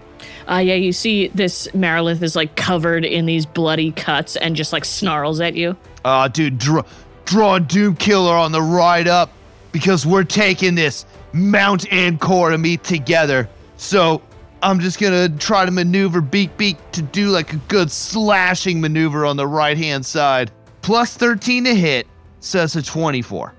Uh, 0.49 0.59
yeah, 0.59 0.75
you 0.75 0.93
see 0.93 1.29
this 1.29 1.67
Marilith 1.69 2.23
is 2.23 2.37
like 2.37 2.55
covered 2.57 3.05
in 3.05 3.27
these 3.27 3.47
bloody 3.47 3.93
cuts 3.93 4.37
and 4.37 4.55
just 4.55 4.73
like 4.73 4.85
snarls 4.85 5.41
at 5.41 5.55
you. 5.55 5.77
Uh, 6.05 6.29
dude, 6.29 6.59
draw, 6.59 6.83
draw 7.25 7.59
Doom 7.59 7.97
Killer 7.97 8.35
on 8.35 8.53
the 8.53 8.63
ride 8.63 9.09
up 9.09 9.31
because 9.73 10.07
we're 10.07 10.25
taking 10.25 10.75
this 10.75 11.05
Mount 11.33 11.93
and 11.93 12.19
me 12.63 12.77
together. 12.79 13.49
So 13.77 14.23
I'm 14.63 14.81
just 14.81 14.99
gonna 14.99 15.29
try 15.29 15.65
to 15.67 15.71
maneuver 15.71 16.21
Beak 16.21 16.57
Beak 16.57 16.77
to 16.93 17.03
do 17.03 17.29
like 17.29 17.53
a 17.53 17.57
good 17.69 17.91
slashing 17.91 18.81
maneuver 18.81 19.27
on 19.27 19.37
the 19.37 19.47
right 19.47 19.77
hand 19.77 20.07
side. 20.07 20.51
Plus 20.81 21.17
13 21.17 21.65
to 21.65 21.75
hit, 21.75 22.07
so 22.41 22.59
that's 22.59 22.77
a 22.77 22.83
24. 22.83 23.53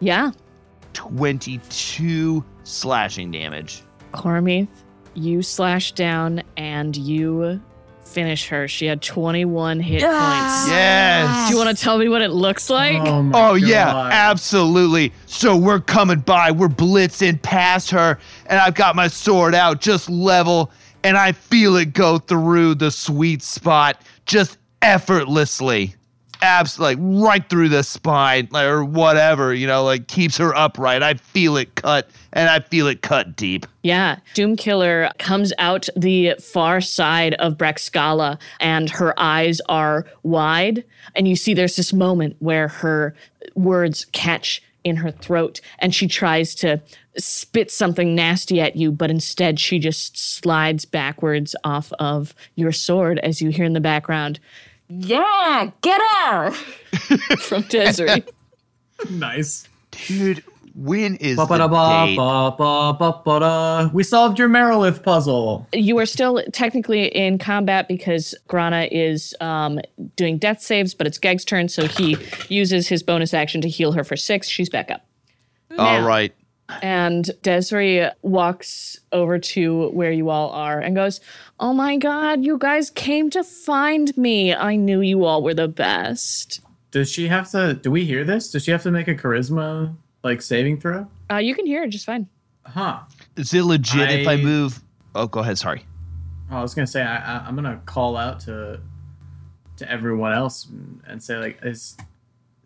Yeah, 0.00 0.30
22 0.94 2.44
slashing 2.64 3.30
damage. 3.30 3.82
Cormith, 4.14 4.68
you 5.18 5.42
slash 5.42 5.92
down 5.92 6.42
and 6.56 6.96
you 6.96 7.60
finish 8.04 8.48
her. 8.48 8.66
She 8.66 8.86
had 8.86 9.02
21 9.02 9.80
hit 9.80 10.00
points. 10.02 10.68
Yes. 10.68 11.48
Do 11.48 11.54
you 11.54 11.62
want 11.62 11.76
to 11.76 11.82
tell 11.82 11.98
me 11.98 12.08
what 12.08 12.22
it 12.22 12.30
looks 12.30 12.70
oh 12.70 12.74
like? 12.74 13.00
oh 13.02 13.30
Oh 13.34 13.54
yeah, 13.54 14.08
absolutely. 14.10 15.12
So 15.26 15.56
we're 15.56 15.80
coming 15.80 16.20
by, 16.20 16.50
we're 16.50 16.68
blitzing 16.68 17.40
past 17.42 17.90
her, 17.90 18.18
and 18.46 18.58
I've 18.58 18.74
got 18.74 18.96
my 18.96 19.08
sword 19.08 19.54
out 19.54 19.80
just 19.80 20.08
level, 20.08 20.72
and 21.04 21.16
I 21.16 21.32
feel 21.32 21.76
it 21.76 21.92
go 21.92 22.18
through 22.18 22.76
the 22.76 22.90
sweet 22.90 23.42
spot 23.42 24.02
just 24.26 24.58
effortlessly. 24.82 25.94
Abs 26.40 26.78
like 26.78 26.98
right 27.00 27.48
through 27.48 27.68
the 27.68 27.82
spine, 27.82 28.48
like, 28.50 28.66
or 28.66 28.84
whatever, 28.84 29.52
you 29.52 29.66
know, 29.66 29.84
like 29.84 30.08
keeps 30.08 30.36
her 30.36 30.54
upright. 30.54 31.02
I 31.02 31.14
feel 31.14 31.56
it 31.56 31.74
cut, 31.74 32.08
and 32.32 32.48
I 32.48 32.60
feel 32.60 32.86
it 32.86 33.02
cut 33.02 33.36
deep. 33.36 33.66
Yeah, 33.82 34.18
Doomkiller 34.34 35.16
comes 35.18 35.52
out 35.58 35.88
the 35.96 36.34
far 36.34 36.80
side 36.80 37.34
of 37.34 37.56
Brexcala 37.56 38.38
and 38.60 38.90
her 38.90 39.18
eyes 39.18 39.60
are 39.68 40.06
wide. 40.22 40.84
And 41.14 41.26
you 41.26 41.36
see 41.36 41.54
there's 41.54 41.76
this 41.76 41.92
moment 41.92 42.36
where 42.38 42.68
her 42.68 43.14
words 43.54 44.04
catch 44.12 44.62
in 44.84 44.96
her 44.96 45.10
throat 45.10 45.60
and 45.80 45.94
she 45.94 46.06
tries 46.06 46.54
to 46.56 46.80
spit 47.16 47.70
something 47.70 48.14
nasty 48.14 48.60
at 48.60 48.76
you, 48.76 48.92
but 48.92 49.10
instead 49.10 49.58
she 49.58 49.78
just 49.78 50.16
slides 50.16 50.84
backwards 50.84 51.56
off 51.64 51.92
of 51.98 52.34
your 52.54 52.72
sword 52.72 53.18
as 53.20 53.42
you 53.42 53.50
hear 53.50 53.64
in 53.64 53.72
the 53.72 53.80
background, 53.80 54.38
Yeah, 54.88 55.70
get 55.82 56.00
her! 56.00 56.50
from 57.38 57.62
Desiree. 57.62 58.24
nice. 59.10 59.68
Dude, 59.90 60.42
when 60.74 61.16
is 61.16 61.36
the 61.36 61.46
date? 61.46 61.60
We 63.92 64.02
solved 64.02 64.38
your 64.38 64.48
Marilith 64.48 65.02
puzzle. 65.02 65.66
You 65.72 65.98
are 65.98 66.06
still 66.06 66.42
technically 66.52 67.06
in 67.06 67.38
combat 67.38 67.88
because 67.88 68.34
Grana 68.46 68.88
is 68.90 69.34
um, 69.40 69.80
doing 70.16 70.38
death 70.38 70.62
saves, 70.62 70.94
but 70.94 71.06
it's 71.06 71.18
Geg's 71.18 71.44
turn, 71.44 71.68
so 71.68 71.86
he 71.86 72.16
uses 72.48 72.88
his 72.88 73.02
bonus 73.02 73.34
action 73.34 73.60
to 73.62 73.68
heal 73.68 73.92
her 73.92 74.04
for 74.04 74.16
six. 74.16 74.48
She's 74.48 74.68
back 74.70 74.90
up. 74.90 75.04
All 75.78 76.00
Now- 76.00 76.06
right. 76.06 76.34
And 76.82 77.30
Desiree 77.42 78.08
walks 78.22 78.98
over 79.10 79.38
to 79.38 79.88
where 79.90 80.12
you 80.12 80.28
all 80.30 80.50
are 80.50 80.78
and 80.80 80.94
goes, 80.94 81.20
Oh 81.58 81.72
my 81.72 81.96
God, 81.96 82.44
you 82.44 82.58
guys 82.58 82.90
came 82.90 83.30
to 83.30 83.42
find 83.42 84.16
me. 84.16 84.54
I 84.54 84.76
knew 84.76 85.00
you 85.00 85.24
all 85.24 85.42
were 85.42 85.54
the 85.54 85.68
best. 85.68 86.60
Does 86.90 87.10
she 87.10 87.28
have 87.28 87.50
to? 87.50 87.74
Do 87.74 87.90
we 87.90 88.04
hear 88.04 88.24
this? 88.24 88.50
Does 88.50 88.64
she 88.64 88.70
have 88.70 88.82
to 88.82 88.90
make 88.90 89.08
a 89.08 89.14
charisma 89.14 89.94
like 90.22 90.42
saving 90.42 90.80
throw? 90.80 91.06
Uh, 91.30 91.36
you 91.36 91.54
can 91.54 91.66
hear 91.66 91.82
it 91.84 91.88
just 91.88 92.06
fine. 92.06 92.28
Huh. 92.66 93.00
Is 93.36 93.52
it 93.54 93.64
legit 93.64 94.10
if 94.10 94.28
I 94.28 94.34
I- 94.34 94.36
move? 94.36 94.82
Oh, 95.14 95.26
go 95.26 95.40
ahead. 95.40 95.58
Sorry. 95.58 95.84
Oh, 96.50 96.56
I 96.58 96.62
was 96.62 96.74
gonna 96.74 96.86
say 96.86 97.02
I, 97.02 97.16
I, 97.38 97.46
I'm 97.46 97.54
gonna 97.54 97.80
call 97.86 98.16
out 98.16 98.40
to 98.40 98.80
to 99.76 99.90
everyone 99.90 100.32
else 100.32 100.66
and, 100.66 101.00
and 101.06 101.22
say 101.22 101.36
like, 101.36 101.58
is 101.62 101.96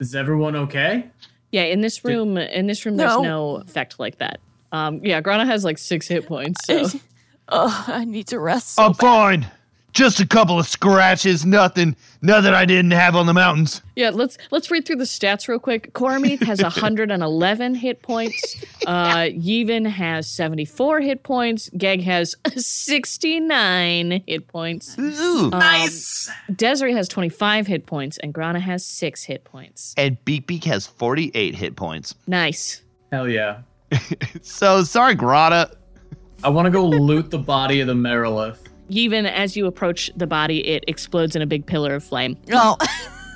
is 0.01 0.15
everyone 0.15 0.55
okay? 0.57 1.11
Yeah, 1.53 1.63
in 1.65 1.81
this 1.83 2.05
room, 2.05 2.37
in 2.39 2.67
this 2.67 2.85
room, 2.85 2.97
there's 2.97 3.13
No. 3.17 3.23
no 3.23 3.57
effect 3.57 4.01
like 4.01 4.19
that. 4.19 4.41
Um, 4.73 5.01
yeah, 5.05 5.21
Grana 5.21 5.45
has 5.47 5.65
like 5.65 5.79
six 5.79 6.09
hit 6.09 6.27
points. 6.27 6.67
So. 6.67 6.87
Oh, 7.55 7.85
I 7.89 8.05
need 8.07 8.29
to 8.29 8.39
rest. 8.39 8.77
So 8.77 8.85
I'm 8.85 8.95
fine. 8.95 9.47
Just 9.93 10.21
a 10.21 10.27
couple 10.27 10.59
of 10.59 10.67
scratches, 10.67 11.45
nothing, 11.45 11.95
nothing 12.23 12.55
I 12.55 12.65
didn't 12.65 12.93
have 12.93 13.15
on 13.15 13.27
the 13.27 13.35
mountains. 13.35 13.83
Yeah, 13.95 14.09
let's 14.09 14.39
let's 14.51 14.71
read 14.71 14.87
through 14.87 14.97
the 14.97 15.05
stats 15.05 15.49
real 15.49 15.59
quick. 15.59 15.93
Cormith 15.93 16.43
has 16.45 16.63
111 16.63 17.75
hit 17.75 18.01
points. 18.03 18.65
Uh, 18.87 19.25
Yevon 19.29 19.87
has 19.87 20.27
74 20.29 21.01
hit 21.03 21.23
points. 21.23 21.69
Geg 21.77 22.03
has 22.05 22.35
69 22.57 24.23
hit 24.27 24.49
points. 24.49 24.97
Ooh. 24.99 25.51
Nice. 25.51 26.31
Desiree 26.55 26.95
has 26.95 27.09
25 27.09 27.67
hit 27.67 27.85
points, 27.87 28.19
and 28.19 28.33
Grana 28.33 28.61
has 28.61 28.85
six 28.87 29.25
hit 29.25 29.45
points. 29.45 29.95
and 29.99 30.23
Beak 30.25 30.47
Beak 30.47 30.65
has 30.65 30.87
48 30.87 31.55
hit 31.55 31.77
points. 31.77 32.15
Nice. 32.27 32.83
Hell 33.11 33.29
yeah. 33.29 33.63
So 34.41 34.83
sorry, 34.85 35.15
Grata. 35.15 35.71
I 36.43 36.49
want 36.49 36.65
to 36.67 36.71
go 36.71 36.85
loot 36.87 37.31
the 37.31 37.39
body 37.39 37.81
of 37.81 37.87
the 37.87 37.95
Marilith. 37.95 38.59
Yevon, 38.91 39.31
as 39.31 39.57
you 39.57 39.67
approach 39.67 40.11
the 40.17 40.27
body, 40.27 40.67
it 40.67 40.85
explodes 40.89 41.35
in 41.37 41.43
a 41.43 41.47
big 41.47 41.67
pillar 41.67 41.95
of 41.95 42.05
flame, 42.05 42.37
Oh, 42.53 42.77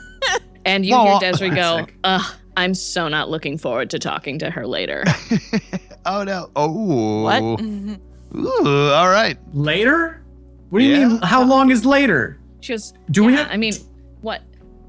and 0.65 0.85
you 0.85 0.95
Aw. 0.95 1.19
hear 1.19 1.33
Desiree 1.33 1.51
go, 1.51 1.87
"Ugh, 2.05 2.35
I'm 2.57 2.75
so 2.75 3.09
not 3.09 3.31
looking 3.31 3.57
forward 3.59 3.91
to 3.91 3.99
talking 3.99 4.39
to 4.41 4.51
her 4.51 4.67
later." 4.67 5.05
Oh 6.09 6.23
no. 6.23 6.49
Oh. 6.55 7.23
what? 7.25 7.43
Ooh, 8.37 8.91
all 8.93 9.09
right. 9.09 9.37
Later? 9.55 10.23
What 10.71 10.79
do 10.79 10.85
you 10.85 10.93
Yeah. 11.01 11.09
mean? 11.09 11.19
How 11.23 11.43
long 11.43 11.73
is 11.73 11.85
later? 11.85 12.39
She 12.61 12.75
goes, 12.75 12.95
Do 13.11 13.25
we 13.25 13.33
have- 13.35 13.49
I 13.51 13.57
mean, 13.57 13.73
what? 14.21 14.43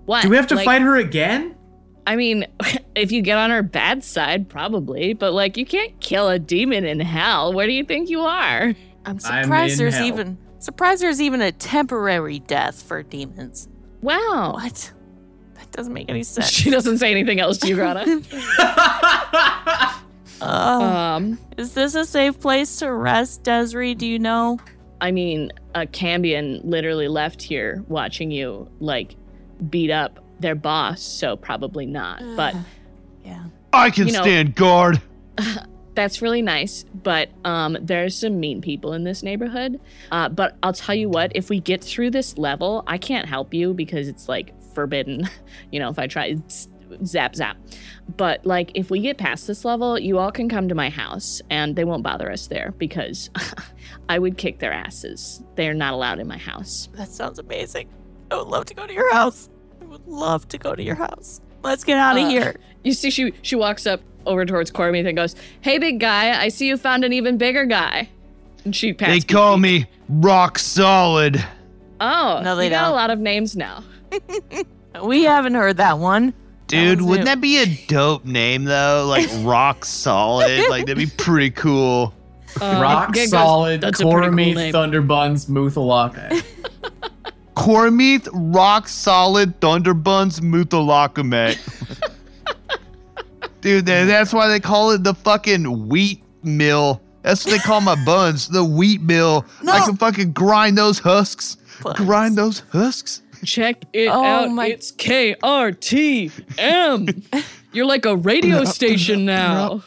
What? 0.05 0.21
Do 0.21 0.29
we 0.29 0.35
have 0.35 0.45
to 0.45 0.55
Like- 0.55 0.65
fight 0.65 0.83
her 0.83 0.95
again? 0.97 1.55
I 2.05 2.17
mean, 2.17 2.45
if 2.93 3.11
you 3.11 3.23
get 3.23 3.39
on 3.39 3.49
her 3.49 3.63
bad 3.63 4.03
side, 4.03 4.47
probably. 4.47 5.13
But 5.13 5.33
like, 5.33 5.57
you 5.57 5.65
can't 5.65 5.99
kill 6.01 6.29
a 6.29 6.37
demon 6.37 6.85
in 6.85 6.99
hell. 6.99 7.51
Where 7.51 7.65
do 7.65 7.73
you 7.73 7.83
think 7.83 8.11
you 8.11 8.21
are? 8.21 8.65
I'm 8.67 8.75
I'm 9.05 9.19
surprised 9.19 9.79
there's 9.79 9.95
hell. 9.95 10.05
even 10.05 10.37
surprised 10.67 11.01
there's 11.01 11.21
even 11.21 11.41
a 11.41 11.53
temporary 11.53 12.39
death 12.39 12.83
for 12.83 13.01
demons. 13.01 13.69
Wow. 14.01 14.51
What? 14.55 14.91
That 15.55 15.71
Doesn't 15.71 15.93
make 15.93 16.09
any 16.09 16.23
sense. 16.33 16.49
She 16.49 16.69
doesn't 16.69 16.97
say 16.97 17.09
anything 17.09 17.39
else 17.39 17.57
to 17.59 17.67
you, 17.69 17.75
Grana. 17.75 18.03
Uh, 20.41 20.41
um, 20.45 21.39
is 21.57 21.73
this 21.73 21.95
a 21.95 22.03
safe 22.05 22.37
place 22.39 22.77
to 22.79 22.91
rest, 22.91 23.43
Desiree? 23.43 23.95
Do 23.95 24.05
you 24.05 24.19
know? 24.19 24.59
I 24.99 25.11
mean, 25.11 25.51
a 25.73 25.85
Cambion 25.87 26.59
literally 26.65 27.07
left 27.07 27.41
here 27.41 27.81
watching 27.87 28.29
you 28.29 28.69
like 28.81 29.15
beat 29.69 29.89
up 29.89 30.19
their 30.41 30.55
boss, 30.55 31.01
so 31.01 31.37
probably 31.37 31.85
not. 31.85 32.21
But 32.35 32.55
Yeah. 33.23 33.45
I 33.71 33.89
can 33.89 34.07
You 34.07 34.13
know- 34.13 34.21
stand 34.23 34.53
guard. 34.55 35.01
that's 35.97 36.21
really 36.21 36.41
nice. 36.43 36.85
But 37.03 37.29
um, 37.43 37.75
there's 37.81 38.15
some 38.15 38.39
mean 38.39 38.61
people 38.61 38.93
in 38.93 39.03
this 39.03 39.23
neighborhood. 39.23 39.81
Uh, 40.11 40.29
but 40.29 40.55
I'll 40.63 40.71
tell 40.71 40.95
you 40.95 41.09
what, 41.09 41.31
if 41.35 41.49
we 41.49 41.59
get 41.59 41.83
through 41.83 42.11
this 42.11 42.37
level, 42.37 42.83
I 42.87 42.97
can't 42.99 43.27
help 43.27 43.53
you 43.53 43.73
because 43.73 44.07
it's 44.07 44.29
like 44.29 44.53
forbidden. 44.73 45.27
You 45.71 45.79
know, 45.79 45.89
if 45.89 45.97
I 45.99 46.07
try 46.07 46.37
zap 47.03 47.35
zap. 47.35 47.57
But 48.15 48.45
like, 48.45 48.71
if 48.75 48.89
we 48.89 48.99
get 49.01 49.17
past 49.17 49.47
this 49.47 49.65
level, 49.65 49.99
you 49.99 50.17
all 50.19 50.31
can 50.31 50.47
come 50.47 50.69
to 50.69 50.75
my 50.75 50.89
house 50.89 51.41
and 51.49 51.75
they 51.75 51.83
won't 51.83 52.03
bother 52.03 52.31
us 52.31 52.47
there 52.47 52.73
because 52.77 53.29
I 54.09 54.19
would 54.19 54.37
kick 54.37 54.59
their 54.59 54.71
asses. 54.71 55.43
They 55.55 55.67
are 55.67 55.73
not 55.73 55.93
allowed 55.93 56.19
in 56.19 56.27
my 56.27 56.37
house. 56.37 56.87
That 56.93 57.09
sounds 57.09 57.39
amazing. 57.39 57.89
I 58.31 58.37
would 58.37 58.47
love 58.47 58.65
to 58.65 58.73
go 58.73 58.87
to 58.87 58.93
your 58.93 59.11
house. 59.13 59.49
I 59.81 59.85
would 59.85 60.07
love 60.07 60.47
to 60.49 60.57
go 60.57 60.75
to 60.75 60.83
your 60.83 60.95
house. 60.95 61.41
Let's 61.63 61.83
get 61.83 61.97
out 61.97 62.17
of 62.17 62.23
Uh, 62.23 62.29
here. 62.29 62.55
You 62.83 62.93
see, 62.93 63.09
she 63.09 63.33
she 63.41 63.55
walks 63.55 63.85
up 63.87 63.99
over 64.27 64.45
towards 64.45 64.69
Cormith 64.71 65.07
and 65.07 65.15
goes, 65.17 65.35
"Hey, 65.61 65.77
big 65.77 65.99
guy, 65.99 66.39
I 66.41 66.49
see 66.49 66.67
you 66.67 66.77
found 66.77 67.03
an 67.03 67.13
even 67.13 67.37
bigger 67.37 67.65
guy." 67.65 68.09
And 68.65 68.75
she 68.75 68.91
They 68.91 69.21
call 69.21 69.57
me 69.57 69.87
rock 70.09 70.59
solid. 70.59 71.43
Oh, 71.99 72.41
No, 72.43 72.55
they 72.55 72.65
you 72.65 72.69
got 72.69 72.81
don't. 72.83 72.91
a 72.91 72.95
lot 72.95 73.09
of 73.09 73.19
names 73.19 73.55
now. 73.55 73.83
We 75.03 75.23
haven't 75.23 75.53
heard 75.53 75.77
that 75.77 75.99
one. 75.99 76.33
Dude, 76.65 76.99
was 77.01 77.07
wouldn't 77.07 77.25
new. 77.25 77.31
that 77.31 77.39
be 77.41 77.57
a 77.61 77.65
dope 77.87 78.25
name 78.25 78.63
though? 78.63 79.05
Like 79.07 79.29
rock 79.47 79.85
solid. 79.85 80.69
like 80.69 80.87
that'd 80.87 80.97
be 80.97 81.05
pretty 81.05 81.51
cool. 81.51 82.13
Uh, 82.59 82.79
Rock 82.81 83.13
Gig 83.13 83.29
solid, 83.29 83.81
"That's 83.81 83.99
a 83.99 84.03
pretty 84.03 84.27
cool 84.27 84.31
Cormith, 84.35 84.55
name." 84.55 84.73
Thunderbuns, 84.73 85.47
Muthalaka. 85.47 86.43
Cormith, 87.55 88.27
rock 88.33 88.87
solid, 88.87 89.59
thunderbuns, 89.59 90.39
mutalakamet. 90.41 91.57
Dude, 93.61 93.85
that's 93.85 94.33
why 94.33 94.47
they 94.47 94.59
call 94.59 94.91
it 94.91 95.03
the 95.03 95.13
fucking 95.13 95.87
wheat 95.89 96.23
mill. 96.43 97.01
That's 97.23 97.45
what 97.45 97.51
they 97.53 97.57
call 97.59 97.81
my 97.81 97.95
buns, 98.05 98.47
the 98.47 98.63
wheat 98.63 99.01
mill. 99.01 99.45
I 99.67 99.83
can 99.85 99.97
fucking 99.97 100.31
grind 100.33 100.77
those 100.77 100.99
husks. 100.99 101.57
Buns. 101.83 101.97
Grind 101.97 102.35
those 102.37 102.59
husks. 102.71 103.21
Check 103.43 103.83
it 103.93 104.07
Oh 104.07 104.23
out. 104.23 104.51
my- 104.51 104.67
It's 104.67 104.91
K 104.91 105.35
R 105.43 105.71
T 105.71 106.31
M. 106.57 107.07
You're 107.73 107.85
like 107.85 108.05
a 108.05 108.15
radio 108.15 108.63
station 108.63 109.25
now. 109.25 109.83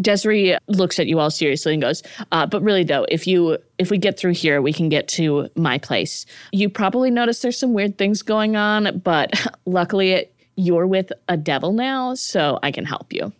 Desiree 0.00 0.56
looks 0.66 0.98
at 0.98 1.06
you 1.06 1.20
all 1.20 1.30
seriously 1.30 1.72
and 1.74 1.80
goes, 1.82 2.02
uh, 2.32 2.46
"But 2.46 2.62
really, 2.62 2.82
though, 2.82 3.06
if 3.08 3.26
you 3.28 3.58
if 3.78 3.90
we 3.90 3.98
get 3.98 4.18
through 4.18 4.32
here, 4.32 4.60
we 4.60 4.72
can 4.72 4.88
get 4.88 5.06
to 5.08 5.48
my 5.54 5.78
place. 5.78 6.26
You 6.50 6.68
probably 6.68 7.10
notice 7.10 7.42
there's 7.42 7.58
some 7.58 7.74
weird 7.74 7.96
things 7.96 8.22
going 8.22 8.56
on, 8.56 9.00
but 9.04 9.32
luckily 9.66 10.28
you're 10.56 10.86
with 10.86 11.12
a 11.28 11.36
devil 11.36 11.72
now, 11.72 12.14
so 12.14 12.58
I 12.62 12.70
can 12.70 12.84
help 12.84 13.12
you." 13.12 13.32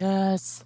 Yes. 0.00 0.64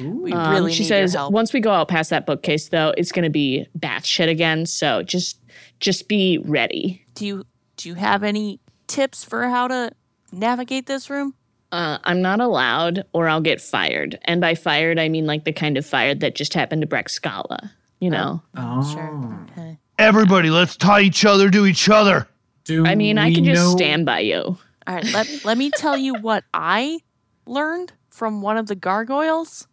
Ooh, 0.00 0.10
We 0.24 0.32
Um, 0.32 0.52
really 0.52 0.72
she 0.72 0.82
need 0.82 0.88
says 0.88 1.12
your 1.14 1.20
help. 1.22 1.32
once 1.32 1.52
we 1.52 1.60
go 1.60 1.70
out 1.70 1.88
past 1.88 2.10
that 2.10 2.26
bookcase, 2.26 2.68
though, 2.68 2.92
it's 2.98 3.12
going 3.12 3.22
to 3.22 3.30
be 3.30 3.66
batshit 3.78 4.28
again. 4.28 4.66
So 4.66 5.02
just 5.02 5.38
just 5.80 6.08
be 6.08 6.38
ready. 6.38 7.02
do 7.14 7.26
you 7.26 7.44
do 7.76 7.88
you 7.88 7.94
have 7.94 8.22
any 8.24 8.58
tips 8.88 9.22
for 9.24 9.48
how 9.48 9.68
to 9.68 9.92
navigate 10.32 10.86
this 10.86 11.08
room? 11.10 11.34
Uh, 11.72 11.98
I'm 12.04 12.22
not 12.22 12.40
allowed, 12.40 13.04
or 13.12 13.28
I'll 13.28 13.40
get 13.40 13.60
fired. 13.60 14.18
And 14.26 14.40
by 14.40 14.54
fired, 14.54 14.98
I 14.98 15.08
mean 15.08 15.26
like 15.26 15.44
the 15.44 15.52
kind 15.52 15.76
of 15.76 15.84
fired 15.86 16.20
that 16.20 16.34
just 16.36 16.54
happened 16.54 16.82
to 16.82 16.88
Brexcala. 16.88 17.70
You 18.00 18.10
know, 18.10 18.42
oh. 18.56 18.92
Sure. 18.92 19.46
Okay. 19.52 19.78
Everybody, 19.98 20.50
let's 20.50 20.76
tie 20.76 21.00
each 21.02 21.24
other 21.24 21.50
to 21.50 21.66
each 21.66 21.88
other. 21.88 22.28
Do 22.64 22.84
I 22.86 22.94
mean, 22.96 23.16
I 23.18 23.32
can 23.32 23.44
just 23.44 23.62
know- 23.62 23.76
stand 23.76 24.04
by 24.06 24.20
you. 24.20 24.58
All 24.86 24.94
right. 24.94 25.04
Let 25.12 25.44
let 25.44 25.58
me 25.58 25.70
tell 25.70 25.96
you 25.96 26.14
what 26.14 26.44
I 26.52 27.00
learned 27.46 27.92
from 28.10 28.42
one 28.42 28.56
of 28.56 28.66
the 28.66 28.74
gargoyles. 28.74 29.66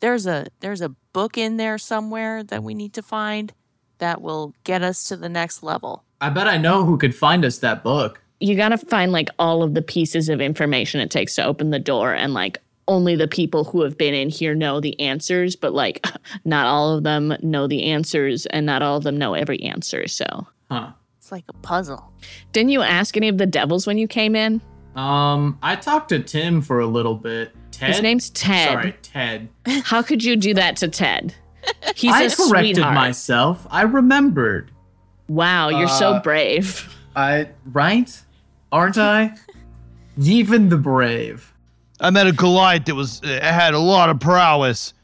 There's 0.00 0.26
a 0.26 0.46
there's 0.60 0.80
a 0.80 0.90
book 1.12 1.38
in 1.38 1.56
there 1.56 1.78
somewhere 1.78 2.42
that 2.44 2.62
we 2.62 2.74
need 2.74 2.92
to 2.94 3.02
find 3.02 3.52
that 3.98 4.20
will 4.20 4.54
get 4.64 4.82
us 4.82 5.04
to 5.04 5.16
the 5.16 5.28
next 5.28 5.62
level. 5.62 6.04
I 6.20 6.30
bet 6.30 6.48
I 6.48 6.58
know 6.58 6.84
who 6.84 6.98
could 6.98 7.14
find 7.14 7.44
us 7.44 7.58
that 7.58 7.82
book. 7.82 8.20
You 8.40 8.54
got 8.54 8.68
to 8.68 8.78
find 8.78 9.12
like 9.12 9.28
all 9.38 9.62
of 9.62 9.74
the 9.74 9.82
pieces 9.82 10.28
of 10.28 10.40
information 10.40 11.00
it 11.00 11.10
takes 11.10 11.34
to 11.36 11.44
open 11.44 11.70
the 11.70 11.78
door, 11.78 12.12
and 12.12 12.34
like 12.34 12.58
only 12.88 13.16
the 13.16 13.28
people 13.28 13.64
who 13.64 13.82
have 13.82 13.96
been 13.96 14.14
in 14.14 14.28
here 14.28 14.54
know 14.54 14.80
the 14.80 14.98
answers, 15.00 15.56
but 15.56 15.72
like 15.72 16.06
not 16.44 16.66
all 16.66 16.96
of 16.96 17.04
them 17.04 17.34
know 17.42 17.66
the 17.66 17.84
answers, 17.84 18.46
and 18.46 18.66
not 18.66 18.82
all 18.82 18.96
of 18.96 19.04
them 19.04 19.16
know 19.16 19.34
every 19.34 19.62
answer. 19.62 20.06
So, 20.06 20.46
Huh. 20.70 20.92
It's 21.26 21.32
like 21.32 21.44
a 21.48 21.52
puzzle. 21.54 22.12
didn't 22.52 22.70
you 22.70 22.82
ask 22.82 23.16
any 23.16 23.26
of 23.26 23.36
the 23.36 23.46
devils 23.46 23.84
when 23.84 23.98
you 23.98 24.06
came 24.06 24.36
in? 24.36 24.60
Um, 24.94 25.58
I 25.60 25.74
talked 25.74 26.10
to 26.10 26.20
Tim 26.20 26.62
for 26.62 26.78
a 26.78 26.86
little 26.86 27.16
bit. 27.16 27.50
Ted. 27.72 27.94
His 27.94 28.00
name's 28.00 28.30
Ted. 28.30 28.68
Sorry, 28.68 28.94
Ted. 29.02 29.48
How 29.82 30.02
could 30.02 30.22
you 30.22 30.36
do 30.36 30.54
that 30.54 30.76
to 30.76 30.88
Ted? 30.88 31.34
He's 31.96 32.12
I 32.12 32.22
a 32.22 32.30
corrected 32.30 32.76
sweetheart. 32.76 32.94
myself. 32.94 33.66
I 33.72 33.82
remembered. 33.82 34.70
Wow, 35.26 35.70
you're 35.70 35.88
so 35.88 36.12
Uh, 36.12 36.22
brave. 36.22 36.94
I 37.16 37.48
right? 37.72 38.22
Aren't 38.70 38.96
I? 38.96 39.34
Even 40.22 40.68
the 40.68 40.78
brave. 40.78 41.52
I 41.98 42.10
met 42.10 42.28
a 42.28 42.32
Goliath 42.32 42.84
that 42.84 42.94
was 42.94 43.20
uh, 43.24 43.40
had 43.42 43.74
a 43.74 43.80
lot 43.80 44.10
of 44.10 44.20
prowess. 44.20 44.94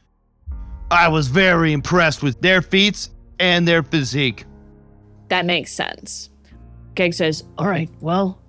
I 0.89 1.09
was 1.09 1.27
very 1.27 1.73
impressed 1.73 2.23
with 2.23 2.39
their 2.39 2.61
feats 2.61 3.09
and 3.41 3.67
their 3.67 3.83
physique. 3.83 4.45
That 5.33 5.47
makes 5.47 5.71
sense. 5.71 6.29
Geg 6.93 7.11
says, 7.15 7.43
"All 7.57 7.67
right, 7.67 7.89
well, 8.01 8.39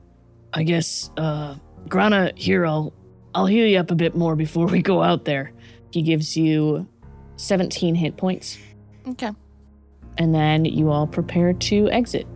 I 0.52 0.64
guess 0.64 1.10
uh 1.16 1.56
Grana 1.88 2.30
here 2.36 2.66
I'll 2.66 2.92
I'll 3.34 3.46
heal 3.46 3.66
you 3.66 3.78
up 3.78 3.90
a 3.90 3.94
bit 3.94 4.14
more 4.14 4.36
before 4.36 4.66
we 4.66 4.82
go 4.82 5.02
out 5.02 5.24
there." 5.24 5.52
He 5.92 6.02
gives 6.02 6.36
you 6.36 6.86
17 7.36 7.94
hit 7.94 8.18
points 8.18 8.58
Okay. 9.08 9.30
and 10.18 10.34
then 10.34 10.66
you 10.66 10.90
all 10.90 11.06
prepare 11.06 11.54
to 11.54 11.88
exit. 11.90 12.26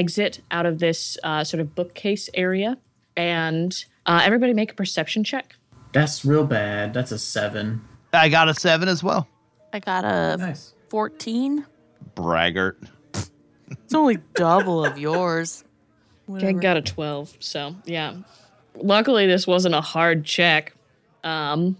Exit 0.00 0.40
out 0.50 0.64
of 0.66 0.78
this 0.78 1.18
uh, 1.22 1.44
sort 1.44 1.60
of 1.60 1.74
bookcase 1.74 2.30
area, 2.34 2.78
and 3.16 3.84
uh, 4.06 4.22
everybody 4.24 4.54
make 4.54 4.72
a 4.72 4.74
perception 4.74 5.22
check. 5.22 5.54
That's 5.92 6.24
real 6.24 6.44
bad. 6.44 6.94
That's 6.94 7.12
a 7.12 7.18
seven. 7.18 7.82
I 8.12 8.28
got 8.30 8.48
a 8.48 8.54
seven 8.54 8.88
as 8.88 9.02
well. 9.02 9.28
I 9.72 9.78
got 9.78 10.04
a 10.04 10.36
Nice. 10.38 10.72
14. 10.88 11.66
Braggart. 12.14 12.78
It's 13.70 13.94
only 13.94 14.18
double 14.34 14.84
of 14.84 14.98
yours. 14.98 15.64
I 16.42 16.52
got 16.52 16.76
a 16.76 16.82
12. 16.82 17.36
So, 17.40 17.76
yeah. 17.84 18.16
Luckily, 18.76 19.26
this 19.26 19.46
wasn't 19.46 19.74
a 19.74 19.80
hard 19.80 20.24
check. 20.24 20.74
Um, 21.22 21.76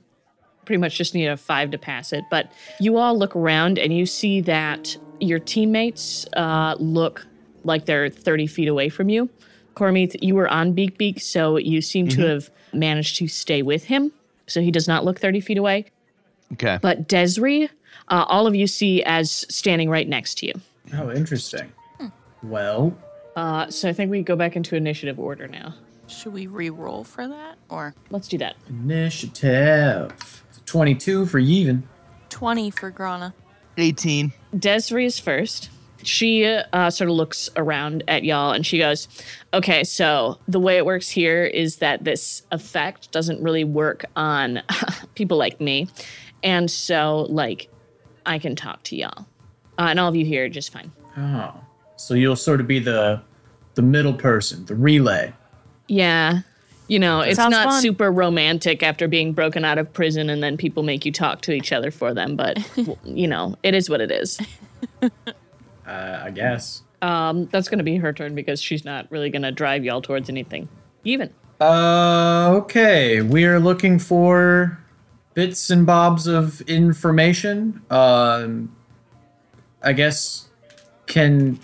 pretty 0.65 0.79
much 0.79 0.97
just 0.99 1.15
need 1.15 1.27
a 1.27 1.37
five 1.37 1.71
to 1.73 1.79
pass 1.79 2.13
it. 2.13 2.25
But 2.31 2.53
you 2.79 2.97
all 2.97 3.19
look 3.19 3.35
around 3.35 3.79
and 3.79 3.93
you 3.97 4.07
see 4.07 4.41
that 4.43 4.97
your 5.21 5.39
teammates 5.39 6.27
uh, 6.37 6.77
look 6.79 7.27
like 7.65 7.87
they're 7.87 8.09
30 8.09 8.47
feet 8.47 8.69
away 8.69 8.89
from 8.89 9.09
you. 9.09 9.29
Cormith, 9.75 10.17
you 10.21 10.35
were 10.35 10.49
on 10.49 10.73
Beak 10.73 10.99
Beak, 10.99 11.21
so 11.21 11.57
you 11.57 11.81
seem 11.81 12.09
to 12.09 12.23
have 12.27 12.51
managed 12.73 13.17
to 13.17 13.29
stay 13.29 13.63
with 13.63 13.85
him. 13.85 14.13
So 14.47 14.61
he 14.61 14.71
does 14.71 14.89
not 14.89 15.05
look 15.05 15.21
30 15.21 15.41
feet 15.41 15.59
away. 15.59 15.87
Okay. 16.55 16.79
But 16.83 17.09
Desri, 17.09 17.69
uh, 18.09 18.25
all 18.29 18.47
of 18.49 18.55
you 18.55 18.67
see 18.67 19.03
as 19.05 19.31
standing 19.49 19.89
right 19.89 20.09
next 20.09 20.39
to 20.39 20.47
you. 20.47 20.55
Oh, 20.95 21.11
interesting. 21.11 21.73
Well, 22.43 22.97
Uh, 23.37 23.71
so 23.71 23.89
I 23.89 23.93
think 23.93 24.11
we 24.11 24.23
go 24.23 24.35
back 24.35 24.57
into 24.57 24.75
initiative 24.75 25.21
order 25.21 25.47
now. 25.47 25.75
Should 26.09 26.33
we 26.33 26.49
re-roll 26.49 27.05
for 27.05 27.29
that 27.29 27.57
or 27.69 27.95
Let's 28.11 28.27
do 28.27 28.37
that. 28.39 28.57
initiative. 28.69 30.43
22 30.67 31.27
for 31.27 31.41
Yevon. 31.41 31.83
twenty 32.29 32.71
for 32.71 32.91
Grana? 32.91 33.35
18. 33.77 34.33
Desiree 34.59 35.07
is 35.07 35.19
first. 35.21 35.71
She 36.03 36.45
uh, 36.45 36.91
sort 36.91 37.11
of 37.11 37.17
looks 37.17 37.51
around 37.57 38.05
at 38.09 38.25
y'all 38.25 38.53
and 38.53 38.65
she 38.65 38.79
goes, 38.79 39.09
Okay, 39.53 39.85
so 39.85 40.39
the 40.49 40.61
way 40.61 40.77
it 40.77 40.87
works 40.87 41.09
here 41.09 41.45
is 41.45 41.77
that 41.77 42.05
this 42.05 42.43
effect 42.51 43.11
doesn't 43.13 43.43
really 43.43 43.65
work 43.65 44.05
on 44.17 44.63
people 45.15 45.37
like 45.37 45.61
me. 45.61 45.89
And 46.43 46.71
so, 46.71 47.27
like, 47.29 47.69
I 48.27 48.39
can 48.39 48.57
talk 48.57 48.83
to 48.85 48.97
y'all. 48.97 49.27
Uh, 49.79 49.89
and 49.91 50.01
all 50.01 50.09
of 50.09 50.17
you 50.17 50.25
here 50.25 50.45
are 50.45 50.49
just 50.49 50.73
fine. 50.73 50.93
Oh. 51.17 51.53
So 51.97 52.15
you'll 52.15 52.37
sort 52.37 52.61
of 52.61 52.67
be 52.67 52.79
the 52.79 53.23
the 53.75 53.83
middle 53.83 54.15
person, 54.15 54.65
the 54.67 54.75
relay. 54.75 55.33
Yeah. 55.87 56.41
You 56.89 56.99
know, 56.99 57.21
it's 57.21 57.37
Sounds 57.37 57.53
not 57.53 57.69
fun. 57.69 57.83
super 57.83 58.11
romantic 58.11 58.83
after 58.83 59.07
being 59.07 59.33
broken 59.33 59.65
out 59.65 59.79
of 59.79 59.93
prison 59.93 60.29
and 60.29 60.43
then 60.43 60.57
people 60.57 60.83
make 60.83 61.05
you 61.05 61.13
talk 61.13 61.41
to 61.43 61.53
each 61.53 61.73
other 61.73 61.93
for 61.93 62.13
them, 62.13 62.35
but, 62.35 62.59
you 63.05 63.29
know, 63.29 63.55
it 63.63 63.75
is 63.75 63.89
what 63.89 64.01
it 64.01 64.11
is. 64.11 64.41
Uh, 65.91 66.23
I 66.25 66.31
guess. 66.31 66.83
Um, 67.03 67.47
that's 67.47 67.69
going 67.69 67.79
to 67.79 67.85
be 67.85 67.97
her 67.97 68.13
turn 68.13 68.35
because 68.37 68.63
she's 68.63 68.85
not 68.85 69.11
really 69.11 69.29
going 69.29 69.43
to 69.43 69.51
drive 69.51 69.85
y'all 69.85 70.01
towards 70.01 70.29
anything. 70.29 70.69
Even. 71.03 71.35
Uh, 71.61 72.53
okay. 72.63 73.23
We 73.23 73.45
are 73.45 73.59
looking 73.59 73.99
for 73.99 74.79
bits 75.35 75.69
and 75.69 75.85
bobs 75.85 76.29
of 76.29 76.61
information. 76.63 77.83
Um, 77.91 78.77
I 79.83 79.93
guess 79.93 80.49
can 81.07 81.59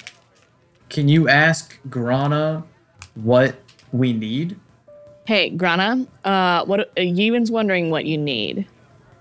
can 0.88 1.08
you 1.08 1.28
ask 1.28 1.78
Grana 1.88 2.64
what 3.14 3.56
we 3.92 4.12
need? 4.12 4.58
Hey, 5.26 5.50
Grana, 5.50 6.06
uh, 6.24 6.64
what 6.64 6.80
uh, 6.80 7.00
Yevon's 7.00 7.50
wondering 7.50 7.90
what 7.90 8.06
you 8.06 8.18
need. 8.18 8.66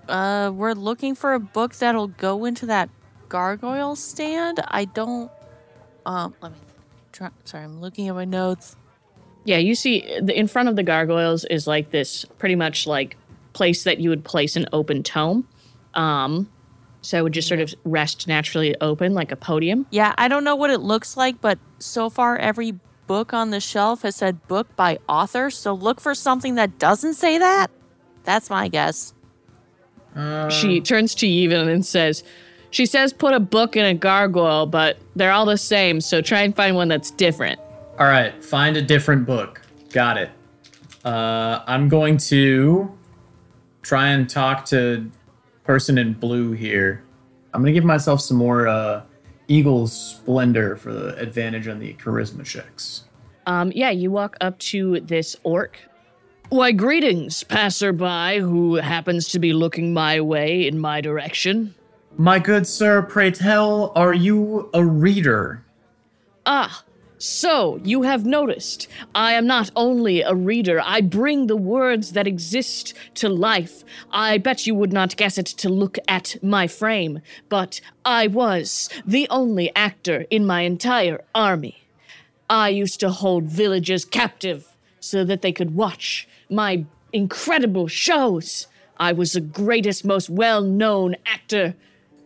Uh, 0.08 0.52
we're 0.54 0.72
looking 0.72 1.14
for 1.14 1.34
a 1.34 1.40
book 1.40 1.74
that'll 1.74 2.08
go 2.08 2.44
into 2.44 2.66
that 2.66 2.88
gargoyle 3.28 3.96
stand. 3.96 4.60
I 4.68 4.84
don't. 4.86 5.30
Um, 6.04 6.34
let 6.40 6.52
me. 6.52 6.58
Try, 7.12 7.30
sorry, 7.44 7.64
I'm 7.64 7.80
looking 7.80 8.08
at 8.08 8.14
my 8.14 8.24
notes. 8.24 8.76
Yeah, 9.44 9.58
you 9.58 9.74
see, 9.74 10.00
the, 10.20 10.38
in 10.38 10.48
front 10.48 10.68
of 10.68 10.76
the 10.76 10.82
gargoyles 10.82 11.44
is 11.46 11.66
like 11.66 11.90
this 11.90 12.24
pretty 12.38 12.56
much 12.56 12.86
like 12.86 13.16
place 13.52 13.84
that 13.84 14.00
you 14.00 14.10
would 14.10 14.24
place 14.24 14.56
an 14.56 14.66
open 14.72 15.02
tome. 15.02 15.48
Um, 15.94 16.50
so 17.00 17.18
it 17.18 17.22
would 17.22 17.32
just 17.32 17.48
sort 17.48 17.60
of 17.60 17.72
rest 17.84 18.26
naturally 18.26 18.74
open 18.80 19.14
like 19.14 19.30
a 19.32 19.36
podium. 19.36 19.86
Yeah, 19.90 20.14
I 20.18 20.28
don't 20.28 20.44
know 20.44 20.56
what 20.56 20.70
it 20.70 20.80
looks 20.80 21.16
like, 21.16 21.40
but 21.40 21.58
so 21.78 22.10
far 22.10 22.36
every 22.36 22.74
book 23.06 23.32
on 23.32 23.50
the 23.50 23.60
shelf 23.60 24.02
has 24.02 24.16
said 24.16 24.46
book 24.48 24.74
by 24.74 24.98
author. 25.08 25.48
So 25.50 25.72
look 25.72 26.00
for 26.00 26.14
something 26.14 26.56
that 26.56 26.78
doesn't 26.78 27.14
say 27.14 27.38
that. 27.38 27.70
That's 28.24 28.50
my 28.50 28.68
guess. 28.68 29.14
Uh, 30.14 30.48
She 30.50 30.80
turns 30.80 31.14
to 31.16 31.26
Yevon 31.26 31.72
and 31.72 31.86
says, 31.86 32.24
She 32.76 32.84
says 32.84 33.14
put 33.14 33.32
a 33.32 33.40
book 33.40 33.74
in 33.74 33.86
a 33.86 33.94
gargoyle, 33.94 34.66
but 34.66 34.98
they're 35.14 35.32
all 35.32 35.46
the 35.46 35.56
same, 35.56 35.98
so 35.98 36.20
try 36.20 36.42
and 36.42 36.54
find 36.54 36.76
one 36.76 36.88
that's 36.88 37.10
different. 37.10 37.58
All 37.98 38.06
right, 38.06 38.44
find 38.44 38.76
a 38.76 38.82
different 38.82 39.24
book. 39.24 39.62
Got 39.94 40.18
it. 40.18 40.30
Uh, 41.02 41.62
I'm 41.66 41.88
going 41.88 42.18
to 42.18 42.94
try 43.80 44.08
and 44.08 44.28
talk 44.28 44.66
to 44.66 45.10
person 45.64 45.96
in 45.96 46.12
blue 46.12 46.52
here. 46.52 47.02
I'm 47.54 47.62
gonna 47.62 47.72
give 47.72 47.82
myself 47.82 48.20
some 48.20 48.36
more 48.36 48.68
uh, 48.68 49.04
Eagle's 49.48 49.94
Splendor 49.94 50.76
for 50.76 50.92
the 50.92 51.18
advantage 51.18 51.68
on 51.68 51.78
the 51.78 51.94
charisma 51.94 52.44
checks. 52.44 53.04
Um, 53.46 53.72
yeah, 53.74 53.88
you 53.88 54.10
walk 54.10 54.36
up 54.42 54.58
to 54.58 55.00
this 55.00 55.34
orc. 55.44 55.78
Why, 56.50 56.72
greetings, 56.72 57.42
passerby 57.42 58.40
who 58.40 58.74
happens 58.74 59.28
to 59.28 59.38
be 59.38 59.54
looking 59.54 59.94
my 59.94 60.20
way 60.20 60.66
in 60.66 60.78
my 60.78 61.00
direction. 61.00 61.74
My 62.18 62.38
good 62.38 62.66
sir, 62.66 63.02
pray 63.02 63.30
tell, 63.30 63.92
are 63.94 64.14
you 64.14 64.70
a 64.72 64.82
reader? 64.82 65.62
Ah, 66.46 66.82
so 67.18 67.78
you 67.84 68.02
have 68.02 68.24
noticed. 68.24 68.88
I 69.14 69.34
am 69.34 69.46
not 69.46 69.70
only 69.76 70.22
a 70.22 70.34
reader, 70.34 70.80
I 70.82 71.02
bring 71.02 71.46
the 71.46 71.58
words 71.58 72.12
that 72.12 72.26
exist 72.26 72.94
to 73.16 73.28
life. 73.28 73.84
I 74.10 74.38
bet 74.38 74.66
you 74.66 74.74
would 74.74 74.94
not 74.94 75.18
guess 75.18 75.36
it 75.36 75.44
to 75.44 75.68
look 75.68 75.98
at 76.08 76.36
my 76.42 76.66
frame, 76.66 77.20
but 77.50 77.82
I 78.02 78.28
was 78.28 78.88
the 79.06 79.26
only 79.28 79.70
actor 79.76 80.24
in 80.30 80.46
my 80.46 80.62
entire 80.62 81.22
army. 81.34 81.86
I 82.48 82.70
used 82.70 82.98
to 83.00 83.10
hold 83.10 83.44
villagers 83.44 84.06
captive 84.06 84.74
so 85.00 85.22
that 85.24 85.42
they 85.42 85.52
could 85.52 85.74
watch 85.74 86.26
my 86.48 86.86
incredible 87.12 87.88
shows. 87.88 88.68
I 88.96 89.12
was 89.12 89.34
the 89.34 89.42
greatest, 89.42 90.02
most 90.02 90.30
well 90.30 90.62
known 90.62 91.16
actor 91.26 91.74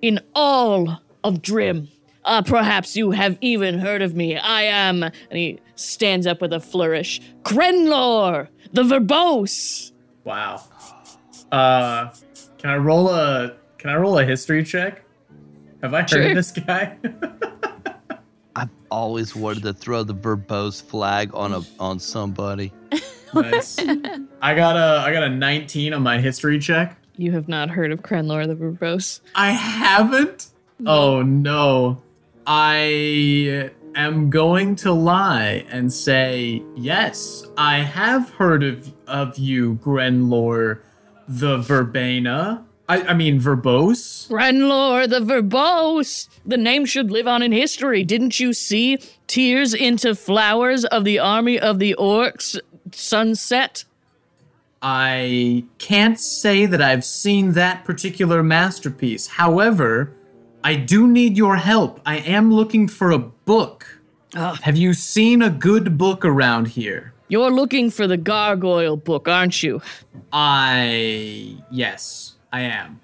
in 0.02 0.20
all 0.34 1.00
of 1.24 1.42
Drim. 1.42 1.88
Uh, 2.24 2.42
perhaps 2.42 2.96
you 2.96 3.10
have 3.12 3.38
even 3.40 3.78
heard 3.78 4.02
of 4.02 4.14
me. 4.14 4.36
I 4.36 4.62
am, 4.62 5.02
and 5.02 5.12
he 5.30 5.58
stands 5.74 6.26
up 6.26 6.40
with 6.42 6.52
a 6.52 6.60
flourish, 6.60 7.20
Krenlor, 7.42 8.48
the 8.72 8.82
verbose. 8.82 9.92
Wow. 10.24 10.62
Uh, 11.50 12.10
can 12.58 12.70
I 12.70 12.76
roll 12.76 13.08
a 13.08 13.56
can 13.78 13.90
I 13.90 13.96
roll 13.96 14.18
a 14.18 14.24
history 14.24 14.62
check? 14.62 15.02
Have 15.82 15.94
I 15.94 16.00
heard 16.02 16.10
Sure. 16.10 16.28
of 16.28 16.34
this 16.34 16.50
guy? 16.52 16.96
I've 18.56 18.68
always 18.90 19.34
wanted 19.34 19.62
to 19.62 19.72
throw 19.72 20.02
the 20.02 20.14
verbose 20.14 20.82
flag 20.82 21.30
on 21.34 21.54
a 21.54 21.62
on 21.78 21.98
somebody. 21.98 22.72
nice. 23.32 23.78
I 24.42 24.54
got 24.54 24.76
a 24.76 25.02
I 25.06 25.12
got 25.12 25.22
a 25.22 25.30
19 25.30 25.94
on 25.94 26.02
my 26.02 26.20
history 26.20 26.58
check. 26.58 26.98
You 27.20 27.32
have 27.32 27.48
not 27.48 27.68
heard 27.68 27.92
of 27.92 28.00
Krenlor, 28.00 28.46
the 28.46 28.54
verbose. 28.54 29.20
I 29.34 29.50
haven't. 29.50 30.46
Oh 30.86 31.20
no. 31.20 32.00
I 32.46 33.70
am 33.94 34.30
going 34.30 34.74
to 34.76 34.92
lie 34.92 35.66
and 35.68 35.92
say 35.92 36.62
yes. 36.76 37.44
I 37.58 37.80
have 37.80 38.30
heard 38.30 38.62
of 38.62 38.90
of 39.06 39.36
you, 39.36 39.74
Grenlor, 39.84 40.80
the 41.28 41.58
Verbena. 41.58 42.64
I, 42.88 43.02
I 43.02 43.12
mean 43.12 43.38
verbose. 43.38 44.26
Krenlor, 44.30 45.06
the 45.06 45.20
verbose. 45.20 46.26
The 46.46 46.56
name 46.56 46.86
should 46.86 47.10
live 47.10 47.28
on 47.28 47.42
in 47.42 47.52
history. 47.52 48.02
Didn't 48.02 48.40
you 48.40 48.54
see 48.54 48.98
Tears 49.26 49.74
into 49.74 50.14
Flowers 50.14 50.86
of 50.86 51.04
the 51.04 51.18
Army 51.18 51.60
of 51.60 51.80
the 51.80 51.94
Orcs 51.98 52.58
Sunset? 52.92 53.84
I 54.82 55.64
can't 55.78 56.18
say 56.18 56.64
that 56.64 56.80
I've 56.80 57.04
seen 57.04 57.52
that 57.52 57.84
particular 57.84 58.42
masterpiece. 58.42 59.26
However, 59.26 60.14
I 60.64 60.76
do 60.76 61.06
need 61.06 61.36
your 61.36 61.56
help. 61.56 62.00
I 62.06 62.18
am 62.18 62.52
looking 62.52 62.88
for 62.88 63.10
a 63.10 63.18
book. 63.18 64.00
Ah. 64.34 64.58
Have 64.62 64.76
you 64.76 64.94
seen 64.94 65.42
a 65.42 65.50
good 65.50 65.98
book 65.98 66.24
around 66.24 66.68
here? 66.68 67.12
You're 67.28 67.50
looking 67.50 67.90
for 67.90 68.06
the 68.06 68.16
gargoyle 68.16 68.96
book, 68.96 69.28
aren't 69.28 69.62
you? 69.62 69.82
I. 70.32 71.56
Yes, 71.70 72.34
I 72.52 72.62
am. 72.62 73.00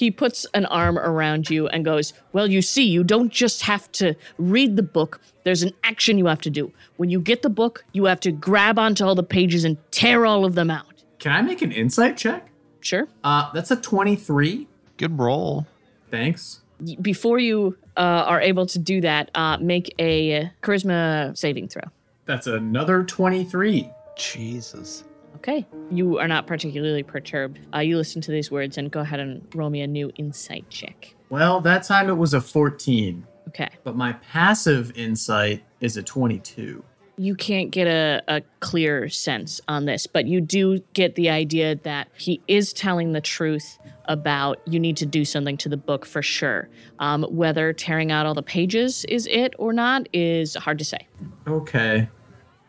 He 0.00 0.10
puts 0.10 0.46
an 0.54 0.64
arm 0.64 0.98
around 0.98 1.50
you 1.50 1.68
and 1.68 1.84
goes, 1.84 2.14
Well, 2.32 2.50
you 2.50 2.62
see, 2.62 2.84
you 2.84 3.04
don't 3.04 3.30
just 3.30 3.60
have 3.60 3.92
to 3.92 4.14
read 4.38 4.76
the 4.76 4.82
book, 4.82 5.20
there's 5.44 5.62
an 5.62 5.72
action 5.84 6.16
you 6.16 6.24
have 6.24 6.40
to 6.40 6.48
do. 6.48 6.72
When 6.96 7.10
you 7.10 7.20
get 7.20 7.42
the 7.42 7.50
book, 7.50 7.84
you 7.92 8.06
have 8.06 8.18
to 8.20 8.32
grab 8.32 8.78
onto 8.78 9.04
all 9.04 9.14
the 9.14 9.22
pages 9.22 9.62
and 9.62 9.76
tear 9.90 10.24
all 10.24 10.46
of 10.46 10.54
them 10.54 10.70
out. 10.70 10.86
Can 11.18 11.32
I 11.32 11.42
make 11.42 11.60
an 11.60 11.70
insight 11.70 12.16
check? 12.16 12.48
Sure. 12.80 13.08
Uh, 13.22 13.52
that's 13.52 13.70
a 13.70 13.76
23. 13.76 14.66
Good 14.96 15.18
roll. 15.18 15.66
Thanks. 16.10 16.62
Before 17.02 17.38
you 17.38 17.76
uh, 17.98 18.00
are 18.00 18.40
able 18.40 18.64
to 18.68 18.78
do 18.78 19.02
that, 19.02 19.30
uh, 19.34 19.58
make 19.58 19.94
a 19.98 20.50
charisma 20.62 21.36
saving 21.36 21.68
throw. 21.68 21.82
That's 22.24 22.46
another 22.46 23.04
23. 23.04 23.90
Jesus. 24.16 25.04
Okay. 25.40 25.66
You 25.90 26.18
are 26.18 26.28
not 26.28 26.46
particularly 26.46 27.02
perturbed. 27.02 27.58
Uh, 27.74 27.78
you 27.78 27.96
listen 27.96 28.20
to 28.22 28.30
these 28.30 28.50
words 28.50 28.76
and 28.76 28.90
go 28.90 29.00
ahead 29.00 29.20
and 29.20 29.42
roll 29.54 29.70
me 29.70 29.80
a 29.80 29.86
new 29.86 30.10
insight 30.16 30.68
check. 30.68 31.14
Well, 31.30 31.60
that 31.62 31.82
time 31.84 32.08
it 32.10 32.18
was 32.18 32.34
a 32.34 32.40
14, 32.42 33.26
Okay. 33.48 33.68
but 33.82 33.96
my 33.96 34.12
passive 34.14 34.92
insight 34.96 35.64
is 35.80 35.96
a 35.96 36.02
22. 36.02 36.84
you 37.16 37.34
can't 37.34 37.70
get 37.70 37.86
a, 37.86 38.22
a 38.28 38.40
clear 38.60 39.06
sense 39.10 39.60
on 39.68 39.84
this, 39.84 40.06
but 40.06 40.26
you 40.26 40.40
do 40.40 40.78
get 40.94 41.16
the 41.16 41.28
idea 41.28 41.74
that 41.82 42.08
he 42.16 42.40
is 42.48 42.72
telling 42.72 43.12
the 43.12 43.20
truth 43.20 43.78
about 44.06 44.58
you 44.66 44.80
need 44.80 44.96
to 44.96 45.04
do 45.04 45.22
something 45.24 45.56
to 45.58 45.68
the 45.68 45.76
book 45.76 46.06
for 46.06 46.22
sure. 46.22 46.68
Um, 46.98 47.24
whether 47.24 47.74
tearing 47.74 48.10
out 48.10 48.24
all 48.24 48.32
the 48.32 48.42
pages 48.42 49.04
is 49.06 49.26
it 49.30 49.52
or 49.58 49.74
not 49.74 50.06
is 50.14 50.54
hard 50.54 50.78
to 50.78 50.84
say. 50.84 51.06
Okay. 51.46 52.08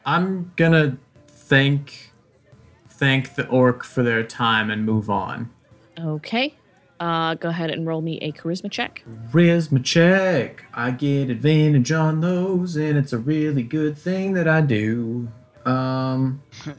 I'm 0.05 0.51
gonna 0.57 0.97
thank 1.29 2.10
thank 3.01 3.33
the 3.33 3.47
orc 3.47 3.83
for 3.83 4.03
their 4.03 4.23
time 4.23 4.69
and 4.69 4.85
move 4.85 5.09
on. 5.09 5.49
Okay. 5.99 6.53
Uh, 6.99 7.33
go 7.33 7.49
ahead 7.49 7.71
and 7.71 7.87
roll 7.87 7.99
me 7.99 8.19
a 8.19 8.31
charisma 8.31 8.69
check. 8.69 9.03
Charisma 9.31 9.83
check. 9.83 10.63
I 10.71 10.91
get 10.91 11.31
advantage 11.31 11.91
on 11.91 12.21
those, 12.21 12.75
and 12.75 12.99
it's 12.99 13.11
a 13.11 13.17
really 13.17 13.63
good 13.63 13.97
thing 13.97 14.33
that 14.33 14.47
I 14.47 14.61
do. 14.61 15.27
Um. 15.65 16.41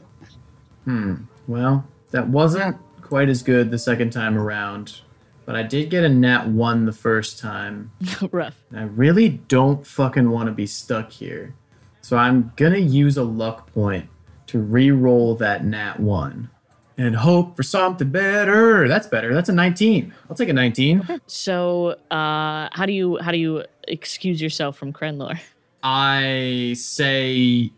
Hmm. 0.85 1.15
Well, 1.47 1.87
that 2.11 2.27
wasn't 2.27 2.75
quite 3.01 3.29
as 3.29 3.41
good 3.41 3.71
the 3.71 3.77
second 3.77 4.09
time 4.09 4.37
around, 4.37 4.99
but 5.45 5.55
I 5.55 5.63
did 5.63 5.89
get 5.89 6.03
a 6.03 6.09
nat 6.09 6.49
one 6.49 6.83
the 6.83 6.91
first 6.91 7.39
time. 7.39 7.93
Rough. 8.31 8.57
I 8.75 8.81
really 8.81 9.29
don't 9.29 9.87
fucking 9.87 10.29
want 10.29 10.47
to 10.47 10.51
be 10.51 10.65
stuck 10.65 11.13
here. 11.13 11.55
So 12.01 12.17
I'm 12.17 12.51
gonna 12.57 12.79
use 12.79 13.15
a 13.15 13.23
luck 13.23 13.71
point 13.73 14.09
to 14.53 14.59
re-roll 14.59 15.33
that 15.33 15.65
nat 15.65 15.99
one. 15.99 16.47
And 16.95 17.15
hope 17.15 17.57
for 17.57 17.63
something 17.63 18.11
better. 18.11 18.87
That's 18.87 19.07
better. 19.07 19.33
That's 19.33 19.49
a 19.49 19.51
19. 19.51 20.13
I'll 20.29 20.35
take 20.35 20.47
a 20.47 20.53
19. 20.53 21.21
So, 21.25 21.95
uh, 22.11 22.69
how 22.71 22.85
do 22.85 22.93
you 22.93 23.17
how 23.17 23.31
do 23.31 23.39
you 23.39 23.63
excuse 23.87 24.39
yourself 24.39 24.77
from 24.77 24.93
Krenlor? 24.93 25.39
I 25.81 26.75
say 26.77 27.71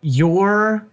your 0.00 0.88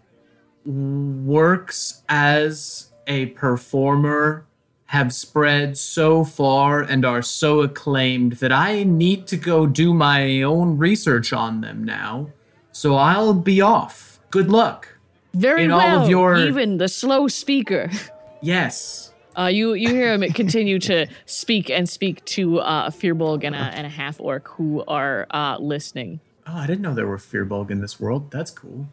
works 0.64 2.04
as 2.08 2.92
a 3.08 3.26
performer 3.28 4.46
have 4.86 5.12
spread 5.12 5.76
so 5.76 6.24
far 6.24 6.84
and 6.84 7.04
are 7.04 7.24
so 7.24 7.62
acclaimed 7.62 8.34
that 8.34 8.52
I 8.52 8.84
need 8.84 9.26
to 9.28 9.38
go 9.38 9.66
do 9.66 9.92
my 9.92 10.44
own 10.44 10.78
research 10.78 11.34
on 11.34 11.62
them 11.62 11.84
now. 11.84 12.30
So 12.72 12.94
I'll 12.94 13.34
be 13.34 13.60
off. 13.60 14.20
Good 14.30 14.52
luck. 14.52 14.95
Very 15.36 15.66
In 15.66 15.72
all 15.72 15.80
well. 15.80 16.04
of 16.04 16.10
your- 16.10 16.38
even 16.38 16.78
the 16.78 16.88
slow 16.88 17.28
speaker. 17.28 17.90
Yes. 18.42 19.12
Uh, 19.38 19.48
you 19.48 19.74
you 19.74 19.90
hear 19.90 20.14
him 20.14 20.22
continue 20.34 20.80
to 20.80 21.08
speak 21.26 21.70
and 21.70 21.90
speak 21.90 22.24
to 22.26 22.60
uh, 22.62 22.86
a 22.88 22.92
Firbolg 22.92 23.44
and 23.44 23.54
a, 23.56 23.60
and 23.60 23.86
a 23.86 23.90
half 23.90 24.20
orc 24.22 24.48
who 24.48 24.84
are 24.88 25.28
uh, 25.32 25.58
listening. 25.60 26.20
Oh, 26.48 26.56
I 26.56 26.68
didn't 26.68 26.82
know 26.82 26.94
there 26.94 27.08
were 27.08 27.18
Firbolg 27.18 27.70
in 27.70 27.82
this 27.82 28.00
world. 28.00 28.32
That's 28.32 28.52
cool. 28.52 28.88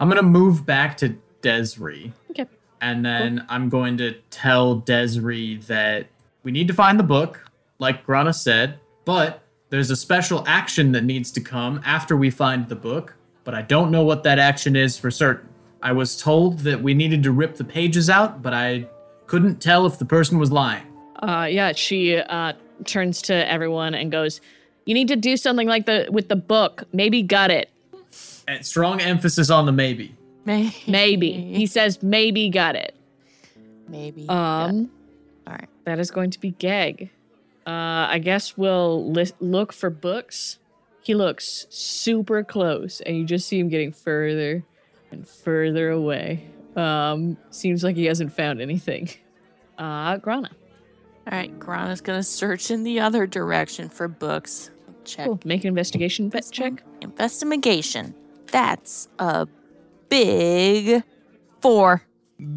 I'm 0.00 0.08
gonna 0.08 0.22
move 0.22 0.66
back 0.66 0.96
to 0.98 1.16
Desri. 1.42 2.12
Okay. 2.30 2.46
And 2.80 3.04
then 3.04 3.44
I'm 3.48 3.68
going 3.68 3.96
to 3.98 4.14
tell 4.30 4.80
Desri 4.80 5.64
that 5.66 6.08
we 6.42 6.50
need 6.52 6.66
to 6.68 6.74
find 6.74 6.98
the 6.98 7.04
book, 7.04 7.44
like 7.78 8.04
Grana 8.04 8.32
said, 8.32 8.78
but 9.04 9.42
there's 9.70 9.90
a 9.90 9.96
special 9.96 10.42
action 10.46 10.92
that 10.92 11.04
needs 11.04 11.30
to 11.32 11.40
come 11.40 11.80
after 11.84 12.16
we 12.16 12.30
find 12.30 12.68
the 12.68 12.76
book, 12.76 13.14
but 13.44 13.54
I 13.54 13.62
don't 13.62 13.90
know 13.90 14.02
what 14.02 14.24
that 14.24 14.38
action 14.38 14.74
is 14.76 14.98
for 14.98 15.10
certain. 15.10 15.48
I 15.82 15.92
was 15.92 16.20
told 16.20 16.60
that 16.60 16.82
we 16.82 16.94
needed 16.94 17.22
to 17.24 17.32
rip 17.32 17.56
the 17.56 17.64
pages 17.64 18.08
out, 18.10 18.42
but 18.42 18.54
I 18.54 18.86
couldn't 19.26 19.60
tell 19.60 19.86
if 19.86 19.98
the 19.98 20.04
person 20.04 20.38
was 20.38 20.50
lying. 20.50 20.86
Uh, 21.22 21.46
yeah, 21.50 21.72
she 21.72 22.16
uh, 22.16 22.52
turns 22.84 23.22
to 23.22 23.50
everyone 23.50 23.94
and 23.94 24.10
goes, 24.10 24.40
"You 24.84 24.94
need 24.94 25.08
to 25.08 25.16
do 25.16 25.36
something 25.36 25.66
like 25.66 25.86
the 25.86 26.08
with 26.10 26.28
the 26.28 26.36
book. 26.36 26.84
Maybe 26.92 27.22
got 27.22 27.50
it. 27.50 27.70
And 28.48 28.64
strong 28.64 29.00
emphasis 29.00 29.50
on 29.50 29.66
the 29.66 29.72
maybe. 29.72 30.14
Maybe. 30.44 30.74
Maybe." 30.86 31.32
He 31.32 31.66
says, 31.76 32.02
"Maybe 32.02 32.48
got 32.50 32.76
it." 32.76 32.94
Maybe. 33.88 34.28
Um, 34.28 34.90
All 35.46 35.52
right. 35.54 35.68
that 35.84 35.98
is 35.98 36.10
going 36.10 36.30
to 36.30 36.40
be 36.40 36.50
Geg. 36.52 37.10
Uh, 37.66 38.06
I 38.10 38.18
guess 38.18 38.56
we'll 38.56 39.10
li- 39.10 39.32
look 39.40 39.72
for 39.72 39.90
books. 39.90 40.58
He 41.02 41.14
looks 41.14 41.66
super 41.70 42.42
close, 42.42 43.00
and 43.00 43.16
you 43.16 43.24
just 43.24 43.46
see 43.46 43.58
him 43.60 43.68
getting 43.68 43.92
further 43.92 44.64
and 45.16 45.26
further 45.28 45.90
away. 45.90 46.46
Um, 46.76 47.36
seems 47.50 47.82
like 47.82 47.96
he 47.96 48.04
hasn't 48.04 48.32
found 48.32 48.60
anything. 48.60 49.08
Uh, 49.78 50.16
Grana. 50.16 50.50
All 51.30 51.38
right. 51.38 51.58
Grana's 51.58 52.00
gonna 52.00 52.22
search 52.22 52.70
in 52.70 52.82
the 52.82 53.00
other 53.00 53.26
direction 53.26 53.88
for 53.88 54.08
books. 54.08 54.70
Check. 55.04 55.26
Cool. 55.26 55.40
Make 55.44 55.64
an 55.64 55.68
investigation 55.68 56.30
vet 56.30 56.48
check. 56.50 56.82
one. 56.84 57.02
Investigation. 57.02 58.14
That's 58.46 59.08
a 59.18 59.46
big 60.08 61.02
four. 61.60 62.02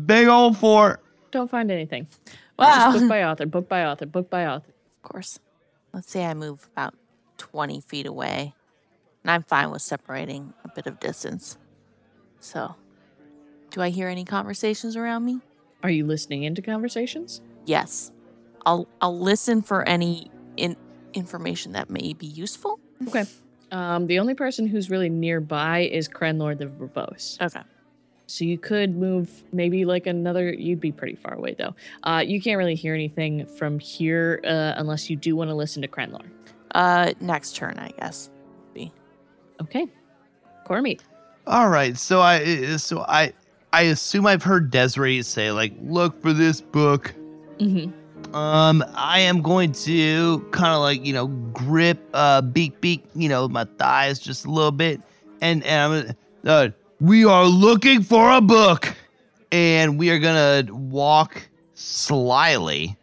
Big 0.05 0.27
old 0.27 0.57
four. 0.57 1.01
Don't 1.31 1.49
find 1.49 1.71
anything. 1.71 2.07
Wow. 2.57 2.91
Just 2.91 3.01
book 3.01 3.09
by 3.09 3.23
author, 3.23 3.45
book 3.45 3.69
by 3.69 3.85
author, 3.85 4.05
book 4.05 4.29
by 4.29 4.45
author. 4.45 4.71
of 5.03 5.09
course. 5.09 5.39
Let's 5.93 6.09
say 6.09 6.25
I 6.25 6.33
move 6.33 6.69
about 6.71 6.93
20 7.37 7.81
feet 7.81 8.05
away. 8.05 8.53
And 9.23 9.31
I'm 9.31 9.43
fine 9.43 9.71
with 9.71 9.81
separating 9.81 10.53
a 10.63 10.69
bit 10.69 10.87
of 10.87 10.99
distance. 10.99 11.57
So, 12.39 12.75
do 13.71 13.81
I 13.81 13.89
hear 13.89 14.07
any 14.07 14.25
conversations 14.25 14.95
around 14.95 15.25
me? 15.25 15.39
Are 15.83 15.89
you 15.89 16.05
listening 16.05 16.43
into 16.43 16.61
conversations? 16.61 17.41
Yes. 17.65 18.11
I'll 18.65 18.87
I'll 19.01 19.17
listen 19.17 19.61
for 19.61 19.87
any 19.87 20.29
in, 20.57 20.75
information 21.13 21.71
that 21.73 21.89
may 21.89 22.13
be 22.13 22.25
useful. 22.27 22.79
Okay. 23.07 23.25
Um, 23.71 24.07
the 24.07 24.19
only 24.19 24.33
person 24.33 24.67
who's 24.67 24.89
really 24.89 25.09
nearby 25.09 25.81
is 25.81 26.09
Krenlor 26.09 26.57
the 26.57 26.65
verbose. 26.65 27.39
Okay. 27.39 27.61
So 28.27 28.45
you 28.45 28.57
could 28.57 28.95
move 28.95 29.43
maybe 29.53 29.85
like 29.85 30.05
another. 30.07 30.51
You'd 30.51 30.79
be 30.81 30.91
pretty 30.91 31.15
far 31.15 31.33
away 31.33 31.55
though. 31.57 31.75
Uh, 32.03 32.23
you 32.25 32.41
can't 32.41 32.57
really 32.57 32.75
hear 32.75 32.93
anything 32.93 33.45
from 33.45 33.79
here 33.79 34.41
uh, 34.43 34.73
unless 34.77 35.09
you 35.09 35.15
do 35.15 35.35
want 35.35 35.49
to 35.49 35.55
listen 35.55 35.81
to 35.81 35.87
Krenlor. 35.87 36.25
Uh 36.71 37.13
next 37.19 37.55
turn, 37.55 37.79
I 37.79 37.89
guess. 37.97 38.29
Be 38.73 38.91
Okay. 39.61 39.87
Cormith. 40.67 41.01
All 41.49 41.69
right, 41.69 41.97
so 41.97 42.21
I 42.21 42.77
so 42.77 42.99
I 43.07 43.33
I 43.73 43.81
assume 43.81 44.27
I've 44.27 44.43
heard 44.43 44.69
Desiree 44.69 45.23
say 45.23 45.51
like, 45.51 45.73
look 45.81 46.21
for 46.21 46.31
this 46.31 46.61
book. 46.61 47.15
Mm-hmm. 47.57 48.35
Um, 48.35 48.85
I 48.93 49.21
am 49.21 49.41
going 49.41 49.71
to 49.71 50.47
kind 50.51 50.75
of 50.75 50.81
like 50.81 51.03
you 51.03 51.11
know 51.11 51.25
grip 51.51 51.97
uh 52.13 52.43
beak 52.43 52.79
beak 52.81 53.03
you 53.15 53.27
know 53.27 53.47
my 53.47 53.63
thighs 53.79 54.19
just 54.19 54.45
a 54.45 54.51
little 54.51 54.71
bit, 54.71 55.01
and 55.41 55.63
and 55.63 56.15
I'm 56.45 56.47
uh, 56.47 56.69
we 57.01 57.25
are 57.25 57.47
looking 57.47 58.03
for 58.03 58.29
a 58.29 58.41
book, 58.41 58.93
and 59.51 59.97
we 59.97 60.11
are 60.11 60.19
gonna 60.19 60.71
walk 60.71 61.49
slyly 61.73 62.95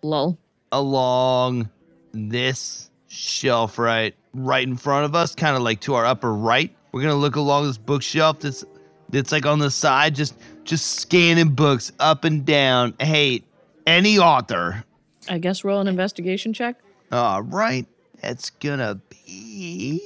Lol. 0.00 0.38
along 0.72 1.68
this 2.12 2.88
shelf 3.08 3.78
right 3.78 4.14
right 4.32 4.66
in 4.66 4.78
front 4.78 5.04
of 5.04 5.14
us, 5.14 5.34
kind 5.34 5.54
of 5.54 5.62
like 5.62 5.80
to 5.80 5.96
our 5.96 6.06
upper 6.06 6.32
right. 6.32 6.74
We're 6.92 7.02
gonna 7.02 7.14
look 7.14 7.36
along 7.36 7.66
this 7.66 7.78
bookshelf 7.78 8.40
that's 8.40 8.64
that's 9.10 9.32
like 9.32 9.46
on 9.46 9.58
the 9.58 9.70
side, 9.70 10.14
just 10.14 10.34
just 10.64 11.00
scanning 11.00 11.50
books 11.50 11.92
up 12.00 12.24
and 12.24 12.44
down. 12.44 12.94
Hey, 13.00 13.42
any 13.86 14.18
author. 14.18 14.84
I 15.28 15.38
guess 15.38 15.64
roll 15.64 15.80
an 15.80 15.88
investigation 15.88 16.52
check. 16.52 16.76
All 17.12 17.42
right, 17.42 17.86
that's 18.20 18.50
gonna 18.50 19.00
be 19.26 20.00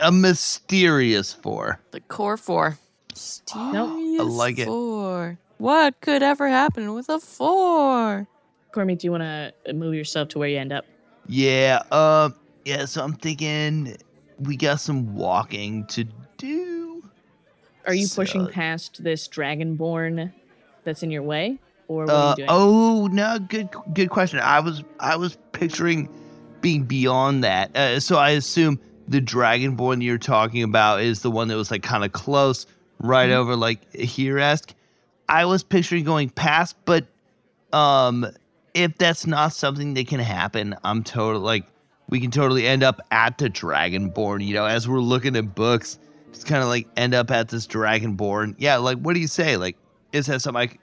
a 0.00 0.10
mysterious 0.12 1.32
four. 1.32 1.80
The 1.90 2.00
core 2.00 2.36
four. 2.36 2.78
Nope. 3.56 3.98
Mysterious 3.98 4.32
like 4.32 4.58
it. 4.58 4.66
Four. 4.66 5.38
What 5.58 6.00
could 6.00 6.22
ever 6.22 6.48
happen 6.48 6.94
with 6.94 7.08
a 7.08 7.18
four? 7.18 8.26
Cormith, 8.72 8.98
do 8.98 9.06
you 9.06 9.10
want 9.10 9.22
to 9.22 9.72
move 9.74 9.94
yourself 9.94 10.28
to 10.28 10.38
where 10.38 10.48
you 10.48 10.58
end 10.58 10.72
up? 10.72 10.86
Yeah. 11.26 11.82
Um. 11.90 12.34
Yeah. 12.64 12.84
So 12.84 13.02
I'm 13.02 13.12
thinking 13.14 13.96
we 14.40 14.56
got 14.56 14.80
some 14.80 15.14
walking 15.14 15.84
to 15.86 16.04
do. 16.36 17.02
Are 17.86 17.94
you 17.94 18.08
pushing 18.08 18.46
past 18.48 19.02
this 19.02 19.28
dragonborn 19.28 20.32
that's 20.84 21.02
in 21.02 21.10
your 21.10 21.22
way, 21.22 21.58
or 21.88 22.04
what 22.06 22.10
are 22.12 22.16
Uh, 22.16 22.30
you 22.30 22.36
doing? 22.36 22.48
oh 22.50 23.08
no, 23.12 23.38
good 23.38 23.68
good 23.94 24.10
question. 24.10 24.38
I 24.40 24.60
was 24.60 24.82
I 24.98 25.16
was 25.16 25.38
picturing 25.52 26.08
being 26.60 26.84
beyond 26.84 27.42
that. 27.44 27.74
Uh, 27.76 28.00
so 28.00 28.16
I 28.16 28.30
assume 28.30 28.78
the 29.08 29.20
dragonborn 29.20 30.02
you're 30.02 30.18
talking 30.18 30.62
about 30.62 31.00
is 31.00 31.22
the 31.22 31.30
one 31.30 31.48
that 31.48 31.56
was 31.56 31.70
like 31.70 31.82
kind 31.82 32.04
of 32.04 32.12
close, 32.12 32.66
right 32.98 33.30
Mhm. 33.30 33.34
over 33.34 33.56
like 33.56 33.92
here 33.94 34.38
esque. 34.38 34.74
I 35.28 35.44
was 35.46 35.62
picturing 35.62 36.04
going 36.04 36.28
past, 36.30 36.76
but 36.84 37.06
um, 37.72 38.26
if 38.74 38.96
that's 38.98 39.26
not 39.26 39.52
something 39.52 39.94
that 39.94 40.06
can 40.08 40.20
happen, 40.20 40.74
I'm 40.84 41.02
totally 41.02 41.42
like 41.44 41.64
we 42.10 42.20
can 42.20 42.30
totally 42.30 42.66
end 42.66 42.82
up 42.82 43.00
at 43.10 43.38
the 43.38 43.48
dragonborn. 43.48 44.44
You 44.46 44.54
know, 44.54 44.66
as 44.66 44.88
we're 44.88 44.98
looking 45.00 45.36
at 45.36 45.54
books, 45.54 45.98
just 46.32 46.46
kind 46.46 46.62
of 46.62 46.68
like 46.68 46.86
end 46.96 47.14
up 47.14 47.30
at 47.30 47.48
this 47.48 47.66
dragonborn. 47.66 48.54
Yeah, 48.58 48.76
like 48.76 48.98
what 48.98 49.14
do 49.14 49.20
you 49.20 49.26
say? 49.28 49.56
Like, 49.56 49.76
is 50.12 50.26
that 50.26 50.42
something? 50.42 50.60
I, 50.62 50.66
c- 50.66 50.78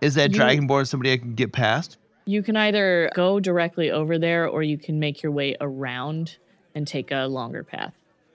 is 0.00 0.14
that 0.14 0.32
You- 0.32 0.40
dragonborn 0.40 0.86
somebody 0.86 1.12
I 1.12 1.18
can 1.18 1.34
get 1.34 1.52
past? 1.52 1.98
You 2.24 2.42
can 2.42 2.56
either 2.56 3.10
go 3.14 3.40
directly 3.40 3.90
over 3.90 4.18
there 4.18 4.46
or 4.46 4.62
you 4.62 4.76
can 4.76 4.98
make 5.00 5.22
your 5.22 5.32
way 5.32 5.56
around 5.62 6.36
and 6.74 6.86
take 6.86 7.10
a 7.10 7.26
longer 7.26 7.64
path. 7.64 7.94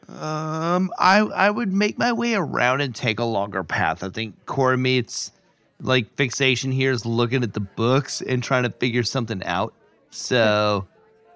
Um, 0.10 0.92
I 1.00 1.20
I 1.20 1.50
would 1.50 1.72
make 1.72 1.98
my 1.98 2.12
way 2.12 2.34
around 2.34 2.82
and 2.82 2.94
take 2.94 3.20
a 3.20 3.24
longer 3.24 3.64
path. 3.64 4.04
I 4.04 4.10
think 4.10 4.36
Cormith's 4.46 5.32
like 5.80 6.14
fixation 6.16 6.72
here 6.72 6.92
is 6.92 7.06
looking 7.06 7.44
at 7.44 7.54
the 7.54 7.60
books 7.60 8.22
and 8.22 8.42
trying 8.44 8.64
to 8.64 8.70
figure 8.72 9.04
something 9.04 9.44
out. 9.44 9.74
So, 10.10 10.88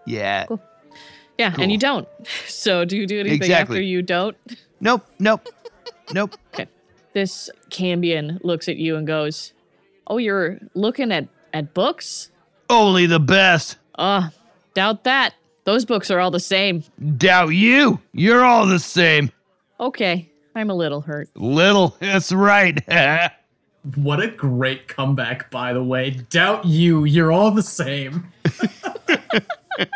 yeah. 0.05 0.45
Cool. 0.47 0.61
Yeah, 1.37 1.51
Cool. 1.51 1.63
and 1.63 1.71
you 1.71 1.77
don't. 1.77 2.07
So 2.47 2.83
do 2.85 2.97
you 2.97 3.05
do 3.07 3.19
anything 3.19 3.37
Exactly. 3.41 3.77
after 3.77 3.81
you 3.83 4.01
don't? 4.01 4.35
Nope, 4.79 5.05
nope, 5.19 5.47
nope. 6.13 6.35
Okay. 6.53 6.67
This 7.13 7.49
Cambion 7.69 8.39
looks 8.43 8.67
at 8.69 8.77
you 8.77 8.95
and 8.95 9.05
goes, 9.07 9.53
"Oh, 10.07 10.17
you're 10.17 10.59
looking 10.75 11.11
at 11.11 11.27
at 11.53 11.73
books? 11.73 12.29
Only 12.69 13.05
the 13.07 13.19
best. 13.19 13.77
Uh, 13.95 14.29
doubt 14.73 15.03
that. 15.05 15.33
Those 15.63 15.83
books 15.85 16.11
are 16.11 16.19
all 16.19 16.31
the 16.31 16.39
same. 16.39 16.83
Doubt 17.17 17.49
you. 17.49 17.99
You're 18.13 18.43
all 18.45 18.65
the 18.67 18.79
same. 18.79 19.31
Okay, 19.79 20.29
I'm 20.55 20.69
a 20.69 20.75
little 20.75 21.01
hurt. 21.01 21.29
Little. 21.35 21.95
That's 21.99 22.31
right. 22.31 22.81
What 23.95 24.19
a 24.21 24.27
great 24.27 24.89
comeback, 24.89 25.49
by 25.49 25.71
the 25.71 25.81
way. 25.81 26.09
Doubt 26.29 26.65
you. 26.65 27.05
You're 27.05 27.31
all 27.31 27.51
the 27.51 27.63
same. 27.63 28.27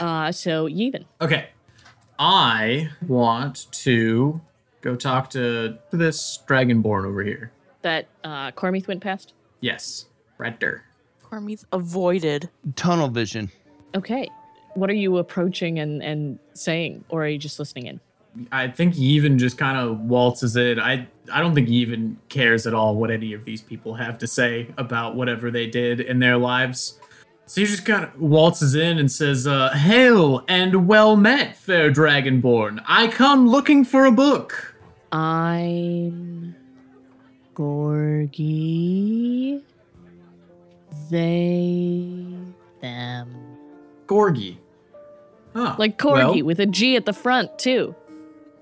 Uh, 0.00 0.32
so 0.32 0.66
Yevon. 0.68 1.04
Okay. 1.20 1.48
I 2.18 2.88
want 3.06 3.66
to 3.72 4.40
go 4.80 4.96
talk 4.96 5.30
to 5.30 5.76
this 5.90 6.38
Dragonborn 6.46 7.04
over 7.04 7.22
here. 7.22 7.52
that 7.82 8.06
uh, 8.24 8.50
Cormith 8.52 8.86
went 8.88 9.00
past. 9.02 9.32
Yes. 9.60 10.06
Right 10.38 10.58
there. 10.60 10.84
Cormith 11.24 11.64
avoided. 11.72 12.48
Tunnel 12.76 13.08
vision. 13.08 13.50
Okay, 13.94 14.28
what 14.74 14.88
are 14.88 14.94
you 14.94 15.18
approaching 15.18 15.78
and 15.78 16.02
and 16.02 16.38
saying, 16.54 17.04
or 17.08 17.24
are 17.24 17.28
you 17.28 17.38
just 17.38 17.58
listening 17.58 17.86
in? 17.86 18.00
I 18.50 18.68
think 18.68 18.94
he 18.94 19.04
even 19.08 19.38
just 19.38 19.58
kind 19.58 19.76
of 19.76 20.00
waltzes 20.00 20.56
in. 20.56 20.80
I 20.80 21.06
I 21.32 21.40
don't 21.40 21.54
think 21.54 21.68
he 21.68 21.76
even 21.76 22.18
cares 22.28 22.66
at 22.66 22.74
all 22.74 22.94
what 22.96 23.10
any 23.10 23.32
of 23.34 23.44
these 23.44 23.60
people 23.62 23.94
have 23.94 24.16
to 24.18 24.26
say 24.26 24.68
about 24.78 25.14
whatever 25.16 25.50
they 25.50 25.66
did 25.66 26.00
in 26.00 26.18
their 26.20 26.36
lives. 26.38 26.98
So 27.52 27.60
he 27.60 27.66
just 27.66 27.84
kind 27.84 28.02
of 28.02 28.18
waltzes 28.18 28.74
in 28.74 28.98
and 28.98 29.12
says, 29.12 29.46
uh, 29.46 29.74
"Hail 29.74 30.42
and 30.48 30.88
well 30.88 31.16
met, 31.16 31.54
fair 31.54 31.92
dragonborn. 31.92 32.82
I 32.88 33.08
come 33.08 33.46
looking 33.46 33.84
for 33.84 34.06
a 34.06 34.10
book." 34.10 34.74
I'm 35.12 36.56
Gorgy. 37.54 38.80
They, 41.10 42.24
them. 42.80 43.36
Gorgy. 44.06 44.56
Huh. 45.52 45.76
Like 45.78 45.98
Corgi 45.98 46.36
well, 46.36 46.44
with 46.44 46.58
a 46.58 46.64
G 46.64 46.96
at 46.96 47.04
the 47.04 47.12
front, 47.12 47.58
too. 47.58 47.94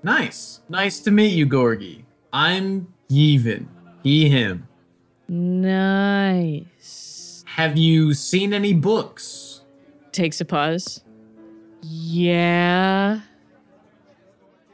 nice. 0.03 0.59
Nice 0.67 0.99
to 0.99 1.11
meet 1.11 1.31
you, 1.31 1.47
Gorgy. 1.47 2.03
I'm 2.33 2.93
Yevon. 3.09 3.67
He, 4.03 4.27
him. 4.27 4.67
Nice. 5.29 7.10
Have 7.55 7.77
you 7.77 8.13
seen 8.13 8.53
any 8.53 8.73
books? 8.73 9.59
Takes 10.13 10.39
a 10.39 10.45
pause. 10.45 11.03
Yeah. 11.81 13.19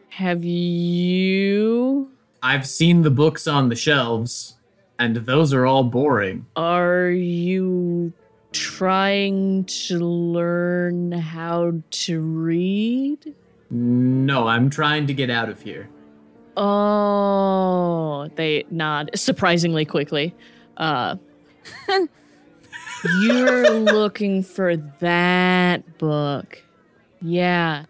Have 0.10 0.44
you? 0.44 2.12
I've 2.44 2.68
seen 2.68 3.02
the 3.02 3.10
books 3.10 3.48
on 3.48 3.70
the 3.70 3.76
shelves, 3.76 4.58
and 5.00 5.16
those 5.16 5.54
are 5.54 5.66
all 5.66 5.86
boring. 5.86 6.46
Are 6.56 7.10
you 7.10 8.14
trying 8.52 9.66
to 9.66 9.98
learn 9.98 11.12
how 11.14 11.82
to 11.90 12.22
read? 12.22 13.34
No, 13.72 14.48
I'm 14.48 14.70
trying 14.70 15.08
to 15.08 15.16
get 15.16 15.32
out 15.32 15.50
of 15.50 15.64
here. 15.64 15.90
Oh, 16.56 18.30
they 18.36 18.66
nod 18.70 19.10
surprisingly 19.16 19.84
quickly. 19.84 20.36
Uh, 20.78 21.16
you're 23.04 23.72
looking 23.72 24.44
for 24.44 24.76
that 24.76 25.98
book. 25.98 26.62
Yeah. 27.22 27.86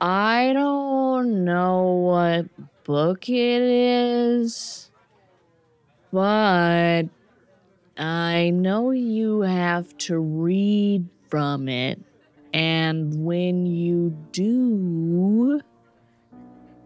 I 0.00 0.52
don't 0.54 1.44
know 1.44 1.84
what 1.84 2.46
book 2.84 3.28
it 3.28 3.62
is, 3.62 4.90
but 6.12 7.04
I 7.98 8.50
know 8.50 8.92
you 8.92 9.42
have 9.42 9.96
to 9.98 10.18
read 10.18 11.06
from 11.28 11.68
it. 11.68 12.00
And 12.52 13.24
when 13.24 13.64
you 13.66 14.16
do, 14.32 15.60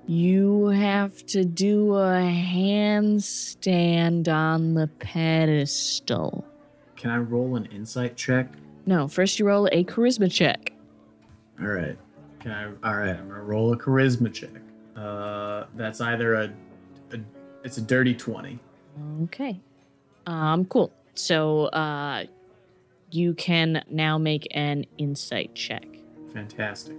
you 0.06 0.66
have 0.66 1.24
to 1.26 1.44
do 1.44 1.94
a 1.94 2.20
handstand 2.20 4.28
on 4.28 4.74
the 4.74 4.88
pedestal. 4.98 6.44
Can 7.04 7.10
I 7.10 7.18
roll 7.18 7.56
an 7.56 7.66
insight 7.66 8.16
check? 8.16 8.54
No, 8.86 9.06
first 9.06 9.38
you 9.38 9.46
roll 9.46 9.66
a 9.66 9.84
charisma 9.84 10.32
check. 10.32 10.72
All 11.60 11.66
right. 11.66 11.98
Can 12.40 12.50
I? 12.50 12.64
All 12.82 12.96
right. 12.96 13.10
I'm 13.10 13.28
gonna 13.28 13.42
roll 13.42 13.74
a 13.74 13.76
charisma 13.76 14.32
check. 14.32 14.48
Uh, 14.96 15.64
that's 15.74 16.00
either 16.00 16.32
a, 16.32 16.52
a 17.12 17.18
it's 17.62 17.76
a 17.76 17.82
dirty 17.82 18.14
twenty. 18.14 18.58
Okay. 19.24 19.60
Um, 20.26 20.64
cool. 20.64 20.90
So, 21.12 21.66
uh, 21.66 22.24
you 23.10 23.34
can 23.34 23.84
now 23.90 24.16
make 24.16 24.48
an 24.52 24.86
insight 24.96 25.54
check. 25.54 25.84
Fantastic. 26.32 26.96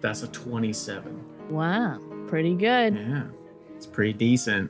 That's 0.00 0.24
a 0.24 0.28
twenty-seven. 0.32 1.24
Wow, 1.48 2.00
pretty 2.26 2.54
good. 2.56 2.96
Yeah, 2.96 3.22
it's 3.76 3.86
pretty 3.86 4.14
decent. 4.14 4.68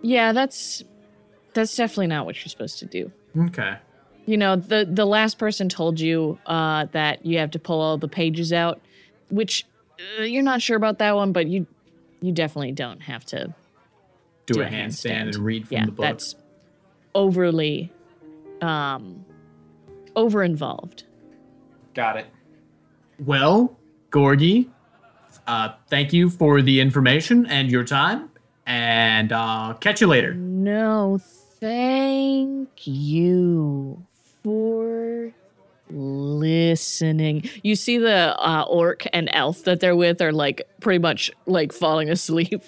Yeah, 0.00 0.30
that's 0.32 0.84
that's 1.54 1.74
definitely 1.76 2.08
not 2.08 2.26
what 2.26 2.36
you're 2.36 2.48
supposed 2.50 2.78
to 2.80 2.86
do. 2.86 3.10
Okay. 3.36 3.76
You 4.26 4.36
know, 4.36 4.56
the 4.56 4.86
the 4.90 5.04
last 5.06 5.38
person 5.38 5.68
told 5.68 5.98
you 6.00 6.38
uh, 6.46 6.86
that 6.92 7.24
you 7.26 7.38
have 7.38 7.50
to 7.52 7.58
pull 7.58 7.80
all 7.80 7.98
the 7.98 8.08
pages 8.08 8.52
out, 8.52 8.80
which 9.30 9.66
uh, 10.18 10.22
you're 10.22 10.42
not 10.42 10.62
sure 10.62 10.76
about 10.76 10.98
that 10.98 11.16
one, 11.16 11.32
but 11.32 11.46
you 11.48 11.66
you 12.20 12.32
definitely 12.32 12.72
don't 12.72 13.00
have 13.02 13.24
to. 13.26 13.54
Do, 14.46 14.54
Do 14.54 14.60
a 14.62 14.64
a 14.64 14.68
handstand, 14.68 15.10
handstand. 15.10 15.20
and 15.22 15.36
read 15.36 15.68
from 15.68 15.76
yeah, 15.76 15.84
the 15.86 15.92
book. 15.92 16.02
that's 16.04 16.34
overly 17.14 17.92
um 18.60 19.24
over 20.16 20.42
involved. 20.42 21.04
Got 21.94 22.16
it. 22.18 22.26
Well, 23.18 23.76
Gorgy, 24.10 24.68
uh, 25.46 25.70
thank 25.88 26.12
you 26.12 26.30
for 26.30 26.62
the 26.62 26.80
information 26.80 27.46
and 27.46 27.70
your 27.70 27.84
time, 27.84 28.30
and 28.66 29.32
uh, 29.32 29.74
catch 29.80 30.00
you 30.00 30.06
later. 30.06 30.34
No, 30.34 31.20
thank 31.60 32.86
you 32.86 34.04
for 34.42 35.32
listening. 35.90 37.48
You 37.62 37.76
see 37.76 37.98
the 37.98 38.36
uh, 38.38 38.64
orc 38.68 39.06
and 39.12 39.28
elf 39.32 39.64
that 39.64 39.80
they're 39.80 39.96
with 39.96 40.20
are 40.22 40.32
like 40.32 40.62
pretty 40.80 40.98
much 40.98 41.30
like 41.46 41.72
falling 41.72 42.08
asleep. 42.10 42.62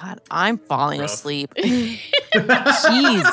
God, 0.00 0.20
I'm 0.30 0.58
falling 0.58 1.00
Rough. 1.00 1.10
asleep. 1.12 1.52
Jeez. 2.34 3.26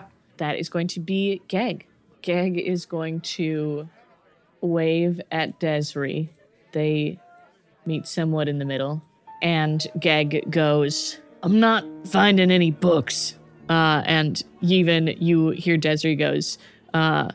That 0.38 0.56
is 0.56 0.68
going 0.68 0.86
to 0.88 1.00
be 1.00 1.42
Geg. 1.48 1.84
Geg 2.22 2.58
is 2.58 2.86
going 2.86 3.22
to 3.22 3.88
wave 4.60 5.20
at 5.32 5.58
Desri. 5.58 6.28
They 6.70 7.18
meet 7.86 8.06
somewhat 8.06 8.48
in 8.48 8.60
the 8.60 8.64
middle. 8.64 9.02
And 9.42 9.84
Geg 9.98 10.48
goes, 10.48 11.18
I'm 11.42 11.58
not 11.58 11.84
finding 12.06 12.52
any 12.52 12.70
books. 12.70 13.34
Uh, 13.68 14.02
and 14.06 14.42
even 14.62 15.08
you 15.18 15.50
hear 15.50 15.76
Desiree 15.76 16.16
goes, 16.16 16.58
uh, 16.94 17.30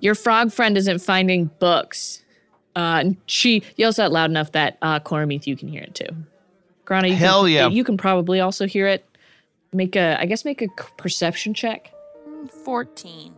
Your 0.00 0.14
frog 0.14 0.52
friend 0.52 0.76
isn't 0.76 0.98
finding 0.98 1.50
books. 1.58 2.22
Uh, 2.74 3.00
and 3.00 3.16
she 3.26 3.62
yells 3.76 3.98
out 3.98 4.12
loud 4.12 4.28
enough 4.30 4.52
that 4.52 4.76
uh, 4.82 5.00
Cormith, 5.00 5.46
you 5.46 5.56
can 5.56 5.68
hear 5.68 5.82
it 5.82 5.94
too. 5.94 6.14
Grana, 6.84 7.08
you 7.08 7.16
Hell 7.16 7.44
can, 7.44 7.52
yeah. 7.52 7.68
You 7.68 7.84
can 7.84 7.96
probably 7.96 8.40
also 8.40 8.66
hear 8.66 8.86
it. 8.86 9.04
Make 9.72 9.96
a, 9.96 10.20
I 10.20 10.26
guess, 10.26 10.44
make 10.44 10.62
a 10.62 10.68
perception 10.96 11.54
check. 11.54 11.92
14. 12.64 13.34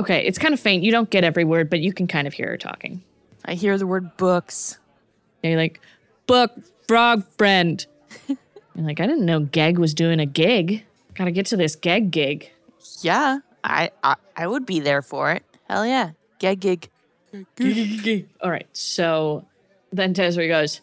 Okay, 0.00 0.26
it's 0.26 0.38
kind 0.38 0.54
of 0.54 0.60
faint. 0.60 0.82
You 0.82 0.90
don't 0.92 1.10
get 1.10 1.24
every 1.24 1.44
word, 1.44 1.68
but 1.68 1.80
you 1.80 1.92
can 1.92 2.06
kind 2.06 2.26
of 2.26 2.32
hear 2.32 2.48
her 2.48 2.56
talking. 2.56 3.02
I 3.44 3.54
hear 3.54 3.76
the 3.76 3.86
word 3.86 4.16
books. 4.16 4.78
And 5.42 5.52
you're 5.52 5.60
like, 5.60 5.80
book, 6.26 6.52
frog 6.88 7.24
friend. 7.36 7.84
you're 8.28 8.38
like, 8.76 8.98
I 9.00 9.06
didn't 9.06 9.26
know 9.26 9.40
Geg 9.40 9.78
was 9.78 9.94
doing 9.94 10.18
a 10.20 10.26
gig. 10.26 10.84
Gotta 11.20 11.32
get 11.32 11.44
to 11.46 11.56
this 11.58 11.76
gag 11.76 12.10
gig. 12.10 12.50
Yeah, 13.02 13.40
I, 13.62 13.90
I 14.02 14.16
I 14.34 14.46
would 14.46 14.64
be 14.64 14.80
there 14.80 15.02
for 15.02 15.32
it. 15.32 15.42
Hell 15.68 15.84
yeah. 15.84 16.12
gag 16.38 16.60
gig. 16.60 16.88
All 18.40 18.50
right, 18.50 18.66
so 18.72 19.44
then 19.92 20.14
Tesri 20.14 20.48
goes, 20.48 20.80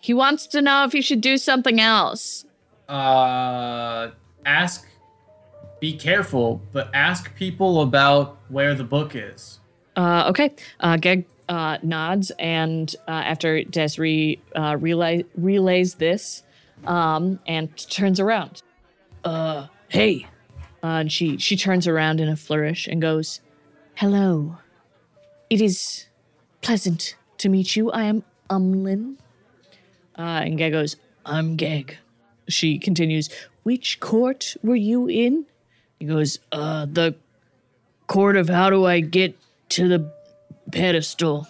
he 0.00 0.14
wants 0.14 0.46
to 0.46 0.62
know 0.62 0.84
if 0.84 0.94
you 0.94 1.02
should 1.02 1.20
do 1.20 1.36
something 1.36 1.80
else. 1.80 2.46
Uh, 2.88 4.12
ask. 4.46 4.86
Be 5.80 5.98
careful, 5.98 6.62
but 6.72 6.88
ask 6.94 7.34
people 7.34 7.82
about 7.82 8.38
where 8.48 8.74
the 8.74 8.84
book 8.84 9.14
is. 9.14 9.60
Uh, 9.96 10.24
okay, 10.30 10.54
uh, 10.80 10.96
Geg 10.96 11.26
uh, 11.50 11.76
nods, 11.82 12.32
and 12.38 12.96
uh, 13.06 13.10
after 13.10 13.64
Desiree 13.64 14.40
uh, 14.56 14.78
relay, 14.80 15.26
relays 15.36 15.96
this, 15.96 16.42
um, 16.86 17.38
and 17.46 17.76
turns 17.90 18.18
around. 18.18 18.62
Uh, 19.28 19.66
hey. 19.88 20.26
Uh, 20.82 21.04
and 21.04 21.12
she 21.12 21.36
she 21.36 21.54
turns 21.54 21.86
around 21.86 22.18
in 22.18 22.30
a 22.30 22.36
flourish 22.36 22.86
and 22.86 23.02
goes, 23.02 23.42
"Hello. 23.96 24.56
It 25.50 25.60
is 25.60 26.06
pleasant 26.62 27.14
to 27.36 27.50
meet 27.50 27.76
you. 27.76 27.90
I 27.90 28.04
am 28.04 28.24
Umlin." 28.48 29.16
Uh, 30.16 30.40
and 30.44 30.56
Geg 30.56 30.72
goes, 30.72 30.96
"I'm 31.26 31.56
Geg." 31.56 31.98
She 32.48 32.78
continues, 32.78 33.28
"Which 33.64 34.00
court 34.00 34.56
were 34.62 34.76
you 34.76 35.08
in?" 35.08 35.44
He 35.98 36.06
goes, 36.06 36.38
"Uh, 36.50 36.86
the 36.86 37.14
court 38.06 38.36
of 38.36 38.48
how 38.48 38.70
do 38.70 38.86
I 38.86 39.00
get 39.00 39.36
to 39.76 39.88
the 39.88 40.10
pedestal?" 40.72 41.46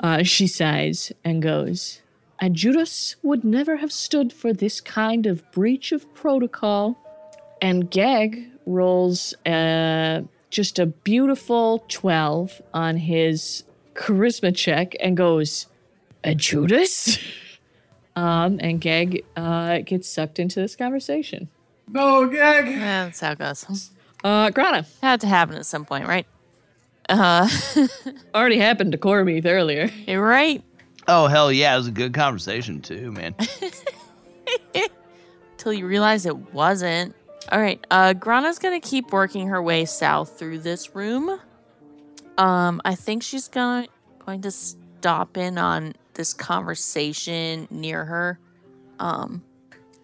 Uh, 0.00 0.22
she 0.22 0.46
sighs 0.46 1.12
and 1.24 1.42
goes, 1.42 2.00
and 2.40 2.56
Judas 2.56 3.16
would 3.22 3.44
never 3.44 3.76
have 3.76 3.92
stood 3.92 4.32
for 4.32 4.54
this 4.54 4.80
kind 4.80 5.26
of 5.26 5.44
breach 5.52 5.92
of 5.92 6.12
protocol. 6.14 6.96
And 7.62 7.90
Geg 7.90 8.50
rolls 8.66 9.34
uh, 9.46 10.22
just 10.50 10.78
a 10.78 10.86
beautiful 10.86 11.84
12 11.88 12.60
on 12.74 12.96
his 12.96 13.62
charisma 13.94 14.54
check 14.54 14.94
and 15.00 15.16
goes, 15.16 15.68
A 16.24 16.34
Judas? 16.34 17.18
um, 18.16 18.58
and 18.60 18.80
Geg 18.80 19.24
uh, 19.36 19.78
gets 19.78 20.08
sucked 20.08 20.38
into 20.40 20.60
this 20.60 20.74
conversation. 20.76 21.48
No, 21.88 22.26
gag. 22.26 22.66
Yeah, 22.66 23.04
that's 23.04 23.20
how 23.20 23.32
it 23.32 23.38
goes. 23.38 23.90
Uh, 24.24 24.50
Grana, 24.50 24.84
Had 25.00 25.20
to 25.20 25.26
happen 25.28 25.56
at 25.56 25.64
some 25.66 25.84
point, 25.84 26.08
right? 26.08 26.26
Uh, 27.08 27.48
already 28.34 28.58
happened 28.58 28.92
to 28.92 28.98
Cormith 28.98 29.46
earlier. 29.46 29.88
you're 30.06 30.24
right. 30.24 30.62
Oh 31.08 31.26
hell 31.26 31.52
yeah, 31.52 31.74
it 31.74 31.78
was 31.78 31.88
a 31.88 31.92
good 31.92 32.14
conversation 32.14 32.80
too, 32.80 33.10
man. 33.10 33.34
Till 35.58 35.72
you 35.72 35.86
realize 35.86 36.26
it 36.26 36.52
wasn't. 36.52 37.14
All 37.50 37.60
right, 37.60 37.84
uh, 37.90 38.12
Grana's 38.14 38.58
gonna 38.58 38.80
keep 38.80 39.12
working 39.12 39.48
her 39.48 39.62
way 39.62 39.84
south 39.84 40.38
through 40.38 40.60
this 40.60 40.94
room. 40.94 41.40
Um, 42.38 42.80
I 42.84 42.94
think 42.94 43.22
she's 43.22 43.48
gonna 43.48 43.86
going 44.24 44.42
to 44.42 44.50
stop 44.50 45.36
in 45.36 45.58
on 45.58 45.94
this 46.14 46.32
conversation 46.32 47.66
near 47.70 48.04
her. 48.04 48.38
Um, 49.00 49.42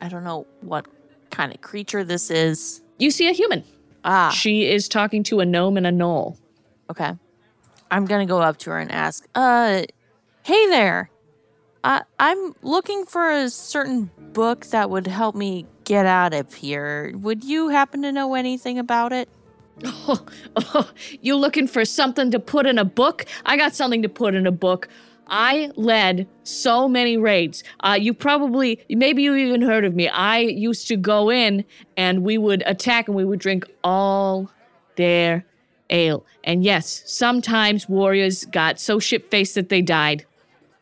I 0.01 0.09
don't 0.09 0.25
know 0.25 0.47
what 0.61 0.87
kind 1.31 1.55
of 1.55 1.61
creature 1.61 2.05
this 2.05 2.31
is. 2.31 2.83
You 2.99 3.11
see 3.11 3.29
a 3.29 3.33
human. 3.33 3.63
Ah, 4.05 4.31
She 4.31 4.69
is 4.69 4.89
talking 4.89 5.23
to 5.25 5.41
a 5.41 5.47
gnome 5.47 5.77
and 5.77 5.87
a 5.87 5.91
gnoll. 5.93 6.37
Okay. 6.91 7.13
I'm 7.91 8.05
gonna 8.05 8.27
go 8.27 8.41
up 8.41 8.59
to 8.59 8.71
her 8.71 8.79
and 8.79 8.91
ask, 8.93 9.27
uh, 9.35 9.83
hey 10.43 10.67
there. 10.69 11.11
I 11.85 12.03
I'm 12.19 12.55
looking 12.63 13.07
for 13.07 13.31
a 13.31 13.49
certain 13.49 14.11
book 14.33 14.67
that 14.67 14.91
would 14.91 15.07
help 15.07 15.35
me 15.35 15.67
get 15.89 16.05
out 16.05 16.35
of 16.35 16.53
here. 16.53 17.13
Would 17.17 17.43
you 17.43 17.71
happen 17.71 18.03
to 18.03 18.13
know 18.13 18.35
anything 18.35 18.79
about 18.79 19.13
it? 19.13 19.29
Oh, 19.85 20.27
oh, 20.57 20.91
you 21.23 21.35
looking 21.35 21.67
for 21.67 21.85
something 21.85 22.31
to 22.31 22.39
put 22.39 22.67
in 22.67 22.79
a 22.79 22.85
book? 22.85 23.25
I 23.47 23.57
got 23.57 23.75
something 23.75 24.03
to 24.03 24.09
put 24.09 24.35
in 24.35 24.47
a 24.47 24.53
book. 24.53 24.89
I 25.29 25.71
led 25.77 26.29
so 26.43 26.89
many 26.89 27.17
raids. 27.17 27.65
Uh, 27.81 27.97
you 27.99 28.13
probably, 28.13 28.85
maybe 28.91 29.23
you 29.23 29.35
even 29.35 29.63
heard 29.63 29.85
of 29.85 29.95
me. 29.95 30.09
I 30.09 30.41
used 30.41 30.89
to 30.89 30.97
go 30.97 31.31
in 31.31 31.65
and 31.97 32.23
we 32.23 32.37
would 32.37 32.63
attack 32.67 33.09
and 33.09 33.17
we 33.17 33.25
would 33.25 33.41
drink 33.41 33.65
all 33.83 34.51
their 34.97 35.47
ale. 35.89 36.27
And 36.45 36.65
yes, 36.65 37.03
sometimes 37.07 37.89
warriors 37.89 38.45
got 38.47 38.79
so 38.79 38.99
shit 38.99 39.31
faced 39.31 39.55
that 39.55 39.71
they 39.71 39.81
died, 39.81 40.27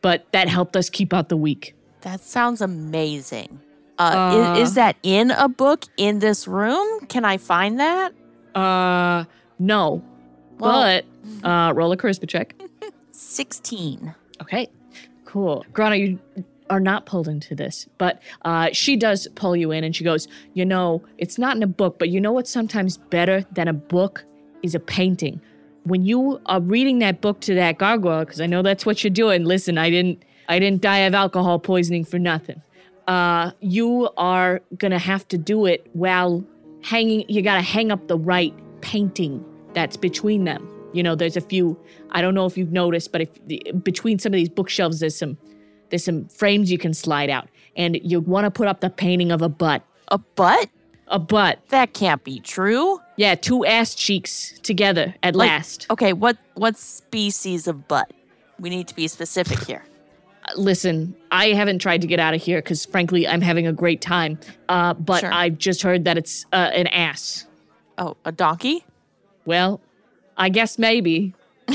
but 0.01 0.25
that 0.33 0.49
helped 0.49 0.75
us 0.75 0.89
keep 0.89 1.13
out 1.13 1.29
the 1.29 1.37
weak. 1.37 1.75
That 2.01 2.19
sounds 2.21 2.61
amazing. 2.61 3.61
Uh, 3.99 4.03
Uh. 4.03 4.53
is, 4.59 4.69
is 4.69 4.75
that 4.75 4.95
in 5.03 5.31
a 5.31 5.47
book 5.49 5.85
in 5.97 6.19
this 6.19 6.47
room? 6.47 7.05
Can 7.07 7.25
I 7.25 7.37
find 7.37 7.79
that? 7.79 8.13
Uh, 8.55 9.25
no, 9.59 10.01
Well- 10.59 11.01
but 11.41 11.47
uh, 11.47 11.73
roll 11.73 11.91
a 11.91 11.97
charisma 11.97 12.27
check. 12.27 12.53
16. 13.11 14.13
Okay, 14.41 14.67
cool. 15.25 15.65
Grana, 15.73 15.95
you 15.95 16.19
are 16.69 16.79
not 16.79 17.05
pulled 17.05 17.27
into 17.27 17.55
this, 17.55 17.87
but 17.97 18.21
uh, 18.43 18.69
she 18.71 18.95
does 18.95 19.27
pull 19.35 19.55
you 19.55 19.71
in 19.71 19.83
and 19.83 19.95
she 19.95 20.03
goes, 20.03 20.27
You 20.53 20.65
know, 20.65 21.01
it's 21.17 21.37
not 21.37 21.55
in 21.55 21.63
a 21.63 21.67
book, 21.67 21.97
but 21.97 22.09
you 22.09 22.21
know 22.21 22.31
what's 22.31 22.51
sometimes 22.51 22.97
better 22.97 23.43
than 23.53 23.67
a 23.67 23.73
book 23.73 24.23
is 24.63 24.75
a 24.75 24.79
painting. 24.79 25.41
When 25.83 26.05
you 26.05 26.39
are 26.47 26.59
reading 26.59 26.99
that 26.99 27.21
book 27.21 27.39
to 27.41 27.55
that 27.55 27.77
gargoyle, 27.77 28.25
because 28.25 28.41
I 28.41 28.45
know 28.45 28.61
that's 28.61 28.85
what 28.85 29.03
you're 29.03 29.09
doing. 29.11 29.45
Listen, 29.45 29.77
I 29.77 29.89
didn't, 29.89 30.21
I 30.49 30.59
didn't 30.59 30.81
die 30.81 30.99
of 30.99 31.13
alcohol 31.13 31.57
poisoning 31.59 32.03
for 32.05 32.19
nothing. 32.19 32.61
Uh, 33.07 33.51
you 33.61 34.09
are 34.17 34.61
gonna 34.77 34.99
have 34.99 35.27
to 35.29 35.37
do 35.37 35.65
it 35.65 35.87
while 35.93 36.43
hanging. 36.83 37.25
You 37.29 37.41
gotta 37.41 37.61
hang 37.61 37.91
up 37.91 38.07
the 38.07 38.17
right 38.17 38.53
painting 38.81 39.43
that's 39.73 39.95
between 39.97 40.43
them. 40.43 40.67
You 40.93 41.03
know, 41.03 41.15
there's 41.15 41.37
a 41.37 41.41
few. 41.41 41.77
I 42.11 42.21
don't 42.21 42.33
know 42.33 42.45
if 42.45 42.57
you've 42.57 42.71
noticed, 42.71 43.11
but 43.11 43.21
if 43.21 43.83
between 43.83 44.19
some 44.19 44.33
of 44.33 44.37
these 44.37 44.49
bookshelves, 44.49 44.99
there's 44.99 45.15
some 45.17 45.37
there's 45.89 46.03
some 46.03 46.27
frames 46.27 46.69
you 46.71 46.77
can 46.77 46.93
slide 46.93 47.29
out, 47.29 47.47
and 47.77 47.97
you 48.03 48.19
want 48.19 48.43
to 48.45 48.51
put 48.51 48.67
up 48.67 48.81
the 48.81 48.89
painting 48.89 49.31
of 49.31 49.41
a 49.41 49.47
butt, 49.49 49.83
A 50.09 50.17
butt? 50.17 50.67
a 51.07 51.17
butt. 51.19 51.59
That 51.69 51.93
can't 51.93 52.21
be 52.25 52.41
true. 52.41 52.99
Yeah, 53.15 53.35
two 53.35 53.65
ass 53.65 53.95
cheeks 53.95 54.59
together 54.63 55.15
at 55.23 55.33
Like- 55.35 55.49
last. 55.49 55.87
Okay, 55.89 56.11
what 56.11 56.37
what 56.55 56.77
species 56.77 57.67
of 57.67 57.87
butt? 57.87 58.11
We 58.59 58.69
need 58.69 58.87
to 58.89 58.95
be 58.95 59.07
specific 59.07 59.59
here. 59.65 59.83
Listen, 60.55 61.15
I 61.31 61.47
haven't 61.49 61.79
tried 61.79 62.01
to 62.01 62.07
get 62.07 62.19
out 62.19 62.33
of 62.33 62.41
here 62.41 62.59
because, 62.59 62.85
frankly, 62.85 63.27
I'm 63.27 63.41
having 63.41 63.67
a 63.67 63.73
great 63.73 64.01
time. 64.01 64.39
Uh, 64.69 64.93
but 64.93 65.19
Sure. 65.21 65.33
I've 65.33 65.57
just 65.57 65.81
heard 65.81 66.05
that 66.05 66.17
it's 66.17 66.45
uh, 66.53 66.71
an 66.73 66.87
ass. 66.87 67.45
Oh, 67.97 68.15
a 68.25 68.31
donkey? 68.31 68.85
Well, 69.45 69.81
I 70.37 70.49
guess 70.49 70.77
maybe. 70.79 71.33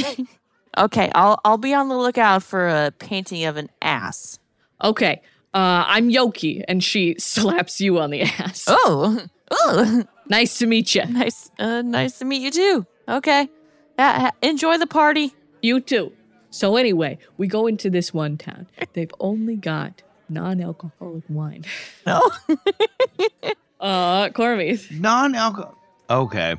Okay, 0.79 1.11
I'll 1.15 1.39
I'll 1.45 1.59
be 1.59 1.75
on 1.75 1.91
the 1.91 1.99
lookout 1.99 2.43
for 2.43 2.67
a 2.67 2.91
painting 2.93 3.45
of 3.45 3.59
an 3.59 3.69
ass. 3.83 4.39
Okay, 4.83 5.21
uh, 5.53 5.85
I'm 5.87 6.09
Yoki, 6.09 6.65
and 6.67 6.83
she 6.83 7.15
slaps 7.19 7.79
you 7.79 7.99
on 7.99 8.09
the 8.09 8.23
ass. 8.23 8.65
Oh, 8.69 9.21
oh, 9.51 10.05
Nice 10.31 10.57
to 10.61 10.67
meet 10.67 10.95
you. 10.95 11.05
nice, 11.05 11.51
uh, 11.59 11.83
nice 11.83 12.19
to 12.21 12.25
meet 12.25 12.41
you 12.41 12.51
too. 12.51 12.87
Okay, 13.07 13.51
ha- 13.99 14.31
enjoy 14.41 14.79
the 14.79 14.87
party. 14.87 15.35
You 15.61 15.79
too. 15.81 16.11
So 16.53 16.77
anyway, 16.77 17.19
we 17.39 17.47
go 17.49 17.67
into 17.67 17.89
this 17.91 18.13
one 18.15 18.37
town. 18.37 18.67
They've 18.93 19.11
only 19.21 19.57
got 19.57 20.03
non-alcoholic 20.29 21.25
wine. 21.29 21.65
No, 22.07 22.21
Uh, 23.81 24.29
Cormith. 24.29 24.93
Non-alcohol. 25.01 25.77
Okay. 26.09 26.55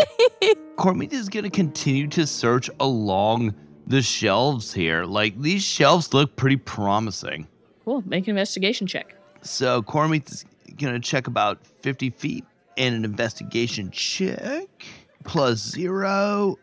Cormith 0.76 1.12
is 1.12 1.28
gonna 1.28 1.50
continue 1.50 2.08
to 2.08 2.26
search 2.26 2.68
along 2.80 3.54
the 3.86 4.02
shelves 4.02 4.72
here. 4.72 5.04
Like 5.04 5.40
these 5.40 5.62
shelves 5.62 6.12
look 6.12 6.34
pretty 6.34 6.56
promising. 6.56 7.46
Cool. 7.84 8.02
Make 8.06 8.24
an 8.26 8.30
investigation 8.30 8.86
check. 8.88 9.14
So 9.42 9.82
Cormith 9.82 10.32
is 10.32 10.44
gonna 10.78 10.98
check 11.00 11.28
about 11.28 11.64
50 11.82 12.10
feet 12.10 12.44
and 12.76 12.94
an 12.94 13.04
investigation 13.04 13.90
check 13.92 14.66
plus 15.24 15.58
zero. 15.60 16.56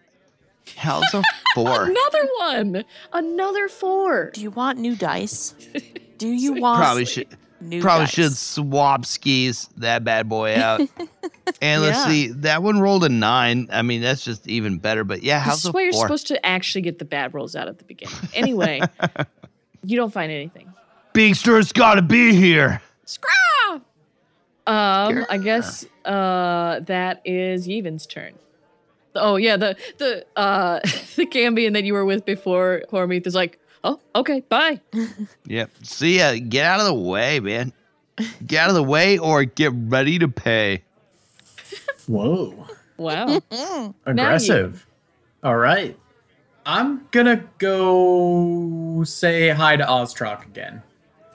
How's 0.78 1.14
a 1.14 1.24
four? 1.54 1.84
Another 1.90 2.28
one. 2.38 2.86
Another 3.14 3.68
four. 3.68 4.32
do 4.32 4.42
you 4.42 4.52
want 4.52 4.80
new 4.80 4.96
dice? 4.96 5.54
Do 6.18 6.28
you 6.30 6.54
want 6.54 6.80
Probably 6.80 7.04
should 7.04 7.28
new 7.60 7.82
probably 7.82 8.06
dice? 8.06 8.14
should 8.14 8.38
swap 8.38 9.06
skis 9.06 9.68
that 9.78 10.06
bad 10.06 10.30
boy 10.30 10.56
out. 10.56 10.80
and 11.62 11.82
let's 11.82 11.98
Yeah. 11.98 12.08
see, 12.08 12.28
that 12.30 12.64
one 12.64 12.80
rolled 12.80 13.04
a 13.04 13.10
nine. 13.10 13.68
I 13.70 13.82
mean, 13.82 14.02
that's 14.02 14.24
just 14.24 14.48
even 14.48 14.78
better. 14.78 15.04
But 15.04 15.24
yeah, 15.24 15.40
how's 15.40 15.58
This 15.58 15.66
a 15.66 15.68
is 15.70 15.74
why 15.74 15.82
you're 15.82 15.92
four? 15.92 16.04
supposed 16.04 16.28
to 16.28 16.46
actually 16.46 16.84
get 16.84 17.00
the 17.00 17.06
bad 17.06 17.34
rolls 17.34 17.54
out 17.54 17.68
at 17.68 17.80
the 17.80 17.84
beginning. 17.84 18.16
Anyway, 18.34 18.80
you 19.84 19.98
don't 19.98 20.14
find 20.14 20.32
anything. 20.32 20.72
Beakster's 21.14 21.74
got 21.74 21.96
to 21.96 22.02
be 22.02 22.34
here. 22.34 22.82
Scraw! 23.04 23.82
Um, 24.68 25.26
I 25.30 25.38
guess 25.38 25.86
uh 26.06 26.80
that 26.86 27.22
is 27.26 27.68
Yevon's 27.68 28.06
turn. 28.06 28.34
Oh 29.16 29.36
yeah, 29.38 29.58
the 29.58 29.76
the 29.98 30.26
uh 30.36 30.80
the 31.16 31.26
Cambion 31.26 31.74
that 31.74 31.84
you 31.84 31.94
were 31.94 32.06
with 32.06 32.26
before 32.26 32.84
Cormith 32.92 33.26
is 33.28 33.36
like, 33.36 33.60
oh 33.84 34.00
okay, 34.16 34.42
bye. 34.50 34.80
Yep. 35.48 35.72
See 35.84 36.20
ya. 36.20 36.36
Get 36.48 36.66
out 36.66 36.80
of 36.80 36.88
the 36.88 36.94
way, 36.94 37.40
man. 37.40 37.74
Get 38.46 38.60
out 38.64 38.70
of 38.70 38.76
the 38.76 38.84
way 38.84 39.18
or 39.18 39.44
get 39.44 39.72
ready 39.76 40.20
to 40.20 40.28
pay. 40.28 40.84
Whoa. 42.08 42.68
Wow. 42.98 43.42
Aggressive. 44.06 44.86
All 45.44 45.58
right. 45.58 45.98
I'm 46.66 47.08
gonna 47.12 47.44
go 47.60 49.04
say 49.06 49.50
hi 49.50 49.76
to 49.76 49.84
Oztrock 49.84 50.46
again. 50.46 50.82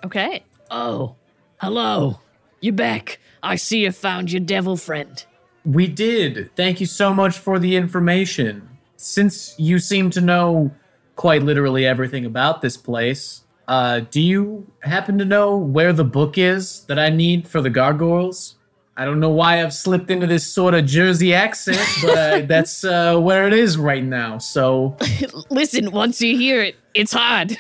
Okay. 0.05 0.43
Oh, 0.70 1.14
hello. 1.61 2.18
You 2.61 2.72
back? 2.72 3.20
I 3.43 3.57
see 3.57 3.85
you 3.85 3.93
found 3.93 4.33
your 4.33 4.41
devil 4.41 4.76
friend. 4.76 5.24
We 5.65 5.87
did. 5.87 6.51
Thank 6.57 6.81
you 6.81 6.87
so 6.87 7.13
much 7.13 7.39
for 7.39 7.59
the 7.59 7.77
information. 7.77 8.69
Since 8.97 9.55
you 9.59 9.79
seem 9.79 10.11
to 10.11 10.21
know 10.21 10.73
quite 11.21 11.43
literally 11.43 11.85
everything 11.85 12.25
about 12.25 12.63
this 12.63 12.79
place. 12.79 13.43
Uh, 13.69 14.01
do 14.11 14.23
you 14.23 14.67
happen 14.83 15.19
to 15.19 15.25
know 15.25 15.55
where 15.55 15.93
the 15.93 16.03
book 16.03 16.39
is 16.39 16.85
that 16.85 16.99
I 16.99 17.11
need 17.11 17.47
for 17.47 17.61
the 17.61 17.69
gargoyles? 17.69 18.57
I 18.97 19.05
don't 19.05 19.21
know 19.21 19.29
why 19.29 19.63
I've 19.63 19.75
slipped 19.75 20.11
into 20.11 20.27
this 20.27 20.47
sort 20.47 20.73
of 20.73 20.87
Jersey 20.87 21.35
accent, 21.35 21.79
but 22.03 22.17
uh, 22.17 22.41
that's 22.47 22.85
uh, 22.85 23.19
where 23.19 23.47
it 23.47 23.53
is 23.53 23.77
right 23.77 24.03
now. 24.03 24.39
So 24.39 24.97
Listen, 25.51 25.91
once 25.91 26.23
you 26.23 26.39
hear 26.39 26.63
it, 26.63 26.77
it's 26.95 27.13
hard. 27.13 27.59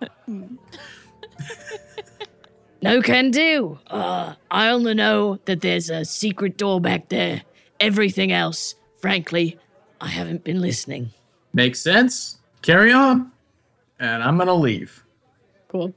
no 2.94 3.02
can 3.02 3.30
do. 3.30 3.78
Uh, 3.88 4.34
I 4.50 4.68
only 4.68 4.94
know 4.94 5.38
that 5.44 5.60
there's 5.60 5.90
a 5.90 6.04
secret 6.04 6.56
door 6.56 6.80
back 6.80 7.08
there. 7.08 7.42
Everything 7.80 8.32
else, 8.32 8.74
frankly, 8.98 9.58
I 10.00 10.08
haven't 10.08 10.44
been 10.44 10.60
listening. 10.60 11.10
makes 11.52 11.80
sense. 11.80 12.38
Carry 12.62 12.92
on, 12.92 13.30
and 13.98 14.22
I'm 14.22 14.36
gonna 14.38 14.54
leave. 14.54 15.04
Cool. 15.68 15.94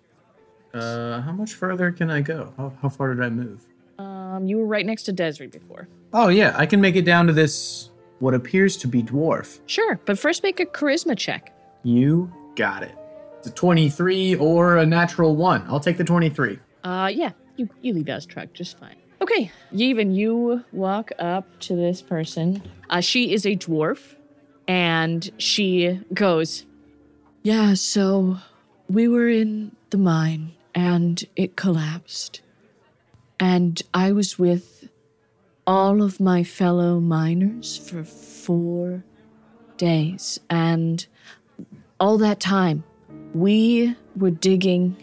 Uh, 0.74 1.22
how 1.22 1.32
much 1.32 1.54
further 1.54 1.92
can 1.92 2.12
I 2.12 2.22
go? 2.22 2.54
How, 2.58 2.72
how 2.82 2.90
far 2.90 3.14
did 3.14 3.24
I 3.24 3.30
move? 3.30 3.66
Um, 3.98 4.46
you 4.46 4.58
were 4.58 4.66
right 4.68 4.86
next 4.86 5.04
to 5.04 5.12
Desiree 5.12 5.48
before. 5.48 5.88
Oh 6.14 6.28
yeah, 6.28 6.54
I 6.56 6.66
can 6.66 6.80
make 6.80 6.96
it 6.96 7.06
down 7.06 7.28
to 7.28 7.34
this 7.34 7.90
what 8.20 8.34
appears 8.34 8.78
to 8.78 8.88
be 8.88 9.02
dwarf. 9.02 9.60
Sure, 9.66 10.00
but 10.06 10.20
first 10.20 10.44
make 10.44 10.60
a 10.60 10.66
charisma 10.66 11.18
check. 11.18 11.54
You 11.84 12.32
got 12.56 12.84
it. 12.84 12.96
It's 13.40 13.48
a 13.48 13.52
23 13.52 14.36
or 14.36 14.78
a 14.78 14.86
natural 14.86 15.36
one. 15.36 15.64
I'll 15.68 15.80
take 15.80 15.98
the 15.98 16.04
23. 16.04 16.60
Uh, 16.84 17.12
yeah, 17.14 17.32
you 17.58 17.70
you 17.82 17.94
leave 17.94 18.10
Truck 18.28 18.54
just 18.54 18.80
fine. 18.80 18.96
Okay, 19.22 19.52
Yevon, 19.74 20.16
you 20.16 20.64
walk 20.72 21.12
up 21.20 21.46
to 21.60 21.76
this 21.76 22.02
person. 22.02 22.64
Uh, 22.90 23.02
she 23.02 23.34
is 23.34 23.46
a 23.46 23.56
dwarf, 23.56 24.16
and 24.68 25.30
she 25.38 26.00
goes, 26.14 26.66
"Yeah, 27.44 27.74
so 27.74 28.38
we 28.90 29.08
were 29.08 29.28
in 29.28 29.76
the 29.90 29.98
mine, 29.98 30.54
and 30.74 31.22
it 31.36 31.58
collapsed, 31.58 32.42
and 33.40 33.82
I 33.94 34.14
was 34.14 34.40
with 34.40 34.90
all 35.68 36.02
of 36.02 36.20
my 36.20 36.44
fellow 36.44 37.00
miners 37.00 37.78
for 37.78 38.04
four 38.06 39.04
days, 39.76 40.40
and 40.50 41.06
all 42.00 42.18
that 42.20 42.40
time, 42.40 42.86
we 43.34 43.96
were 44.16 44.32
digging." 44.32 44.96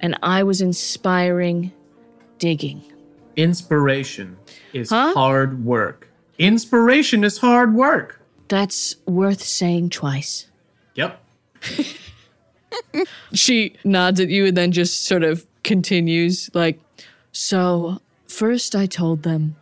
And 0.00 0.18
I 0.22 0.42
was 0.42 0.60
inspiring 0.60 1.72
digging. 2.38 2.82
Inspiration 3.36 4.36
is 4.72 4.90
Huh? 4.90 5.12
hard 5.14 5.64
work. 5.64 6.08
Inspiration 6.38 7.22
is 7.24 7.38
hard 7.38 7.74
work. 7.74 8.20
That's 8.48 8.96
worth 9.06 9.42
saying 9.42 9.90
twice. 9.90 10.46
Yep. 10.94 11.22
She 13.34 13.74
nods 13.84 14.20
at 14.20 14.28
you 14.28 14.46
and 14.46 14.56
then 14.56 14.72
just 14.72 15.04
sort 15.04 15.22
of 15.22 15.46
continues 15.64 16.50
like, 16.54 16.80
So, 17.32 18.00
first 18.28 18.74
I 18.74 18.86
told 18.86 19.22
them 19.22 19.56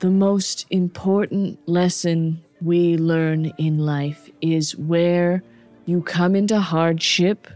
the 0.00 0.10
most 0.10 0.66
important 0.70 1.58
lesson 1.68 2.42
we 2.60 2.96
learn 2.96 3.52
in 3.58 3.78
life 3.78 4.30
is 4.40 4.76
where 4.76 5.42
you 5.86 6.02
come 6.02 6.34
into 6.36 6.60
hardship, 6.60 7.48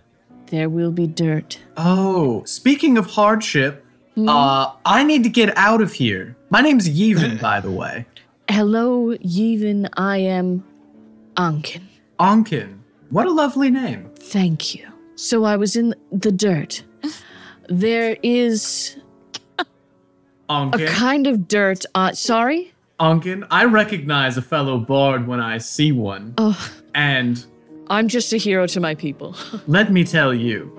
there 0.53 0.69
will 0.69 0.93
be 0.93 1.07
dirt. 1.07 1.59
Oh, 1.79 2.45
speaking 2.45 2.99
of 2.99 3.07
hardship, 3.07 3.85
uh, 4.19 4.71
I 4.85 5.03
need 5.03 5.25
to 5.25 5.31
get 5.31 5.57
out 5.57 5.81
of 5.81 5.95
here. 5.95 6.37
My 6.51 6.61
name's 6.61 6.89
Yevon, 6.91 7.41
by 7.41 7.59
the 7.59 7.71
way. 7.71 8.05
Hello, 8.51 9.17
Yevon, 9.17 9.89
I 9.97 10.19
am 10.19 10.63
Ankin. 11.39 11.81
Onkin. 12.21 12.81
What 13.09 13.27
a 13.27 13.33
lovely 13.33 13.71
name. 13.71 14.11
Thank 14.15 14.75
you. 14.75 14.87
So 15.15 15.45
I 15.45 15.57
was 15.57 15.75
in 15.75 15.95
the 16.13 16.31
dirt. 16.31 16.83
There 17.71 18.19
is 18.23 18.97
a 20.51 20.87
kind 20.87 21.27
of 21.27 21.49
dirt. 21.49 21.87
Uh, 21.95 22.13
sorry. 22.13 22.75
Onkin, 23.01 23.47
I 23.51 23.65
recognize 23.65 24.37
a 24.37 24.43
fellow 24.43 24.77
bard 24.79 25.27
when 25.27 25.41
I 25.41 25.57
see 25.57 25.93
one. 25.93 26.35
Oh, 26.37 26.71
And 26.95 27.43
I'm 27.89 28.09
just 28.09 28.33
a 28.33 28.37
hero 28.37 28.67
to 28.69 28.81
my 28.81 28.95
people. 28.95 29.37
let 29.67 29.93
me 29.93 30.05
tell 30.05 30.33
you, 30.35 30.71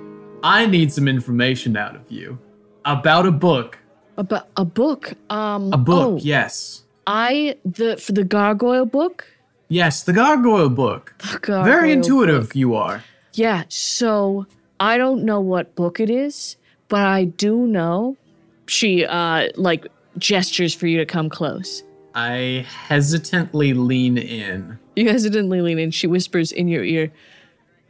I 0.44 0.66
need 0.66 0.92
some 0.92 1.08
information 1.08 1.78
out 1.78 1.96
of 1.96 2.12
you 2.12 2.40
about 2.86 3.26
a 3.26 3.32
book. 3.32 3.80
About 4.18 4.48
a 4.58 4.66
book. 4.66 5.14
Um, 5.30 5.74
A 5.74 5.78
book, 5.78 6.14
oh, 6.14 6.18
yes. 6.22 6.84
I 7.08 7.58
the 7.66 7.98
for 7.98 8.12
the 8.14 8.24
gargoyle 8.24 8.86
book. 8.86 9.26
Yes, 9.70 10.04
the 10.04 10.14
gargoyle 10.14 10.70
book. 10.70 11.16
The 11.20 11.40
gargoyle 11.40 11.64
Very 11.66 11.92
intuitive 11.92 12.50
book. 12.50 12.56
you 12.56 12.76
are. 12.76 13.04
Yeah. 13.34 13.64
So 13.70 14.46
I 14.80 14.98
don't 14.98 15.24
know 15.24 15.42
what 15.42 15.76
book 15.76 16.00
it 16.00 16.10
is, 16.10 16.58
but 16.90 17.02
I 17.06 17.26
do 17.26 17.66
know. 17.68 18.16
She 18.68 19.04
uh 19.06 19.50
like 19.56 19.88
gestures 20.18 20.74
for 20.76 20.88
you 20.88 20.98
to 21.00 21.06
come 21.06 21.30
close. 21.30 21.84
I 22.16 22.66
hesitantly 22.88 23.74
lean 23.74 24.18
in. 24.18 24.78
You 24.96 25.10
hesitantly 25.10 25.62
lean 25.62 25.80
in. 25.80 25.92
She 25.92 26.08
whispers 26.08 26.52
in 26.52 26.68
your 26.68 26.84
ear, 26.84 27.12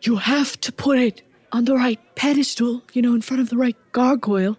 You 0.02 0.18
have 0.18 0.60
to 0.62 0.72
put 0.72 1.00
it 1.00 1.22
on 1.52 1.66
the 1.66 1.76
right 1.76 2.00
pedestal, 2.16 2.84
you 2.94 3.02
know, 3.02 3.14
in 3.14 3.22
front 3.22 3.42
of 3.42 3.50
the 3.50 3.58
right 3.58 3.78
gargoyle. 3.92 4.58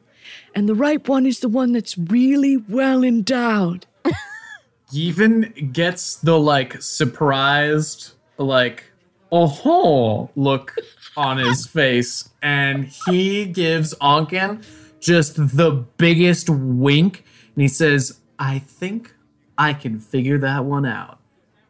And 0.54 0.68
the 0.68 0.74
right 0.74 1.06
one 1.06 1.26
is 1.26 1.40
the 1.40 1.48
one 1.48 1.72
that's 1.72 1.98
really 1.98 2.56
well 2.56 3.02
endowed. 3.02 3.86
Yevon 4.92 5.72
gets 5.72 6.16
the 6.16 6.38
like 6.38 6.80
surprised, 6.80 8.12
like, 8.38 8.84
oh 9.32 10.30
look 10.36 10.76
on 11.16 11.38
his 11.38 11.66
face, 11.80 12.30
and 12.40 12.86
he 13.06 13.46
gives 13.46 13.94
Onkin 13.94 14.64
just 15.00 15.36
the 15.36 15.84
biggest 15.98 16.48
wink, 16.48 17.24
and 17.54 17.62
he 17.62 17.68
says, 17.68 18.20
I 18.38 18.60
think 18.60 19.14
I 19.58 19.74
can 19.74 20.00
figure 20.00 20.38
that 20.38 20.64
one 20.64 20.86
out. 20.86 21.18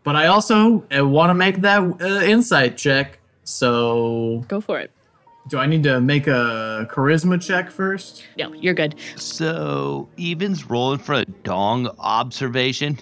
But 0.04 0.16
I 0.16 0.26
also 0.26 0.84
want 0.92 1.30
to 1.30 1.34
make 1.34 1.62
that 1.62 1.80
uh, 2.00 2.04
insight 2.24 2.76
check, 2.76 3.18
so 3.44 4.44
Go 4.48 4.60
for 4.60 4.78
it. 4.78 4.90
do 5.48 5.58
I 5.58 5.66
need 5.66 5.82
to 5.84 5.98
make 6.00 6.26
a 6.26 6.86
charisma 6.90 7.40
check 7.40 7.70
first? 7.70 8.22
No, 8.38 8.52
you're 8.52 8.74
good. 8.74 8.96
So 9.16 10.08
Yevon's 10.18 10.68
rolling 10.68 10.98
for 10.98 11.14
a 11.14 11.24
dong 11.24 11.88
observation. 11.98 12.98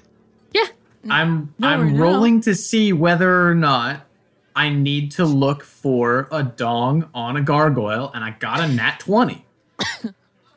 Yeah. 0.53 0.67
I'm 1.11 1.53
No, 1.59 1.69
I'm 1.69 1.95
no. 1.97 1.99
rolling 2.01 2.41
to 2.43 2.55
see 2.55 2.93
whether 2.93 3.49
or 3.49 3.55
not 3.57 4.07
I 4.55 4.69
need 4.69 5.11
to 5.13 5.25
look 5.25 5.65
for 5.65 6.29
a 6.31 6.43
dong 6.45 7.09
on 7.15 7.37
a 7.37 7.43
gargoyle, 7.43 8.13
and 8.15 8.23
I 8.23 8.31
got 8.39 8.61
a 8.61 8.69
nat 8.69 9.01
twenty. 9.01 9.45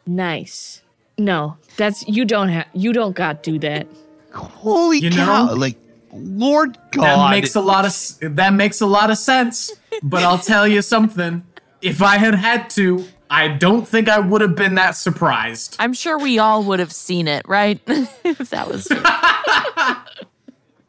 Nice. 0.08 0.82
No, 1.18 1.58
that's 1.78 2.08
you 2.08 2.26
don't 2.26 2.50
have 2.50 2.68
you 2.74 2.94
don't 2.94 3.16
got 3.16 3.42
do 3.42 3.58
that. 3.60 3.88
Holy 4.34 5.00
You 5.00 5.10
cow! 5.10 5.46
know? 5.48 5.54
Like, 5.54 5.78
Lord 6.16 6.78
God, 6.92 7.04
That 7.04 7.30
makes 7.32 7.56
a 7.56 7.62
lot 7.62 7.86
of 7.86 8.36
that 8.36 8.54
makes 8.54 8.82
a 8.82 8.86
lot 8.86 9.12
of 9.12 9.18
sense. 9.18 9.72
But 10.02 10.24
I'll 10.24 10.40
tell 10.54 10.68
you 10.68 10.82
something: 10.82 11.46
if 11.82 12.02
I 12.02 12.18
had 12.18 12.36
had 12.36 12.70
to, 12.72 13.06
I 13.30 13.50
don't 13.50 13.88
think 13.88 14.10
I 14.10 14.20
would 14.20 14.42
have 14.42 14.56
been 14.56 14.76
that 14.76 14.92
surprised. 14.92 15.76
I'm 15.80 15.94
sure 15.94 16.18
we 16.18 16.40
all 16.40 16.64
would 16.64 16.80
have 16.80 16.92
seen 16.94 17.28
it, 17.28 17.48
right? 17.48 17.80
if 17.88 18.50
that 18.50 18.68
was 18.68 18.88
true. 18.88 19.04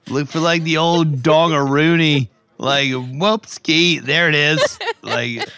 Look 0.14 0.28
for 0.28 0.40
like 0.40 0.62
the 0.62 0.76
old 0.76 1.22
dongaroony. 1.22 2.28
Like, 2.58 2.92
whoop, 2.92 3.46
ski. 3.46 3.98
There 3.98 4.28
it 4.28 4.34
is. 4.34 4.78
Like, 5.02 5.48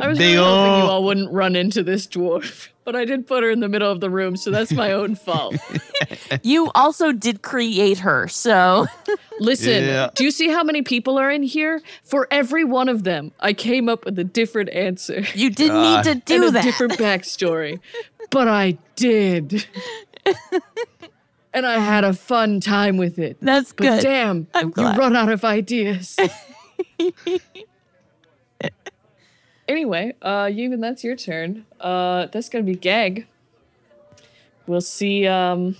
I 0.00 0.08
was 0.08 0.18
Big 0.18 0.36
really 0.36 0.44
hoping 0.44 0.84
you 0.84 0.90
all 0.90 1.04
wouldn't 1.04 1.32
run 1.32 1.54
into 1.54 1.82
this 1.82 2.06
dwarf, 2.06 2.68
but 2.88 2.96
I 2.96 3.04
did 3.04 3.26
put 3.26 3.42
her 3.42 3.50
in 3.50 3.60
the 3.60 3.68
middle 3.68 3.92
of 3.92 4.00
the 4.00 4.08
room, 4.08 4.34
so 4.34 4.50
that's 4.50 4.72
my 4.72 4.92
own 4.92 5.14
fault. 5.26 5.56
you 6.42 6.70
also 6.74 7.12
did 7.12 7.42
create 7.42 7.98
her, 7.98 8.26
so 8.28 8.86
Listen, 9.40 9.84
Yeah. 9.84 10.08
do 10.14 10.24
you 10.24 10.30
see 10.30 10.48
how 10.48 10.64
many 10.64 10.80
people 10.80 11.18
are 11.18 11.30
in 11.30 11.42
here? 11.42 11.82
For 12.02 12.26
every 12.30 12.64
one 12.64 12.88
of 12.88 13.04
them, 13.04 13.30
I 13.40 13.52
came 13.52 13.90
up 13.90 14.06
with 14.06 14.18
a 14.18 14.24
different 14.24 14.70
answer 14.70 15.20
you 15.34 15.50
didn't 15.50 15.76
God. 15.82 16.06
need 16.06 16.14
to 16.14 16.14
do 16.24 16.34
and 16.34 16.42
do 16.44 16.48
a 16.48 16.50
that. 16.52 16.64
different 16.64 16.92
backstory, 16.94 17.78
but 18.30 18.48
I 18.48 18.78
did. 18.96 19.66
and 21.52 21.66
I 21.66 21.78
had 21.78 22.04
a 22.04 22.14
fun 22.14 22.58
time 22.60 22.96
with 22.96 23.18
it. 23.18 23.36
That's 23.42 23.74
But 23.74 23.82
good. 23.84 24.02
damn, 24.02 24.46
I'm 24.54 24.68
you 24.68 24.72
glad. 24.72 24.96
run 24.96 25.14
out 25.14 25.28
of 25.28 25.44
ideas. 25.44 26.16
Anyway, 29.68 30.14
uh, 30.22 30.50
that's 30.78 31.04
your 31.04 31.14
turn. 31.16 31.66
Uh, 31.80 32.26
that's 32.32 32.48
gonna 32.48 32.64
be 32.64 32.74
Geg. 32.74 33.26
We'll 34.66 34.80
see. 34.80 35.26
Um, 35.26 35.76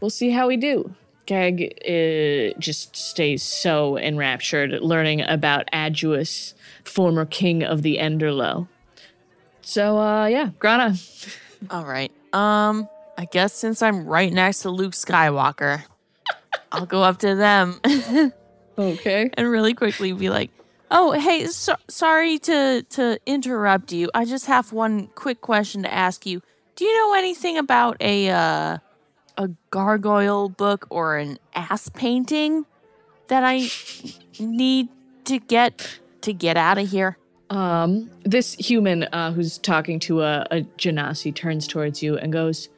we'll 0.00 0.10
see 0.10 0.30
how 0.30 0.46
we 0.46 0.56
do. 0.56 0.94
Geg 1.26 1.74
uh, 1.86 2.58
just 2.58 2.96
stays 2.96 3.42
so 3.42 3.96
enraptured, 3.96 4.72
learning 4.82 5.22
about 5.22 5.70
Aduus, 5.72 6.54
former 6.84 7.24
king 7.24 7.62
of 7.62 7.82
the 7.82 7.98
Enderlow. 7.98 8.66
So, 9.62 9.98
uh, 9.98 10.26
yeah, 10.26 10.50
Grana. 10.58 10.96
All 11.70 11.84
right. 11.84 12.10
Um, 12.32 12.88
I 13.16 13.26
guess 13.26 13.52
since 13.52 13.82
I'm 13.82 14.06
right 14.06 14.32
next 14.32 14.62
to 14.62 14.70
Luke 14.70 14.94
Skywalker, 14.94 15.84
I'll 16.72 16.86
go 16.86 17.02
up 17.02 17.18
to 17.18 17.34
them 17.36 17.80
Okay. 18.78 19.30
and 19.34 19.48
really 19.48 19.74
quickly 19.74 20.12
be 20.12 20.30
like, 20.30 20.50
Oh, 20.90 21.12
hey, 21.12 21.46
so, 21.46 21.76
sorry 21.88 22.38
to 22.40 22.82
to 22.90 23.18
interrupt 23.26 23.92
you. 23.92 24.10
I 24.12 24.24
just 24.24 24.46
have 24.46 24.72
one 24.72 25.06
quick 25.14 25.40
question 25.40 25.82
to 25.84 25.92
ask 25.92 26.26
you. 26.26 26.42
Do 26.74 26.84
you 26.84 26.94
know 26.94 27.14
anything 27.16 27.58
about 27.58 27.96
a 28.00 28.28
uh, 28.30 28.78
a 29.38 29.48
gargoyle 29.70 30.48
book 30.48 30.86
or 30.90 31.16
an 31.16 31.38
ass 31.54 31.88
painting 31.90 32.66
that 33.28 33.44
I 33.44 33.68
need 34.40 34.88
to 35.26 35.38
get 35.38 36.00
to 36.22 36.32
get 36.32 36.56
out 36.56 36.78
of 36.78 36.90
here? 36.90 37.16
Um, 37.50 38.10
this 38.24 38.54
human 38.54 39.04
uh, 39.04 39.32
who's 39.32 39.58
talking 39.58 39.98
to 40.00 40.22
a, 40.22 40.46
a 40.50 40.62
Genasi 40.78 41.34
turns 41.34 41.66
towards 41.66 42.02
you 42.02 42.16
and 42.16 42.32
goes, 42.32 42.68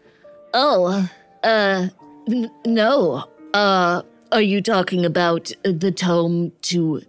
Oh, 0.55 1.09
uh, 1.43 1.89
n- 2.29 2.51
no. 2.67 3.25
Uh, 3.53 4.03
are 4.33 4.41
you 4.41 4.63
talking 4.63 5.05
about 5.05 5.53
the 5.63 5.93
tome 5.93 6.53
to 6.63 7.03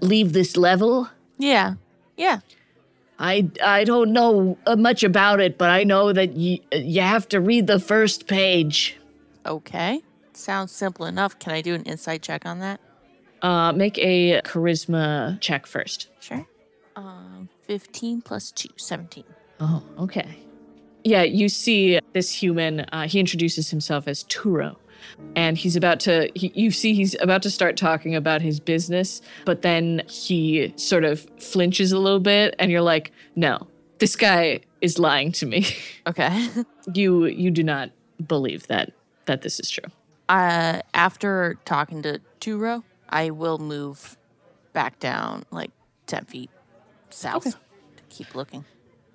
leave 0.00 0.32
this 0.32 0.56
level? 0.56 1.08
Yeah, 1.38 1.74
yeah. 2.16 2.40
I 3.18 3.48
I 3.62 3.84
don't 3.84 4.12
know 4.12 4.58
uh, 4.66 4.76
much 4.76 5.02
about 5.04 5.40
it, 5.40 5.56
but 5.58 5.70
I 5.70 5.84
know 5.84 6.12
that 6.12 6.30
y- 6.34 6.60
you 6.72 7.00
have 7.00 7.28
to 7.28 7.40
read 7.40 7.66
the 7.66 7.78
first 7.78 8.26
page. 8.26 8.96
Okay, 9.46 10.02
sounds 10.32 10.72
simple 10.72 11.06
enough. 11.06 11.38
Can 11.38 11.52
I 11.52 11.60
do 11.60 11.74
an 11.74 11.82
insight 11.84 12.22
check 12.22 12.44
on 12.46 12.60
that? 12.60 12.80
uh, 13.42 13.72
make 13.72 13.98
a 13.98 14.40
charisma 14.42 15.38
check 15.40 15.66
first. 15.66 16.08
Sure. 16.20 16.46
Um, 16.96 17.48
fifteen 17.62 18.22
plus 18.22 18.50
two, 18.50 18.70
17. 18.76 19.24
Oh, 19.60 19.82
okay. 19.98 20.38
Yeah, 21.04 21.22
you 21.24 21.48
see 21.50 22.00
this 22.14 22.30
human, 22.30 22.80
uh, 22.80 23.06
he 23.06 23.20
introduces 23.20 23.68
himself 23.70 24.08
as 24.08 24.24
Turo. 24.24 24.76
And 25.36 25.56
he's 25.58 25.76
about 25.76 26.00
to, 26.00 26.30
he, 26.34 26.52
you 26.54 26.70
see, 26.70 26.94
he's 26.94 27.16
about 27.20 27.42
to 27.42 27.50
start 27.50 27.76
talking 27.76 28.14
about 28.14 28.40
his 28.42 28.60
business, 28.60 29.20
but 29.44 29.62
then 29.62 30.02
he 30.08 30.72
sort 30.76 31.04
of 31.04 31.26
flinches 31.40 31.92
a 31.92 31.98
little 31.98 32.20
bit, 32.20 32.54
and 32.58 32.70
you're 32.70 32.82
like, 32.82 33.12
no, 33.36 33.66
this 33.98 34.16
guy 34.16 34.60
is 34.80 34.98
lying 34.98 35.32
to 35.32 35.46
me. 35.46 35.66
Okay. 36.06 36.48
you 36.92 37.24
you 37.24 37.50
do 37.50 37.62
not 37.64 37.90
believe 38.28 38.66
that 38.66 38.92
that 39.24 39.40
this 39.40 39.58
is 39.58 39.70
true. 39.70 39.90
uh, 40.28 40.80
after 40.92 41.56
talking 41.64 42.02
to 42.02 42.20
Turo, 42.40 42.82
I 43.08 43.30
will 43.30 43.56
move 43.56 44.18
back 44.74 44.98
down 44.98 45.44
like 45.50 45.70
10 46.08 46.26
feet 46.26 46.50
south 47.08 47.44
to 47.44 48.02
keep 48.10 48.34
looking. 48.34 48.66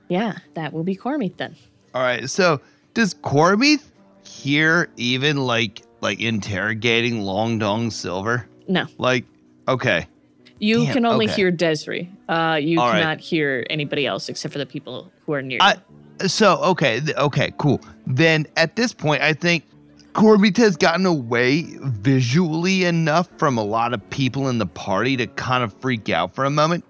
Yeah, 0.07 0.37
that 0.55 0.73
will 0.73 0.83
be 0.83 0.95
Cormith 0.95 1.37
then. 1.37 1.55
All 1.93 2.01
right. 2.01 2.27
So 2.27 2.59
does 2.95 3.13
Corby 3.13 3.77
hear 4.29 4.89
even 4.97 5.37
like 5.37 5.81
like 6.01 6.19
interrogating 6.21 7.21
Long 7.21 7.59
Dong 7.59 7.91
Silver? 7.91 8.47
No, 8.67 8.85
Like, 8.97 9.25
okay. 9.67 10.07
you 10.59 10.85
Damn, 10.85 10.93
can 10.93 11.05
only 11.05 11.25
okay. 11.25 11.33
hear 11.35 11.51
Desiree. 11.51 12.09
Uh, 12.29 12.57
you 12.61 12.79
All 12.79 12.87
right. 12.87 12.99
cannot 12.99 13.19
hear 13.19 13.65
anybody 13.69 14.05
else 14.05 14.29
except 14.29 14.51
for 14.51 14.59
the 14.59 14.65
people 14.65 15.11
who 15.25 15.33
are 15.33 15.41
near. 15.41 15.57
I 15.61 15.75
you. 16.21 16.27
so 16.29 16.57
okay, 16.63 16.99
th- 16.99 17.17
okay, 17.17 17.51
cool. 17.57 17.81
Then 18.05 18.45
at 18.55 18.75
this 18.75 18.93
point, 18.93 19.21
I 19.23 19.33
think 19.33 19.65
Corbett 20.13 20.57
has 20.57 20.77
gotten 20.77 21.05
away 21.05 21.65
visually 21.81 22.85
enough 22.85 23.27
from 23.37 23.57
a 23.57 23.63
lot 23.63 23.93
of 23.93 24.07
people 24.09 24.47
in 24.49 24.57
the 24.59 24.65
party 24.67 25.17
to 25.17 25.27
kind 25.27 25.63
of 25.63 25.73
freak 25.81 26.09
out 26.09 26.33
for 26.35 26.45
a 26.45 26.49
moment 26.49 26.83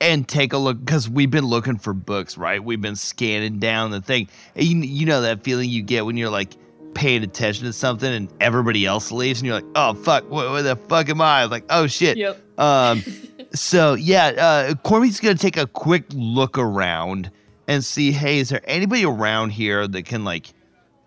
and 0.00 0.26
take 0.28 0.52
a 0.52 0.58
look 0.58 0.78
because 0.78 1.08
we've 1.08 1.30
been 1.30 1.46
looking 1.46 1.76
for 1.76 1.92
books, 1.92 2.38
right? 2.38 2.62
We've 2.62 2.80
been 2.80 2.96
scanning 2.96 3.58
down 3.58 3.90
the 3.90 4.00
thing. 4.00 4.28
You, 4.54 4.76
you 4.78 5.06
know 5.06 5.22
that 5.22 5.42
feeling 5.42 5.70
you 5.70 5.82
get 5.82 6.06
when 6.06 6.16
you're 6.16 6.30
like 6.30 6.56
paying 6.94 7.22
attention 7.22 7.66
to 7.66 7.72
something 7.72 8.12
and 8.12 8.28
everybody 8.40 8.86
else 8.86 9.12
leaves 9.12 9.40
and 9.40 9.46
you're 9.46 9.56
like, 9.56 9.64
oh 9.74 9.94
fuck, 9.94 10.30
where, 10.30 10.50
where 10.50 10.62
the 10.62 10.76
fuck 10.76 11.08
am 11.08 11.20
I? 11.20 11.44
Like, 11.44 11.64
oh 11.70 11.86
shit. 11.86 12.16
Yep. 12.16 12.58
Um, 12.58 13.02
so 13.52 13.94
yeah, 13.94 14.26
uh, 14.26 14.74
Corby's 14.74 15.20
gonna 15.20 15.36
take 15.36 15.56
a 15.56 15.66
quick 15.66 16.04
look 16.12 16.58
around 16.58 17.30
and 17.66 17.84
see, 17.84 18.12
hey, 18.12 18.38
is 18.38 18.48
there 18.48 18.62
anybody 18.64 19.04
around 19.04 19.50
here 19.50 19.86
that 19.86 20.04
can 20.04 20.24
like, 20.24 20.52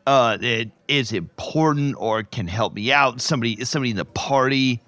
uh, 0.05 0.37
that 0.37 0.71
is 0.87 1.11
important 1.11 1.95
or 1.97 2.23
can 2.23 2.47
help 2.47 2.73
me 2.73 2.91
out? 2.91 3.21
Somebody, 3.21 3.53
is 3.53 3.69
somebody 3.69 3.91
in 3.91 3.97
the 3.97 4.05
party? 4.05 4.81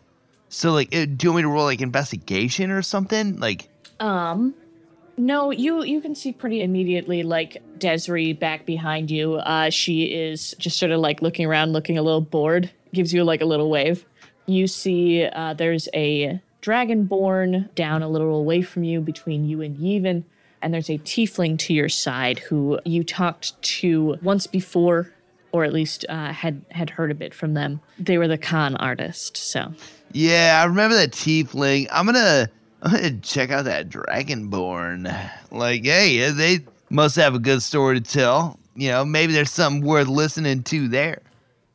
So 0.49 0.72
like, 0.72 0.93
uh, 0.95 1.06
do 1.06 1.18
you 1.22 1.30
want 1.32 1.38
me 1.38 1.41
to 1.43 1.47
roll 1.49 1.66
like 1.66 1.82
investigation 1.82 2.70
or 2.70 2.82
something? 2.82 3.39
Like, 3.39 3.70
Um, 4.00 4.54
no, 5.16 5.52
you 5.52 5.84
you 5.84 6.02
can 6.02 6.16
see 6.16 6.32
pretty 6.34 6.62
immediately 6.62 7.24
like 7.24 7.62
Desiree 7.78 8.34
back 8.34 8.66
behind 8.66 9.12
you. 9.12 9.36
Uh, 9.36 9.70
she 9.70 10.06
is 10.06 10.56
just 10.58 10.80
sort 10.80 10.91
of 10.91 11.00
like 11.00 11.22
looking 11.22 11.46
around, 11.46 11.74
looking 11.74 11.98
a 11.98 12.02
little 12.02 12.22
bored. 12.22 12.72
Gives 12.94 13.14
you 13.14 13.24
like 13.24 13.41
a 13.41 13.46
little 13.46 13.70
wave. 13.70 14.06
You 14.46 14.68
see, 14.68 15.26
uh, 15.26 15.54
there's 15.54 15.88
a 15.94 16.41
dragonborn 16.62 17.74
down 17.76 18.02
a 18.02 18.10
little 18.10 18.36
away 18.36 18.62
from 18.62 18.84
you, 18.84 19.02
between 19.02 19.46
you 19.46 19.62
and 19.62 19.78
Yevon, 19.78 20.24
and 20.62 20.74
there's 20.74 20.89
a 20.89 20.98
tiefling 21.00 21.58
to 21.60 21.74
your 21.74 21.89
side 21.89 22.39
who 22.39 22.80
you 22.86 23.04
talked 23.04 23.62
to 23.62 24.18
once 24.22 24.48
before, 24.48 25.12
or 25.52 25.64
at 25.64 25.74
least 25.74 26.06
uh, 26.10 26.32
had 26.32 26.62
had 26.72 26.89
heard 26.89 27.12
a 27.12 27.16
bit 27.16 27.34
from 27.34 27.54
them. 27.54 27.82
They 28.00 28.18
were 28.18 28.28
the 28.28 28.38
con 28.38 28.76
artist, 28.78 29.38
so 29.38 29.74
yeah, 30.12 30.60
I 30.62 30.66
remember 30.66 30.96
that 30.96 31.12
tiefling. 31.12 31.88
I'm 31.91 32.06
gonna, 32.06 32.20
I'm 32.20 32.48
gonna 32.48 32.50
check 33.22 33.50
out 33.52 33.66
that 33.66 33.90
dragonborn. 33.90 35.30
Like, 35.52 35.86
hey, 35.86 36.30
they 36.32 36.60
must 36.90 37.16
have 37.16 37.36
a 37.36 37.40
good 37.40 37.62
story 37.62 38.00
to 38.00 38.06
tell. 38.06 38.60
You 38.76 38.90
know, 38.90 39.06
maybe 39.06 39.34
there's 39.34 39.52
something 39.52 39.86
worth 39.86 40.08
listening 40.08 40.64
to 40.64 40.88
there. 40.88 41.22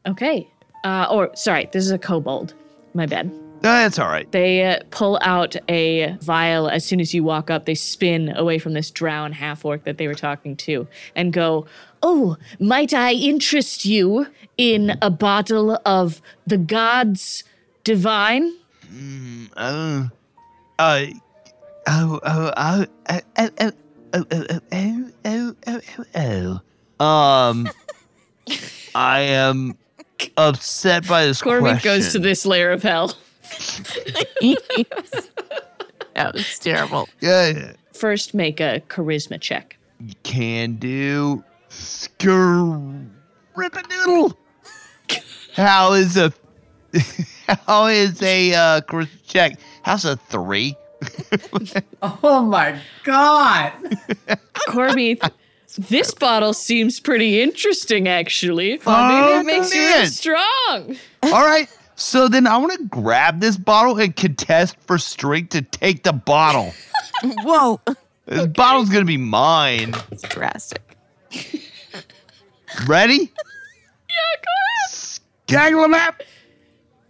okay. 0.06 0.48
Uh, 0.84 1.06
or 1.10 1.34
sorry, 1.34 1.68
this 1.72 1.84
is 1.84 1.90
a 1.90 1.98
kobold. 1.98 2.54
My 2.94 3.04
bad. 3.06 3.30
That's 3.60 3.98
all 3.98 4.06
right. 4.08 4.30
They 4.30 4.64
uh, 4.64 4.78
pull 4.90 5.18
out 5.22 5.56
a 5.68 6.16
vial 6.20 6.68
as 6.68 6.84
soon 6.84 7.00
as 7.00 7.12
you 7.12 7.24
walk 7.24 7.50
up. 7.50 7.64
They 7.64 7.74
spin 7.74 8.32
away 8.36 8.60
from 8.60 8.74
this 8.74 8.88
drowned 8.90 9.34
half 9.34 9.64
orc 9.64 9.82
that 9.84 9.98
they 9.98 10.06
were 10.06 10.14
talking 10.14 10.56
to 10.58 10.86
and 11.16 11.32
go, 11.32 11.66
Oh, 12.00 12.36
might 12.60 12.94
I 12.94 13.12
interest 13.12 13.84
you 13.84 14.28
in 14.56 14.96
a 15.02 15.10
bottle 15.10 15.80
of 15.84 16.22
the 16.46 16.58
gods 16.58 17.42
divine? 17.82 18.54
Uh, 19.56 20.06
uh, 20.78 21.06
oh, 21.88 22.20
oh, 22.24 22.52
oh, 22.56 22.86
oh, 23.08 23.20
oh, 23.38 23.50
oh, 23.58 23.70
oh, 23.70 23.72
oh, 24.12 24.22
oh, 24.42 24.60
oh, 24.72 25.10
oh, 25.24 25.54
oh, 25.66 25.80
oh, 26.16 26.60
oh. 27.00 27.04
Um, 27.04 27.68
I 28.94 29.20
am 29.20 29.76
upset 30.36 31.06
by 31.06 31.26
this 31.26 31.40
Cormith 31.40 31.60
question. 31.60 31.84
goes 31.84 32.12
to 32.12 32.18
this 32.18 32.44
layer 32.44 32.70
of 32.70 32.82
hell. 32.82 33.08
that 36.14 36.32
was 36.34 36.58
terrible. 36.58 37.08
Yeah, 37.20 37.72
First, 37.92 38.34
make 38.34 38.60
a 38.60 38.82
charisma 38.88 39.40
check. 39.40 39.76
can 40.22 40.76
do. 40.76 41.44
Skrrr. 41.70 43.08
Rip 43.56 43.74
a 43.74 43.82
noodle. 43.88 44.38
How 45.54 45.92
is 45.92 46.16
a 46.16 46.32
how 47.66 47.86
is 47.86 48.22
a 48.22 48.54
uh 48.54 48.80
charisma 48.82 49.22
check? 49.26 49.58
How's 49.82 50.04
a 50.04 50.16
three? 50.16 50.76
Oh 52.02 52.42
my 52.42 52.80
god! 53.04 53.72
Corby. 54.68 55.20
this 55.78 56.12
bottle 56.12 56.52
seems 56.52 56.98
pretty 56.98 57.40
interesting, 57.40 58.08
actually. 58.08 58.80
Oh, 58.84 59.08
Maybe 59.08 59.40
it 59.40 59.46
makes 59.46 59.72
you 59.74 59.80
real 59.80 60.06
strong. 60.06 60.96
All 61.22 61.44
right. 61.46 61.68
So 61.94 62.28
then 62.28 62.46
I 62.46 62.56
want 62.56 62.72
to 62.72 62.84
grab 62.84 63.40
this 63.40 63.56
bottle 63.56 63.98
and 63.98 64.14
contest 64.14 64.76
for 64.86 64.98
strength 64.98 65.50
to 65.50 65.62
take 65.62 66.02
the 66.04 66.12
bottle. 66.12 66.72
Whoa. 67.42 67.80
This 68.26 68.46
bottle's 68.48 68.88
gonna 68.88 69.04
be 69.04 69.16
mine. 69.16 69.94
It's 70.10 70.22
drastic. 70.22 70.82
Ready? 72.86 73.18
yeah, 73.18 74.36
go 74.42 74.52
ahead. 74.86 75.20
Gaggle 75.46 75.88
map. 75.88 76.22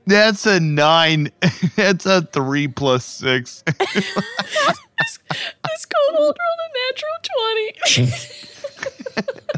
That's 0.08 0.46
a 0.46 0.58
nine. 0.58 1.30
That's 1.76 2.06
a 2.06 2.22
three 2.22 2.66
plus 2.68 3.04
six. 3.04 3.62
This 5.30 5.86
kobold 5.86 6.36
rolled 6.36 6.60
a 6.64 6.68
natural 8.02 8.06
20. 9.14 9.28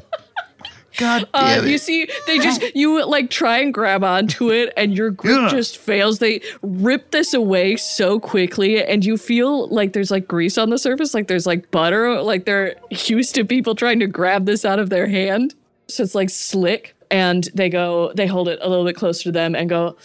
God 0.99 1.27
Uh, 1.33 1.57
damn 1.57 1.67
you 1.67 1.79
see, 1.79 2.09
they 2.27 2.39
just 2.39 2.63
you 2.77 3.03
like 3.07 3.31
try 3.31 3.59
and 3.59 3.73
grab 3.73 4.05
onto 4.05 4.51
it, 4.51 4.71
and 4.77 4.95
your 4.95 5.11
grip 5.11 5.41
Yeah. 5.41 5.49
just 5.49 5.79
fails. 5.79 6.19
They 6.19 6.43
rip 6.63 7.11
this 7.13 7.33
away 7.33 7.77
so 7.77 8.21
quickly, 8.21 8.85
and 8.85 9.03
you 9.05 9.17
feel 9.17 9.69
like 9.69 9.95
there's 9.95 10.11
like 10.11 10.29
grease 10.29 10.59
on 10.59 10.69
the 10.69 10.79
surface, 10.79 11.15
like 11.15 11.27
there's 11.29 11.47
like 11.47 11.71
butter, 11.71 12.21
like 12.21 12.45
they're 12.45 12.75
used 12.91 13.35
to 13.37 13.45
people 13.45 13.75
trying 13.75 13.99
to 14.01 14.07
grab 14.07 14.45
this 14.45 14.65
out 14.67 14.79
of 14.79 14.91
their 14.91 15.07
hand. 15.07 15.55
So 15.89 16.03
it's 16.03 16.15
like 16.15 16.29
slick, 16.29 16.95
and 17.11 17.49
they 17.55 17.71
go, 17.71 18.13
they 18.15 18.27
hold 18.27 18.49
it 18.49 18.59
a 18.61 18.69
little 18.69 18.85
bit 18.85 18.97
closer 18.97 19.23
to 19.25 19.33
them, 19.33 19.55
and 19.55 19.71
go. 19.71 19.97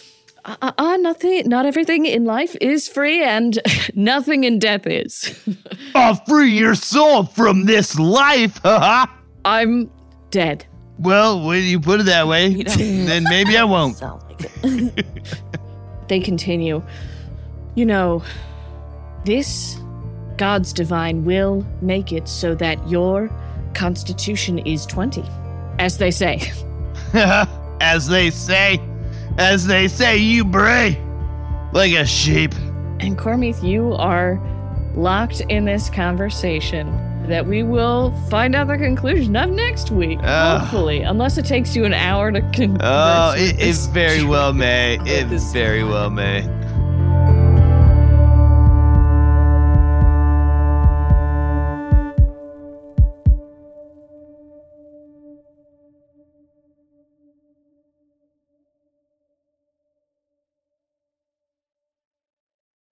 Uh, 0.46 0.56
uh, 0.62 0.72
uh, 0.78 0.96
nothing, 0.98 1.48
not 1.48 1.66
everything 1.66 2.06
in 2.06 2.24
life 2.24 2.56
is 2.60 2.86
free, 2.86 3.20
and 3.22 3.58
nothing 3.94 4.44
in 4.44 4.60
death 4.60 4.86
is. 4.86 5.36
I'll 5.94 6.14
free 6.14 6.50
your 6.50 6.76
soul 6.76 7.24
from 7.24 7.64
this 7.66 7.98
life. 7.98 8.58
haha. 8.58 9.12
I'm 9.44 9.90
dead. 10.30 10.64
well, 10.98 11.44
when 11.44 11.64
you 11.64 11.80
put 11.80 12.00
it 12.00 12.04
that 12.04 12.28
way, 12.28 12.62
then 12.62 13.24
maybe 13.24 13.56
I 13.56 13.64
won't. 13.64 13.96
Sound 13.96 14.22
like 14.28 14.50
it. 14.64 15.04
they 16.08 16.20
continue. 16.20 16.82
You 17.74 17.86
know, 17.86 18.22
this 19.24 19.76
God's 20.36 20.72
divine 20.72 21.24
will 21.24 21.66
make 21.80 22.12
it 22.12 22.28
so 22.28 22.54
that 22.56 22.88
your 22.88 23.30
constitution 23.74 24.58
is 24.60 24.86
20, 24.86 25.24
as 25.78 25.98
they 25.98 26.10
say. 26.10 26.40
as 27.80 28.06
they 28.08 28.30
say, 28.30 28.80
as 29.38 29.66
they 29.66 29.88
say, 29.88 30.16
you 30.16 30.44
bray 30.44 31.00
like 31.72 31.92
a 31.92 32.06
sheep. 32.06 32.54
And 33.00 33.18
Cormith, 33.18 33.62
you 33.62 33.92
are 33.94 34.40
locked 34.94 35.40
in 35.40 35.64
this 35.64 35.90
conversation 35.90 37.02
that 37.28 37.46
we 37.46 37.62
will 37.62 38.12
find 38.30 38.54
out 38.54 38.68
the 38.68 38.78
conclusion 38.78 39.36
of 39.36 39.50
next 39.50 39.90
week, 39.90 40.18
Ugh. 40.22 40.60
hopefully, 40.60 41.02
unless 41.02 41.36
it 41.38 41.44
takes 41.44 41.74
you 41.74 41.84
an 41.84 41.92
hour 41.92 42.30
to 42.30 42.40
converse. 42.52 42.80
Oh, 42.82 43.34
it, 43.36 43.60
it 43.60 43.76
very 43.92 44.22
well 44.22 44.52
may. 44.54 44.98
It 45.04 45.26
very 45.26 45.82
well 45.84 46.08
may. 46.08 46.42